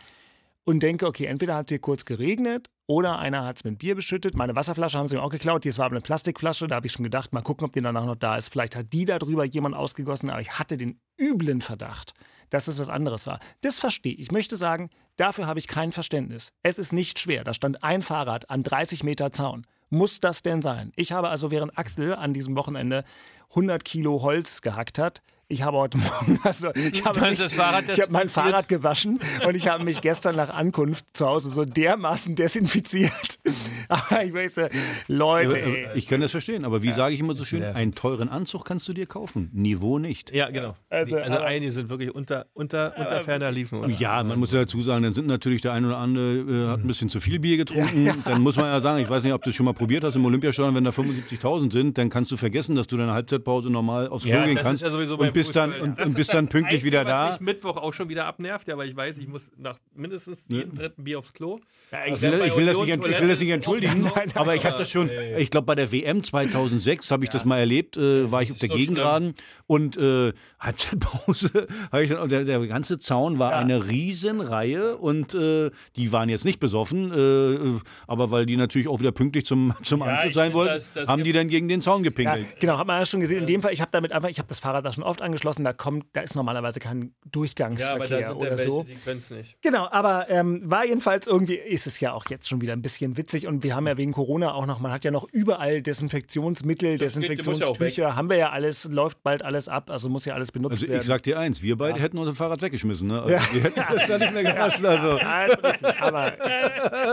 [0.64, 3.94] Und denke, okay, entweder hat es hier kurz geregnet oder einer hat es mit Bier
[3.94, 4.34] beschüttet.
[4.34, 5.64] Meine Wasserflasche haben sie mir auch geklaut.
[5.64, 6.66] Die war aber eine Plastikflasche.
[6.66, 8.48] Da habe ich schon gedacht, mal gucken, ob die danach noch da ist.
[8.48, 12.14] Vielleicht hat die darüber jemand ausgegossen, aber ich hatte den üblen Verdacht,
[12.50, 13.38] dass das was anderes war.
[13.60, 14.20] Das verstehe ich.
[14.20, 16.52] Ich möchte sagen, dafür habe ich kein Verständnis.
[16.64, 17.44] Es ist nicht schwer.
[17.44, 19.66] Da stand ein Fahrrad an 30 Meter Zaun.
[19.90, 20.92] Muss das denn sein?
[20.96, 23.04] Ich habe also während Axel an diesem Wochenende
[23.50, 27.52] 100 Kilo Holz gehackt hat, ich habe heute Morgen, also ich habe, mich, ist das
[27.52, 28.28] Fahrrad ich habe mein.
[28.28, 33.38] Fahrrad gewaschen und ich habe mich gestern nach Ankunft zu Hause so dermaßen desinfiziert.
[33.88, 34.68] Aber ich weiß, äh,
[35.06, 35.88] Leute, Ja, ey.
[35.94, 38.88] Ich kann das verstehen, aber wie sage ich immer so schön, einen teuren Anzug kannst
[38.88, 40.32] du dir kaufen, Niveau nicht.
[40.34, 40.74] Ja, genau.
[40.90, 43.78] Also, Also, aber- einige sind wirklich unter, unter, unter ferner Liefen.
[43.78, 43.88] oder?
[43.88, 46.80] Ja, man muss ja dazu sagen, dann sind natürlich der eine oder andere äh, hat
[46.80, 48.10] ein bisschen zu viel Bier getrunken.
[48.24, 50.16] Dann muss man ja sagen, ich weiß nicht, ob du das schon mal probiert hast
[50.16, 54.08] im Olympiastadion, wenn da 75.000 sind, dann kannst du vergessen, dass du deine Halbzeitpause normal
[54.08, 56.04] aufs Klo Ja, gehen das kannst ist ja sowieso beim und bist dann und, Das
[56.06, 57.30] und ist bist das dann pünktlich Einzige, wieder was da.
[57.30, 60.74] mich Mittwoch auch schon wieder abnervt, ja, weil ich weiß, ich muss nach mindestens jedem
[60.74, 61.58] dritten Bier aufs Klo.
[61.90, 64.64] Ich Also ich, will das nicht, ich will das nicht entschuldigen, Nein, nein, aber ich
[64.64, 65.40] habe das schon, ey.
[65.40, 68.58] ich glaube bei der WM 2006 habe ich das mal erlebt, äh, war ich auf
[68.58, 69.34] der so Gegengraden
[69.66, 75.34] und äh, Halbzeitpause, hab ich dann, und der, der ganze Zaun war eine Riesenreihe und
[75.34, 79.74] äh, die waren jetzt nicht besoffen, äh, aber weil die natürlich auch wieder pünktlich zum,
[79.82, 82.46] zum Ja, Anschluss sein wollten, das- das haben die dann gegen den Zaun Ja, gepinkelt.
[82.60, 83.40] genau, hat man ja schon gesehen.
[83.40, 85.64] In dem Fall, ich habe damit einfach, ich habe das Fahrrad da schon oft angeschlossen,
[85.64, 88.82] da kommt, da ist normalerweise kein Ja, aber da Durchgangsverkehr sind ja oder welche, so.
[88.84, 89.60] die können es nicht.
[89.62, 93.16] Genau, aber ähm, war jedenfalls irgendwie, ist es ja auch jetzt schon wieder ein bisschen
[93.16, 96.98] witzig und wir haben ja wegen Corona auch noch, man hat ja noch überall Desinfektionsmittel,
[96.98, 100.52] Das ja Desinfektionstücher, haben wir ja alles, läuft bald alles ab, also muss ja alles
[100.52, 101.00] benutzt Also werden.
[101.00, 103.08] ich sag dir eins, wir beide hätten unser Fahrrad weggeschmissen.
[103.08, 103.22] Ne?
[103.22, 104.84] Also Wir hätten das da nicht mehr gepasst.
[104.84, 105.18] Also.
[105.26, 105.94] Ja.
[106.00, 106.32] Aber,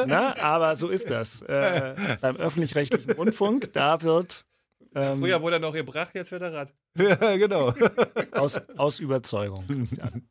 [0.07, 1.41] na, aber so ist das.
[1.41, 4.45] Äh, beim öffentlich-rechtlichen Rundfunk, da wird
[4.95, 6.73] ähm, Früher wurde er noch gebracht, jetzt wird er Rad.
[6.97, 7.73] Ja, genau.
[8.31, 10.27] aus, aus Überzeugung, Christian.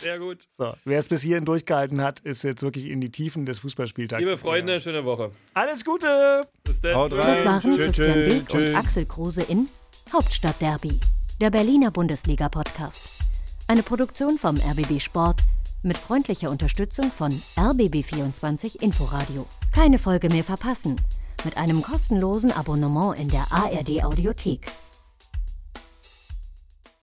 [0.00, 0.46] Sehr gut.
[0.50, 4.20] So, wer es bis hierhin durchgehalten hat, ist jetzt wirklich in die Tiefen des Fußballspieltags.
[4.22, 5.30] Liebe Freunde, schöne Woche.
[5.54, 6.42] Alles Gute!
[6.62, 6.94] Bis dann.
[6.94, 7.20] Haut rein.
[7.20, 9.68] Das waren Tschö, Christian Beek und Axel Kruse in
[10.12, 11.00] Hauptstadtderby,
[11.40, 13.22] der Berliner Bundesliga-Podcast.
[13.66, 15.40] Eine Produktion vom RBB Sport
[15.82, 19.46] mit freundlicher Unterstützung von RBB24 Inforadio.
[19.74, 20.96] Keine Folge mehr verpassen
[21.44, 24.60] mit einem kostenlosen Abonnement in der ARD Audiothek.